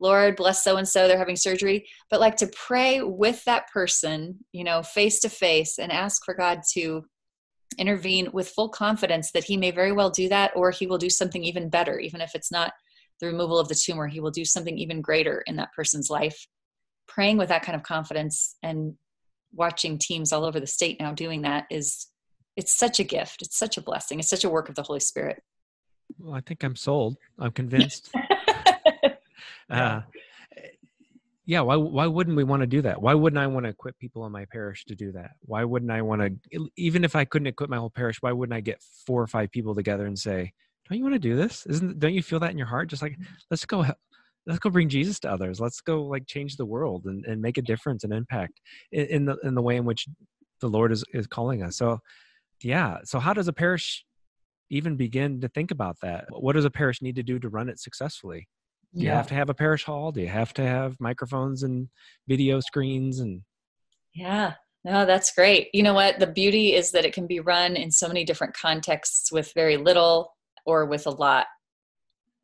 Lord, 0.00 0.36
bless 0.36 0.64
so 0.64 0.76
and 0.78 0.88
so, 0.88 1.06
they're 1.06 1.18
having 1.18 1.36
surgery. 1.36 1.86
But 2.10 2.20
like 2.20 2.36
to 2.36 2.46
pray 2.48 3.02
with 3.02 3.44
that 3.44 3.70
person, 3.70 4.44
you 4.52 4.64
know, 4.64 4.82
face 4.82 5.20
to 5.20 5.28
face 5.28 5.78
and 5.78 5.92
ask 5.92 6.24
for 6.24 6.34
God 6.34 6.62
to 6.72 7.04
intervene 7.78 8.30
with 8.32 8.48
full 8.48 8.68
confidence 8.68 9.30
that 9.32 9.44
He 9.44 9.56
may 9.56 9.70
very 9.70 9.92
well 9.92 10.10
do 10.10 10.28
that, 10.28 10.52
or 10.56 10.70
He 10.70 10.86
will 10.86 10.98
do 10.98 11.10
something 11.10 11.44
even 11.44 11.68
better, 11.68 11.98
even 11.98 12.20
if 12.20 12.34
it's 12.34 12.50
not 12.50 12.72
the 13.20 13.26
removal 13.26 13.58
of 13.58 13.68
the 13.68 13.74
tumor, 13.74 14.06
He 14.08 14.20
will 14.20 14.30
do 14.30 14.44
something 14.44 14.78
even 14.78 15.02
greater 15.02 15.42
in 15.46 15.56
that 15.56 15.72
person's 15.74 16.10
life. 16.10 16.46
Praying 17.10 17.36
with 17.36 17.48
that 17.48 17.62
kind 17.62 17.76
of 17.76 17.82
confidence 17.82 18.56
and 18.62 18.94
watching 19.52 19.98
teams 19.98 20.32
all 20.32 20.44
over 20.44 20.60
the 20.60 20.66
state 20.66 21.00
now 21.00 21.12
doing 21.12 21.42
that 21.42 21.66
is 21.70 22.06
it's 22.56 22.72
such 22.72 23.00
a 23.00 23.04
gift 23.04 23.42
it's 23.42 23.58
such 23.58 23.76
a 23.76 23.80
blessing 23.80 24.20
it's 24.20 24.28
such 24.28 24.44
a 24.44 24.48
work 24.48 24.68
of 24.68 24.76
the 24.76 24.82
holy 24.82 25.00
spirit 25.00 25.42
Well, 26.18 26.34
I 26.34 26.40
think 26.40 26.62
I'm 26.62 26.76
sold. 26.76 27.16
I'm 27.38 27.50
convinced. 27.50 28.10
uh, 29.70 30.02
yeah. 31.46 31.60
Why? 31.60 31.76
Why 31.76 32.06
wouldn't 32.06 32.36
we 32.36 32.44
want 32.44 32.60
to 32.60 32.66
do 32.66 32.82
that? 32.82 33.00
Why 33.00 33.14
wouldn't 33.14 33.38
I 33.38 33.46
want 33.46 33.64
to 33.64 33.70
equip 33.70 33.98
people 33.98 34.24
in 34.26 34.32
my 34.32 34.44
parish 34.44 34.84
to 34.86 34.94
do 34.94 35.12
that? 35.12 35.32
Why 35.40 35.64
wouldn't 35.64 35.90
I 35.90 36.02
want 36.02 36.22
to? 36.22 36.68
Even 36.76 37.04
if 37.04 37.16
I 37.16 37.24
couldn't 37.24 37.46
equip 37.48 37.70
my 37.70 37.76
whole 37.76 37.90
parish, 37.90 38.22
why 38.22 38.32
wouldn't 38.32 38.56
I 38.56 38.60
get 38.60 38.82
four 39.06 39.22
or 39.22 39.26
five 39.26 39.50
people 39.50 39.74
together 39.74 40.06
and 40.06 40.18
say, 40.18 40.52
"Don't 40.88 40.98
you 40.98 41.04
want 41.04 41.14
to 41.14 41.20
do 41.20 41.36
this? 41.36 41.66
Isn't? 41.66 41.98
Don't 41.98 42.14
you 42.14 42.22
feel 42.22 42.40
that 42.40 42.50
in 42.50 42.58
your 42.58 42.66
heart? 42.68 42.88
Just 42.88 43.02
like, 43.02 43.16
let's 43.50 43.64
go. 43.64 43.84
Let's 44.46 44.58
go 44.58 44.70
bring 44.70 44.88
Jesus 44.88 45.20
to 45.20 45.30
others. 45.30 45.60
Let's 45.60 45.80
go 45.80 46.02
like 46.02 46.26
change 46.26 46.56
the 46.56 46.66
world 46.66 47.04
and, 47.04 47.24
and 47.26 47.42
make 47.42 47.58
a 47.58 47.62
difference 47.62 48.04
and 48.04 48.12
impact 48.12 48.60
in, 48.92 49.06
in 49.06 49.24
the 49.26 49.36
in 49.44 49.54
the 49.54 49.62
way 49.62 49.76
in 49.76 49.84
which 49.84 50.06
the 50.60 50.68
Lord 50.68 50.92
is 50.92 51.04
is 51.12 51.26
calling 51.26 51.62
us. 51.62 51.76
So, 51.76 51.98
yeah. 52.62 52.98
So 53.04 53.18
how 53.18 53.32
does 53.32 53.48
a 53.48 53.52
parish 53.52 54.04
even 54.70 54.96
begin 54.96 55.40
to 55.40 55.48
think 55.48 55.70
about 55.70 55.96
that? 56.02 56.26
What 56.30 56.54
does 56.54 56.64
a 56.64 56.70
parish 56.70 57.02
need 57.02 57.16
to 57.16 57.22
do 57.22 57.38
to 57.38 57.48
run 57.48 57.68
it 57.68 57.78
successfully? 57.78 58.48
Do 58.94 59.04
you 59.04 59.10
have 59.10 59.28
to 59.28 59.34
have 59.34 59.50
a 59.50 59.54
parish 59.54 59.84
hall? 59.84 60.10
Do 60.10 60.20
you 60.20 60.28
have 60.28 60.52
to 60.54 60.62
have 60.62 60.96
microphones 60.98 61.62
and 61.62 61.88
video 62.26 62.58
screens 62.60 63.20
and 63.20 63.42
Yeah, 64.14 64.54
no, 64.84 65.06
that's 65.06 65.32
great. 65.32 65.68
You 65.72 65.82
know 65.82 65.94
what? 65.94 66.18
The 66.18 66.26
beauty 66.26 66.74
is 66.74 66.90
that 66.92 67.04
it 67.04 67.12
can 67.12 67.26
be 67.26 67.38
run 67.40 67.76
in 67.76 67.90
so 67.90 68.08
many 68.08 68.24
different 68.24 68.54
contexts 68.54 69.30
with 69.30 69.52
very 69.54 69.76
little 69.76 70.34
or 70.66 70.86
with 70.86 71.06
a 71.06 71.10
lot 71.10 71.46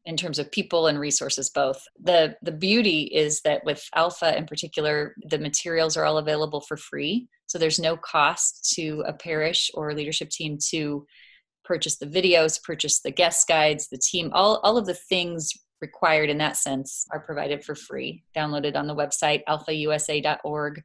in 0.07 0.17
terms 0.17 0.39
of 0.39 0.51
people 0.53 0.87
and 0.87 0.99
resources 0.99 1.51
both. 1.51 1.83
The 2.03 2.37
the 2.43 2.53
beauty 2.53 3.03
is 3.13 3.43
that 3.43 3.65
with 3.65 3.87
Alpha 3.95 4.37
in 4.37 4.47
particular, 4.47 5.15
the 5.29 5.39
materials 5.39 5.97
are 5.97 6.05
all 6.05 6.19
available 6.19 6.61
for 6.61 6.77
free. 6.77 7.29
So 7.47 7.59
there's 7.59 7.79
no 7.79 7.97
cost 7.97 8.73
to 8.77 9.05
a 9.07 9.13
parish 9.13 9.71
or 9.75 9.93
leadership 9.93 10.31
team 10.31 10.59
to 10.71 11.07
purchase 11.65 11.99
the 11.99 12.07
videos, 12.07 12.63
purchase 12.63 13.01
the 13.01 13.11
guest 13.11 13.47
guides, 13.49 13.89
the 13.89 13.99
team, 13.99 14.31
all, 14.33 14.61
all 14.63 14.79
of 14.79 14.87
the 14.87 14.95
things 14.95 15.53
required 15.81 16.31
in 16.31 16.39
that 16.39 16.57
sense 16.57 17.05
are 17.13 17.21
provided 17.21 17.65
for 17.65 17.75
free, 17.75 18.25
downloaded 18.37 18.77
on 18.77 18.87
the 18.87 18.95
website 18.95 19.43
alphausa.org 19.49 20.83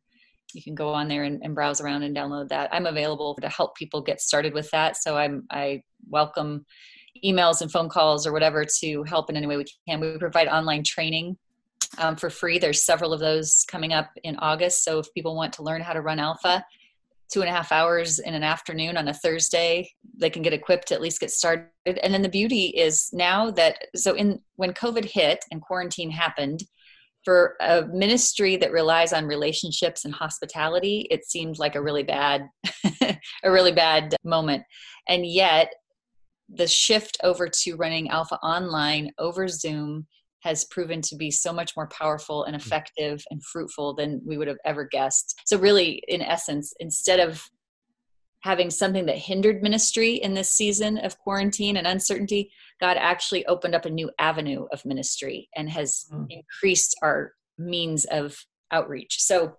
you 0.53 0.61
can 0.61 0.75
go 0.75 0.89
on 0.89 1.07
there 1.07 1.23
and, 1.23 1.41
and, 1.43 1.55
browse 1.55 1.79
around 1.79 2.03
and 2.03 2.13
download 2.13 2.49
that. 2.49 2.67
I'm 2.73 2.85
available 2.85 3.35
to 3.35 3.47
help 3.47 3.77
people 3.77 4.01
get 4.01 4.19
started 4.19 4.53
with 4.53 4.69
that. 4.71 4.97
So 4.97 5.15
i'm 5.15 5.45
i 5.49 5.81
welcome 6.09 6.65
emails 7.23 7.61
and 7.61 7.71
phone 7.71 7.89
calls 7.89 8.25
or 8.25 8.31
whatever 8.31 8.65
to 8.79 9.03
help 9.03 9.29
in 9.29 9.37
any 9.37 9.47
way 9.47 9.57
we 9.57 9.65
can. 9.87 9.99
We 9.99 10.17
provide 10.17 10.47
online 10.47 10.83
training 10.83 11.37
um, 11.97 12.15
for 12.15 12.29
free. 12.29 12.59
There's 12.59 12.83
several 12.83 13.13
of 13.13 13.19
those 13.19 13.65
coming 13.67 13.93
up 13.93 14.09
in 14.23 14.37
august. 14.37 14.83
So 14.83 14.99
if 14.99 15.13
people 15.13 15.35
want 15.35 15.53
to 15.53 15.63
learn 15.63 15.81
how 15.81 15.93
to 15.93 16.01
run 16.01 16.19
alpha 16.19 16.63
two 17.31 17.41
and 17.41 17.49
a 17.49 17.53
half 17.53 17.71
hours 17.71 18.19
in 18.19 18.33
an 18.33 18.43
afternoon 18.43 18.97
on 18.97 19.07
a 19.07 19.13
thursday 19.13 19.89
they 20.17 20.29
can 20.29 20.41
get 20.41 20.51
equipped 20.51 20.89
to 20.89 20.93
at 20.93 20.99
least 21.01 21.21
get 21.21 21.31
started. 21.31 21.69
And 21.85 22.13
then 22.13 22.21
the 22.21 22.29
beauty 22.29 22.65
is 22.65 23.09
now 23.13 23.49
that 23.51 23.77
so 23.95 24.13
in 24.15 24.41
when 24.57 24.73
covid 24.73 25.05
hit 25.05 25.43
and 25.49 25.61
quarantine 25.61 26.11
happened 26.11 26.63
for 27.23 27.55
a 27.61 27.83
ministry 27.83 28.57
that 28.57 28.71
relies 28.71 29.13
on 29.13 29.25
relationships 29.25 30.03
and 30.05 30.13
hospitality 30.13 31.07
it 31.09 31.25
seemed 31.25 31.57
like 31.57 31.75
a 31.75 31.81
really 31.81 32.03
bad 32.03 32.49
a 33.43 33.51
really 33.51 33.71
bad 33.71 34.15
moment. 34.23 34.63
And 35.07 35.25
yet 35.25 35.73
the 36.53 36.67
shift 36.67 37.17
over 37.23 37.47
to 37.47 37.75
running 37.75 38.09
alpha 38.09 38.35
online 38.37 39.11
over 39.17 39.47
zoom 39.47 40.07
has 40.41 40.65
proven 40.65 41.01
to 41.01 41.15
be 41.15 41.31
so 41.31 41.53
much 41.53 41.75
more 41.75 41.87
powerful 41.87 42.43
and 42.45 42.55
effective 42.55 43.23
and 43.29 43.43
fruitful 43.43 43.93
than 43.93 44.21
we 44.25 44.37
would 44.37 44.47
have 44.47 44.57
ever 44.65 44.83
guessed. 44.83 45.39
So, 45.45 45.57
really, 45.57 46.03
in 46.07 46.21
essence, 46.21 46.73
instead 46.79 47.19
of 47.19 47.43
having 48.41 48.71
something 48.71 49.05
that 49.05 49.17
hindered 49.17 49.61
ministry 49.61 50.15
in 50.15 50.33
this 50.33 50.49
season 50.49 50.97
of 50.97 51.17
quarantine 51.19 51.77
and 51.77 51.85
uncertainty, 51.85 52.51
God 52.79 52.97
actually 52.97 53.45
opened 53.45 53.75
up 53.75 53.85
a 53.85 53.89
new 53.89 54.09
avenue 54.17 54.65
of 54.71 54.83
ministry 54.83 55.47
and 55.55 55.69
has 55.69 56.05
mm. 56.11 56.25
increased 56.29 56.95
our 57.03 57.33
means 57.59 58.05
of 58.05 58.35
outreach. 58.71 59.21
So, 59.21 59.57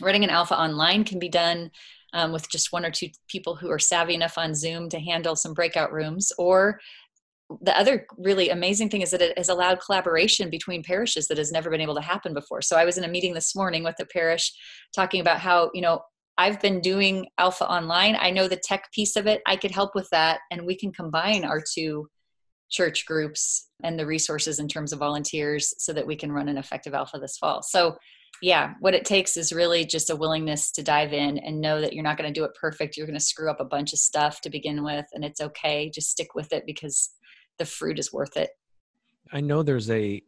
running 0.00 0.24
an 0.24 0.30
alpha 0.30 0.58
online 0.58 1.04
can 1.04 1.18
be 1.18 1.30
done 1.30 1.70
um, 2.12 2.32
with 2.32 2.50
just 2.50 2.72
one 2.72 2.84
or 2.84 2.90
two 2.90 3.08
people 3.28 3.54
who 3.56 3.70
are 3.70 3.78
savvy 3.78 4.14
enough 4.14 4.38
on 4.38 4.54
Zoom 4.54 4.88
to 4.90 4.98
handle 4.98 5.36
some 5.36 5.54
breakout 5.54 5.92
rooms, 5.92 6.32
or 6.38 6.80
the 7.62 7.78
other 7.78 8.06
really 8.18 8.50
amazing 8.50 8.90
thing 8.90 9.00
is 9.00 9.10
that 9.10 9.22
it 9.22 9.36
has 9.38 9.48
allowed 9.48 9.80
collaboration 9.80 10.50
between 10.50 10.82
parishes 10.82 11.28
that 11.28 11.38
has 11.38 11.50
never 11.50 11.70
been 11.70 11.80
able 11.80 11.94
to 11.94 12.00
happen 12.02 12.34
before. 12.34 12.60
So 12.60 12.76
I 12.76 12.84
was 12.84 12.98
in 12.98 13.04
a 13.04 13.08
meeting 13.08 13.32
this 13.32 13.56
morning 13.56 13.84
with 13.84 13.96
a 14.00 14.04
parish 14.04 14.52
talking 14.94 15.20
about 15.20 15.40
how, 15.40 15.70
you 15.72 15.80
know, 15.80 16.02
I've 16.36 16.60
been 16.60 16.80
doing 16.80 17.26
Alpha 17.38 17.68
Online. 17.68 18.16
I 18.20 18.30
know 18.30 18.48
the 18.48 18.60
tech 18.62 18.92
piece 18.92 19.16
of 19.16 19.26
it. 19.26 19.40
I 19.46 19.56
could 19.56 19.72
help 19.72 19.94
with 19.94 20.08
that. 20.10 20.40
And 20.50 20.66
we 20.66 20.76
can 20.76 20.92
combine 20.92 21.44
our 21.44 21.60
two 21.60 22.08
church 22.70 23.06
groups 23.06 23.68
and 23.82 23.98
the 23.98 24.06
resources 24.06 24.58
in 24.58 24.68
terms 24.68 24.92
of 24.92 24.98
volunteers 24.98 25.74
so 25.78 25.92
that 25.94 26.06
we 26.06 26.16
can 26.16 26.30
run 26.30 26.48
an 26.48 26.58
effective 26.58 26.94
Alpha 26.94 27.18
this 27.18 27.38
fall. 27.38 27.62
So, 27.62 27.96
yeah, 28.42 28.74
what 28.80 28.94
it 28.94 29.04
takes 29.04 29.36
is 29.36 29.52
really 29.52 29.84
just 29.84 30.10
a 30.10 30.16
willingness 30.16 30.70
to 30.72 30.82
dive 30.82 31.12
in 31.12 31.38
and 31.38 31.60
know 31.60 31.80
that 31.80 31.92
you're 31.92 32.04
not 32.04 32.16
going 32.16 32.32
to 32.32 32.38
do 32.40 32.44
it 32.44 32.52
perfect. 32.60 32.96
You're 32.96 33.06
going 33.06 33.18
to 33.18 33.24
screw 33.24 33.50
up 33.50 33.60
a 33.60 33.64
bunch 33.64 33.92
of 33.92 33.98
stuff 33.98 34.40
to 34.42 34.50
begin 34.50 34.84
with, 34.84 35.06
and 35.12 35.24
it's 35.24 35.40
okay. 35.40 35.90
Just 35.92 36.10
stick 36.10 36.34
with 36.34 36.52
it 36.52 36.64
because 36.66 37.10
the 37.58 37.66
fruit 37.66 37.98
is 37.98 38.12
worth 38.12 38.36
it. 38.36 38.50
I 39.32 39.40
know 39.40 39.62
there's 39.62 39.90
a 39.90 40.22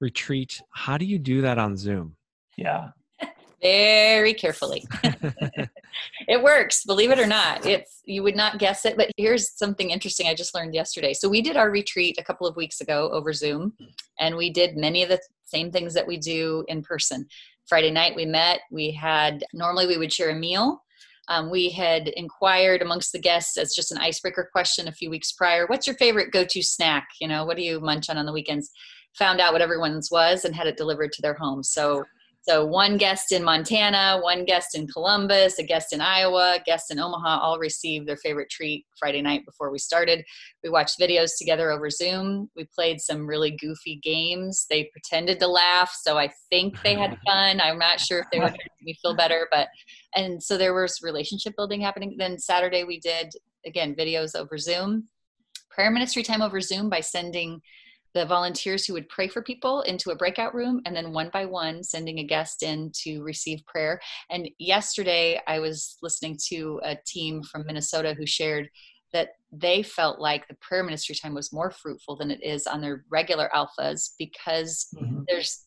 retreat. 0.00 0.60
How 0.70 0.96
do 0.96 1.04
you 1.04 1.18
do 1.18 1.42
that 1.42 1.58
on 1.58 1.76
Zoom? 1.76 2.16
Yeah. 2.56 2.88
Very 3.62 4.34
carefully. 4.34 4.84
it 6.28 6.42
works, 6.42 6.84
believe 6.84 7.10
it 7.10 7.18
or 7.18 7.26
not. 7.26 7.66
It's 7.66 8.00
you 8.04 8.22
would 8.22 8.36
not 8.36 8.58
guess 8.58 8.84
it, 8.84 8.96
but 8.96 9.10
here's 9.16 9.56
something 9.56 9.90
interesting 9.90 10.28
I 10.28 10.34
just 10.34 10.54
learned 10.54 10.74
yesterday. 10.74 11.14
So 11.14 11.28
we 11.28 11.42
did 11.42 11.56
our 11.56 11.70
retreat 11.70 12.16
a 12.18 12.24
couple 12.24 12.46
of 12.46 12.56
weeks 12.56 12.80
ago 12.80 13.10
over 13.12 13.32
Zoom, 13.32 13.74
and 14.20 14.36
we 14.36 14.50
did 14.50 14.76
many 14.76 15.02
of 15.02 15.08
the 15.08 15.20
same 15.44 15.70
things 15.70 15.94
that 15.94 16.06
we 16.06 16.16
do 16.16 16.64
in 16.68 16.82
person. 16.82 17.26
Friday 17.66 17.90
night 17.90 18.14
we 18.14 18.26
met, 18.26 18.60
we 18.70 18.90
had 18.90 19.44
normally 19.52 19.86
we 19.86 19.96
would 19.96 20.12
share 20.12 20.30
a 20.30 20.34
meal 20.34 20.82
um, 21.28 21.50
we 21.50 21.70
had 21.70 22.08
inquired 22.08 22.82
amongst 22.82 23.12
the 23.12 23.18
guests 23.18 23.56
as 23.56 23.74
just 23.74 23.92
an 23.92 23.98
icebreaker 23.98 24.48
question 24.52 24.88
a 24.88 24.92
few 24.92 25.10
weeks 25.10 25.32
prior 25.32 25.66
what's 25.66 25.86
your 25.86 25.96
favorite 25.96 26.32
go 26.32 26.44
to 26.44 26.62
snack? 26.62 27.08
You 27.20 27.28
know, 27.28 27.44
what 27.44 27.56
do 27.56 27.62
you 27.62 27.80
munch 27.80 28.10
on 28.10 28.18
on 28.18 28.26
the 28.26 28.32
weekends? 28.32 28.70
Found 29.14 29.40
out 29.40 29.52
what 29.52 29.62
everyone's 29.62 30.10
was 30.10 30.44
and 30.44 30.54
had 30.54 30.66
it 30.66 30.76
delivered 30.76 31.12
to 31.12 31.22
their 31.22 31.34
home. 31.34 31.62
So 31.62 32.04
so 32.46 32.62
one 32.62 32.98
guest 32.98 33.32
in 33.32 33.42
Montana, 33.42 34.18
one 34.20 34.44
guest 34.44 34.74
in 34.74 34.86
Columbus, 34.86 35.58
a 35.58 35.62
guest 35.62 35.94
in 35.94 36.02
Iowa, 36.02 36.58
guests 36.66 36.90
in 36.90 36.98
Omaha 36.98 37.38
all 37.40 37.58
received 37.58 38.06
their 38.06 38.18
favorite 38.18 38.50
treat 38.50 38.84
Friday 38.98 39.22
night 39.22 39.46
before 39.46 39.70
we 39.70 39.78
started. 39.78 40.22
We 40.62 40.68
watched 40.68 41.00
videos 41.00 41.30
together 41.38 41.70
over 41.70 41.88
Zoom. 41.88 42.50
We 42.54 42.66
played 42.66 43.00
some 43.00 43.26
really 43.26 43.52
goofy 43.52 43.98
games. 44.02 44.66
They 44.68 44.90
pretended 44.92 45.40
to 45.40 45.46
laugh, 45.46 45.96
so 45.98 46.18
I 46.18 46.28
think 46.50 46.82
they 46.82 46.94
had 46.94 47.16
fun. 47.26 47.62
I'm 47.62 47.78
not 47.78 47.98
sure 47.98 48.18
if 48.18 48.26
they 48.30 48.40
were 48.40 48.50
making 48.50 48.66
me 48.82 48.94
feel 49.00 49.16
better, 49.16 49.48
but 49.50 49.68
and 50.14 50.42
so 50.42 50.58
there 50.58 50.74
was 50.74 51.00
relationship 51.02 51.54
building 51.56 51.80
happening. 51.80 52.14
Then 52.18 52.38
Saturday 52.38 52.84
we 52.84 53.00
did 53.00 53.32
again 53.64 53.94
videos 53.94 54.36
over 54.36 54.58
Zoom, 54.58 55.08
prayer 55.70 55.90
ministry 55.90 56.22
time 56.22 56.42
over 56.42 56.60
Zoom 56.60 56.90
by 56.90 57.00
sending 57.00 57.62
the 58.14 58.24
volunteers 58.24 58.86
who 58.86 58.92
would 58.92 59.08
pray 59.08 59.28
for 59.28 59.42
people 59.42 59.82
into 59.82 60.10
a 60.10 60.16
breakout 60.16 60.54
room 60.54 60.80
and 60.86 60.94
then 60.94 61.12
one 61.12 61.30
by 61.32 61.44
one 61.44 61.82
sending 61.82 62.20
a 62.20 62.24
guest 62.24 62.62
in 62.62 62.90
to 62.94 63.22
receive 63.22 63.64
prayer 63.66 64.00
and 64.30 64.48
yesterday 64.58 65.40
i 65.46 65.58
was 65.58 65.96
listening 66.02 66.38
to 66.48 66.80
a 66.84 66.96
team 67.06 67.42
from 67.42 67.66
minnesota 67.66 68.14
who 68.16 68.26
shared 68.26 68.68
that 69.12 69.30
they 69.52 69.82
felt 69.82 70.18
like 70.20 70.46
the 70.48 70.56
prayer 70.60 70.84
ministry 70.84 71.14
time 71.14 71.34
was 71.34 71.52
more 71.52 71.70
fruitful 71.70 72.16
than 72.16 72.30
it 72.30 72.42
is 72.42 72.66
on 72.66 72.80
their 72.80 73.04
regular 73.10 73.50
alphas 73.54 74.10
because 74.18 74.88
mm-hmm. 74.96 75.22
there's 75.28 75.66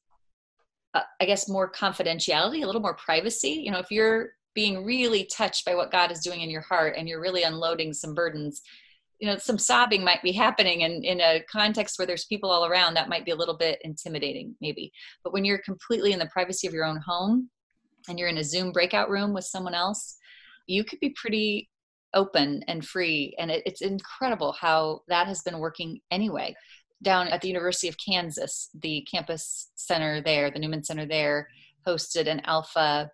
uh, 0.93 1.01
i 1.21 1.25
guess 1.25 1.49
more 1.49 1.71
confidentiality 1.71 2.63
a 2.63 2.65
little 2.65 2.81
more 2.81 2.95
privacy 2.95 3.61
you 3.63 3.71
know 3.71 3.79
if 3.79 3.91
you're 3.91 4.29
being 4.55 4.83
really 4.83 5.25
touched 5.25 5.65
by 5.65 5.75
what 5.75 5.91
god 5.91 6.11
is 6.11 6.21
doing 6.21 6.41
in 6.41 6.49
your 6.49 6.61
heart 6.61 6.95
and 6.97 7.07
you're 7.07 7.21
really 7.21 7.43
unloading 7.43 7.93
some 7.93 8.15
burdens 8.15 8.61
you 9.19 9.27
know 9.27 9.37
some 9.37 9.57
sobbing 9.57 10.03
might 10.03 10.21
be 10.21 10.31
happening 10.31 10.83
and 10.83 11.03
in 11.03 11.19
a 11.21 11.43
context 11.51 11.97
where 11.97 12.05
there's 12.05 12.25
people 12.25 12.49
all 12.49 12.65
around 12.65 12.93
that 12.93 13.09
might 13.09 13.25
be 13.25 13.31
a 13.31 13.35
little 13.35 13.57
bit 13.57 13.79
intimidating 13.83 14.55
maybe. 14.61 14.91
But 15.23 15.33
when 15.33 15.45
you're 15.45 15.59
completely 15.59 16.13
in 16.13 16.19
the 16.19 16.27
privacy 16.27 16.67
of 16.67 16.73
your 16.73 16.85
own 16.85 16.97
home 16.97 17.49
and 18.07 18.19
you're 18.19 18.29
in 18.29 18.37
a 18.37 18.43
zoom 18.43 18.71
breakout 18.71 19.09
room 19.09 19.33
with 19.33 19.45
someone 19.45 19.73
else 19.73 20.17
you 20.67 20.83
could 20.83 20.99
be 20.99 21.09
pretty 21.11 21.69
open 22.13 22.63
and 22.67 22.85
free. 22.85 23.35
And 23.37 23.49
it, 23.51 23.63
it's 23.65 23.81
incredible 23.81 24.53
how 24.53 25.01
that 25.07 25.27
has 25.27 25.41
been 25.41 25.59
working 25.59 25.99
anyway. 26.11 26.55
Down 27.03 27.27
at 27.27 27.41
the 27.41 27.47
university 27.47 27.87
of 27.87 27.95
kansas 28.03 28.69
the 28.79 29.05
campus 29.09 29.69
center 29.75 30.19
there 30.19 30.49
the 30.49 30.57
newman 30.57 30.83
center 30.83 31.05
there 31.05 31.47
hosted 31.87 32.27
an 32.27 32.41
alpha 32.45 33.11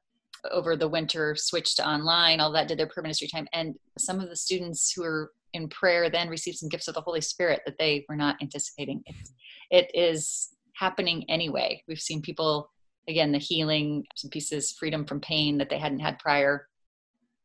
over 0.51 0.75
the 0.75 0.87
winter 0.87 1.35
switched 1.35 1.77
to 1.77 1.87
online 1.87 2.39
all 2.39 2.51
that 2.51 2.67
did 2.67 2.77
their 2.77 2.87
prayer 2.87 3.03
ministry 3.03 3.27
time. 3.27 3.47
And 3.53 3.75
some 3.97 4.19
of 4.19 4.29
the 4.29 4.35
students 4.35 4.93
who 4.93 5.03
are 5.03 5.31
in 5.53 5.69
prayer 5.69 6.09
then 6.09 6.29
receive 6.29 6.55
some 6.55 6.69
gifts 6.69 6.87
of 6.87 6.95
the 6.95 7.01
Holy 7.01 7.21
Spirit 7.21 7.61
that 7.65 7.77
they 7.77 8.05
were 8.09 8.15
not 8.15 8.35
anticipating. 8.41 9.01
It's, 9.05 9.33
it 9.71 9.91
is 9.93 10.49
happening 10.75 11.25
anyway. 11.29 11.83
We've 11.87 11.99
seen 11.99 12.21
people, 12.21 12.69
again, 13.07 13.31
the 13.31 13.37
healing, 13.37 14.05
some 14.15 14.29
pieces, 14.29 14.71
freedom 14.71 15.05
from 15.05 15.19
pain 15.19 15.57
that 15.59 15.69
they 15.69 15.77
hadn't 15.77 15.99
had 15.99 16.19
prior. 16.19 16.67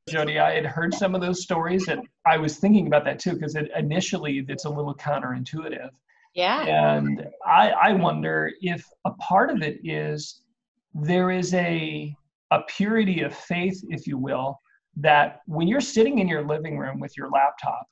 Jodi, 0.08 0.38
I 0.38 0.54
had 0.54 0.66
heard 0.66 0.94
some 0.94 1.14
of 1.14 1.20
those 1.20 1.42
stories 1.42 1.88
and 1.88 2.00
I 2.26 2.38
was 2.38 2.56
thinking 2.56 2.86
about 2.86 3.04
that 3.04 3.18
too, 3.18 3.34
because 3.34 3.54
it, 3.54 3.70
initially 3.76 4.44
it's 4.48 4.64
a 4.64 4.70
little 4.70 4.94
counterintuitive. 4.94 5.90
Yeah. 6.34 6.62
And 6.62 7.26
I, 7.46 7.70
I 7.70 7.92
wonder 7.92 8.50
if 8.60 8.86
a 9.04 9.10
part 9.12 9.50
of 9.50 9.62
it 9.62 9.80
is 9.84 10.42
there 10.94 11.30
is 11.30 11.52
a, 11.54 12.14
a 12.50 12.60
purity 12.68 13.22
of 13.22 13.34
faith, 13.34 13.82
if 13.90 14.06
you 14.06 14.16
will, 14.16 14.58
that 14.96 15.40
when 15.46 15.68
you're 15.68 15.80
sitting 15.80 16.18
in 16.18 16.28
your 16.28 16.46
living 16.46 16.78
room 16.78 17.00
with 17.00 17.16
your 17.16 17.28
laptop 17.28 17.86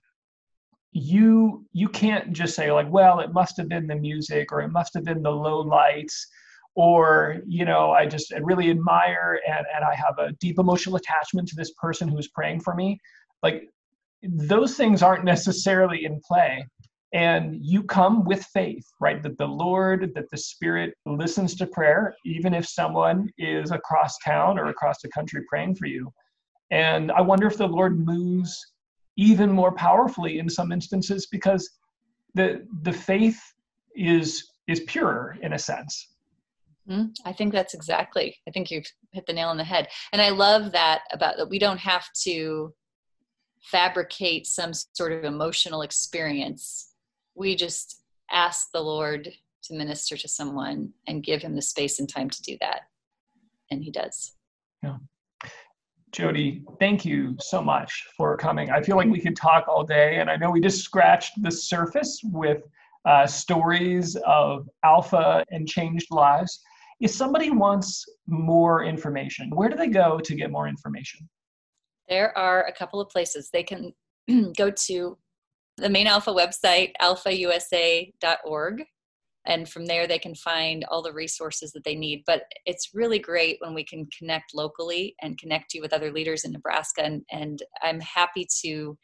you 0.97 1.62
you 1.74 1.88
can't 1.90 2.32
just 2.32 2.57
say 2.57 2.72
like 2.72 2.90
well 2.90 3.20
it 3.20 3.30
must 3.30 3.59
have 3.59 3.68
been 3.68 3.86
the 3.86 3.94
music 3.94 4.51
or 4.51 4.62
it 4.62 4.70
must 4.70 4.94
have 4.94 5.05
been 5.05 5.22
the 5.22 5.30
low 5.30 5.61
lights 5.61 6.26
or 6.74 7.36
you 7.47 7.66
know 7.66 7.90
i 7.90 8.07
just 8.07 8.32
I 8.32 8.38
really 8.38 8.70
admire 8.70 9.38
and, 9.47 9.66
and 9.74 9.84
i 9.84 9.94
have 9.94 10.18
a 10.18 10.32
deep 10.40 10.59
emotional 10.59 10.97
attachment 10.97 11.49
to 11.49 11.55
this 11.55 11.72
person 11.72 12.09
who's 12.09 12.28
praying 12.28 12.61
for 12.61 12.74
me. 12.74 12.99
Like 13.42 13.68
those 14.22 14.74
things 14.76 15.03
aren't 15.03 15.24
necessarily 15.24 16.07
in 16.07 16.18
play. 16.26 16.66
And 17.12 17.59
you 17.61 17.82
come 17.82 18.24
with 18.24 18.42
faith 18.55 18.86
right? 18.99 19.22
That 19.22 19.36
the 19.36 19.47
lord 19.47 20.12
that 20.14 20.30
the 20.30 20.38
spirit 20.38 20.94
listens 21.05 21.55
to 21.57 21.66
prayer 21.66 22.14
even 22.24 22.55
if 22.55 22.66
someone 22.66 23.28
is 23.36 23.70
across 23.70 24.16
town 24.24 24.59
or 24.59 24.66
across 24.66 25.03
the 25.03 25.11
country 25.11 25.42
praying 25.51 25.74
for 25.74 25.86
you. 25.86 26.11
And 26.70 27.12
i 27.12 27.20
wonder 27.20 27.47
if 27.47 27.59
the 27.59 27.68
lord 27.68 27.99
moves 27.99 28.59
even 29.17 29.51
more 29.51 29.73
powerfully 29.73 30.39
in 30.39 30.49
some 30.49 30.73
instances 30.73 31.27
because 31.27 31.71
the 32.35 32.67
the 32.83 32.93
faith 32.93 33.41
is 33.95 34.53
is 34.69 34.81
purer 34.81 35.37
in 35.43 35.55
a 35.55 35.59
sense. 35.59 36.12
Mm-hmm. 36.89 37.07
i 37.25 37.33
think 37.33 37.53
that's 37.53 37.75
exactly 37.75 38.37
i 38.47 38.53
think 38.53 38.71
you've 38.71 38.87
hit 39.11 39.27
the 39.27 39.33
nail 39.33 39.49
on 39.49 39.57
the 39.57 39.64
head. 39.64 39.89
And 40.12 40.23
i 40.23 40.29
love 40.29 40.71
that 40.71 41.01
about 41.11 41.37
that 41.37 41.49
we 41.49 41.59
don't 41.59 41.81
have 41.81 42.07
to 42.23 42.73
fabricate 43.61 44.47
some 44.47 44.73
sort 44.73 45.12
of 45.12 45.25
emotional 45.25 45.83
experience. 45.83 46.93
We 47.35 47.57
just 47.57 48.03
ask 48.31 48.69
the 48.73 48.83
lord 48.83 49.33
to 49.64 49.75
minister 49.75 50.17
to 50.17 50.29
someone 50.29 50.93
and 51.09 51.25
give 51.25 51.43
him 51.43 51.57
the 51.57 51.62
space 51.62 51.99
and 51.99 52.09
time 52.09 52.31
to 52.31 52.43
do 52.43 52.57
that. 52.61 52.83
And 53.73 53.83
he 53.83 53.91
does. 53.91 54.37
Yeah 54.85 54.99
Jodi, 56.12 56.62
thank 56.80 57.04
you 57.04 57.36
so 57.40 57.61
much 57.61 58.07
for 58.16 58.36
coming. 58.36 58.70
I 58.70 58.80
feel 58.80 58.96
like 58.96 59.09
we 59.09 59.20
could 59.20 59.36
talk 59.36 59.66
all 59.68 59.84
day, 59.84 60.18
and 60.18 60.30
I 60.30 60.36
know 60.36 60.50
we 60.50 60.61
just 60.61 60.82
scratched 60.82 61.42
the 61.42 61.50
surface 61.50 62.20
with 62.24 62.62
uh, 63.04 63.26
stories 63.26 64.16
of 64.26 64.68
alpha 64.84 65.44
and 65.50 65.68
changed 65.68 66.07
lives. 66.11 66.61
If 67.00 67.11
somebody 67.11 67.50
wants 67.50 68.04
more 68.26 68.84
information, 68.84 69.50
where 69.50 69.68
do 69.68 69.76
they 69.76 69.88
go 69.88 70.18
to 70.18 70.34
get 70.34 70.50
more 70.50 70.66
information? 70.68 71.28
There 72.09 72.36
are 72.38 72.64
a 72.64 72.72
couple 72.72 73.00
of 73.00 73.11
places. 73.11 73.50
They 73.52 73.62
can 73.62 73.92
go 74.57 74.70
to 74.70 75.18
the 75.76 75.88
main 75.90 76.07
Alpha 76.07 76.32
website, 76.32 76.92
alphausa.org 77.02 78.84
and 79.47 79.68
from 79.68 79.86
there 79.86 80.07
they 80.07 80.18
can 80.18 80.34
find 80.34 80.84
all 80.84 81.03
the 81.03 81.12
resources 81.12 81.72
that 81.72 81.84
they 81.84 81.94
need 81.94 82.22
but 82.26 82.42
it's 82.64 82.90
really 82.94 83.18
great 83.18 83.57
when 83.61 83.74
we 83.74 83.84
can 83.84 84.07
connect 84.16 84.55
locally 84.55 85.14
and 85.22 85.38
connect 85.38 85.74
you 85.74 85.80
with 85.80 85.92
other 85.92 86.12
leaders 86.12 86.44
in 86.44 86.53
nebraska 86.53 87.03
and, 87.03 87.22
and 87.30 87.62
i'm 87.82 88.01
happy 88.01 88.47
to 88.62 88.97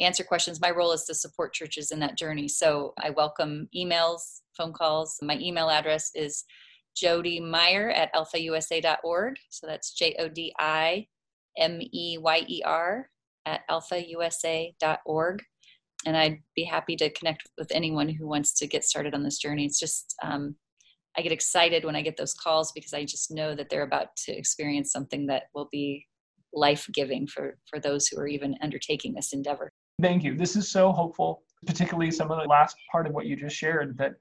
answer 0.00 0.24
questions. 0.24 0.60
My 0.60 0.70
role 0.70 0.92
is 0.92 1.04
to 1.04 1.14
support 1.14 1.52
churches 1.52 1.90
in 1.90 2.00
that 2.00 2.16
journey. 2.16 2.48
So 2.48 2.94
I 2.98 3.10
welcome 3.10 3.68
emails, 3.76 4.40
phone 4.56 4.72
calls. 4.72 5.18
My 5.22 5.38
email 5.38 5.68
address 5.70 6.10
is 6.14 6.44
jodi 6.96 7.40
Meyer 7.40 7.90
at 7.90 8.12
alphausa.org. 8.14 9.36
So 9.50 9.66
that's 9.66 9.92
J 9.92 10.16
O 10.18 10.28
D 10.28 10.52
I 10.58 11.06
M 11.58 11.78
E 11.80 12.18
Y 12.18 12.44
E 12.48 12.62
R 12.64 13.10
at 13.46 13.60
alphausa.org. 13.70 15.42
And 16.06 16.16
I'd 16.16 16.38
be 16.56 16.64
happy 16.64 16.96
to 16.96 17.10
connect 17.10 17.48
with 17.58 17.70
anyone 17.72 18.08
who 18.08 18.26
wants 18.26 18.54
to 18.54 18.66
get 18.66 18.84
started 18.84 19.14
on 19.14 19.22
this 19.22 19.38
journey. 19.38 19.66
It's 19.66 19.78
just, 19.78 20.14
um, 20.22 20.54
I 21.16 21.22
get 21.22 21.32
excited 21.32 21.84
when 21.84 21.96
I 21.96 22.02
get 22.02 22.16
those 22.16 22.34
calls 22.34 22.72
because 22.72 22.94
I 22.94 23.04
just 23.04 23.30
know 23.30 23.54
that 23.54 23.68
they're 23.68 23.82
about 23.82 24.14
to 24.24 24.32
experience 24.32 24.92
something 24.92 25.26
that 25.26 25.44
will 25.54 25.68
be 25.70 26.06
life 26.52 26.88
giving 26.92 27.26
for, 27.26 27.58
for 27.68 27.78
those 27.78 28.06
who 28.06 28.18
are 28.18 28.26
even 28.26 28.56
undertaking 28.62 29.14
this 29.14 29.32
endeavor. 29.32 29.72
Thank 30.00 30.24
you. 30.24 30.36
This 30.36 30.56
is 30.56 30.70
so 30.70 30.92
hopeful, 30.92 31.42
particularly 31.66 32.10
some 32.10 32.30
of 32.30 32.40
the 32.40 32.48
last 32.48 32.76
part 32.90 33.06
of 33.06 33.12
what 33.12 33.26
you 33.26 33.36
just 33.36 33.56
shared 33.56 33.98
that 33.98 34.12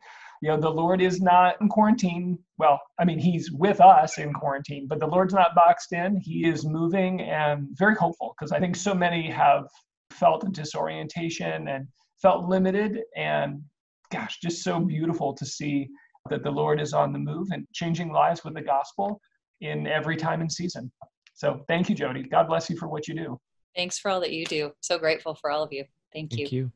you 0.41 0.49
know 0.49 0.57
the 0.57 0.69
lord 0.69 1.01
is 1.01 1.21
not 1.21 1.59
in 1.61 1.67
quarantine 1.67 2.37
well 2.57 2.79
i 2.99 3.05
mean 3.05 3.19
he's 3.19 3.51
with 3.51 3.81
us 3.81 4.17
in 4.17 4.33
quarantine 4.33 4.87
but 4.87 4.99
the 4.99 5.07
lord's 5.07 5.33
not 5.33 5.55
boxed 5.55 5.91
in 5.91 6.17
he 6.17 6.45
is 6.45 6.65
moving 6.65 7.21
and 7.21 7.67
very 7.73 7.95
hopeful 7.95 8.35
because 8.37 8.51
i 8.51 8.59
think 8.59 8.75
so 8.75 8.93
many 8.93 9.29
have 9.29 9.67
felt 10.11 10.43
a 10.43 10.49
disorientation 10.49 11.67
and 11.67 11.87
felt 12.21 12.47
limited. 12.47 13.01
And 13.15 13.61
gosh 14.11 14.39
just 14.41 14.63
so 14.63 14.79
beautiful 14.79 15.33
to 15.33 15.45
see 15.45 15.87
that 16.29 16.43
the 16.43 16.51
lord 16.51 16.81
is 16.81 16.93
on 16.93 17.13
the 17.13 17.19
move 17.19 17.47
and 17.51 17.65
changing 17.73 18.11
lives 18.11 18.43
with 18.43 18.55
the 18.55 18.61
gospel 18.61 19.21
in 19.61 19.87
every 19.87 20.15
time 20.15 20.41
and 20.41 20.51
season. 20.51 20.91
So 21.33 21.63
thank 21.67 21.89
you 21.89 21.95
jodi. 21.95 22.23
God 22.23 22.47
bless 22.47 22.69
you 22.69 22.77
for 22.77 22.87
what 22.87 23.07
you 23.07 23.15
do. 23.15 23.39
Thanks 23.75 23.99
for 23.99 24.11
all 24.11 24.19
that 24.19 24.31
you 24.31 24.45
do. 24.45 24.71
So 24.81 24.97
grateful 24.97 25.35
for 25.35 25.51
all 25.51 25.63
of 25.63 25.71
you. 25.71 25.85
Thank, 26.11 26.31
Thank 26.31 26.51
you. 26.51 26.71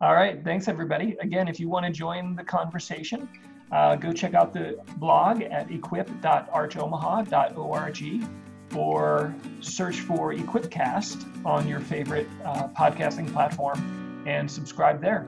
All 0.00 0.14
right. 0.14 0.42
Thanks, 0.42 0.68
everybody. 0.68 1.16
Again, 1.20 1.48
if 1.48 1.60
you 1.60 1.68
want 1.68 1.84
to 1.86 1.92
join 1.92 2.34
the 2.34 2.44
conversation, 2.44 3.28
uh, 3.72 3.96
go 3.96 4.12
check 4.12 4.34
out 4.34 4.52
the 4.52 4.78
blog 4.96 5.42
at 5.42 5.70
equip.archomaha.org 5.70 8.45
or 8.76 9.34
search 9.60 10.00
for 10.00 10.34
Equipcast 10.34 11.24
on 11.44 11.66
your 11.66 11.80
favorite 11.80 12.28
uh, 12.44 12.68
podcasting 12.68 13.32
platform 13.32 14.24
and 14.26 14.50
subscribe 14.50 15.00
there. 15.00 15.26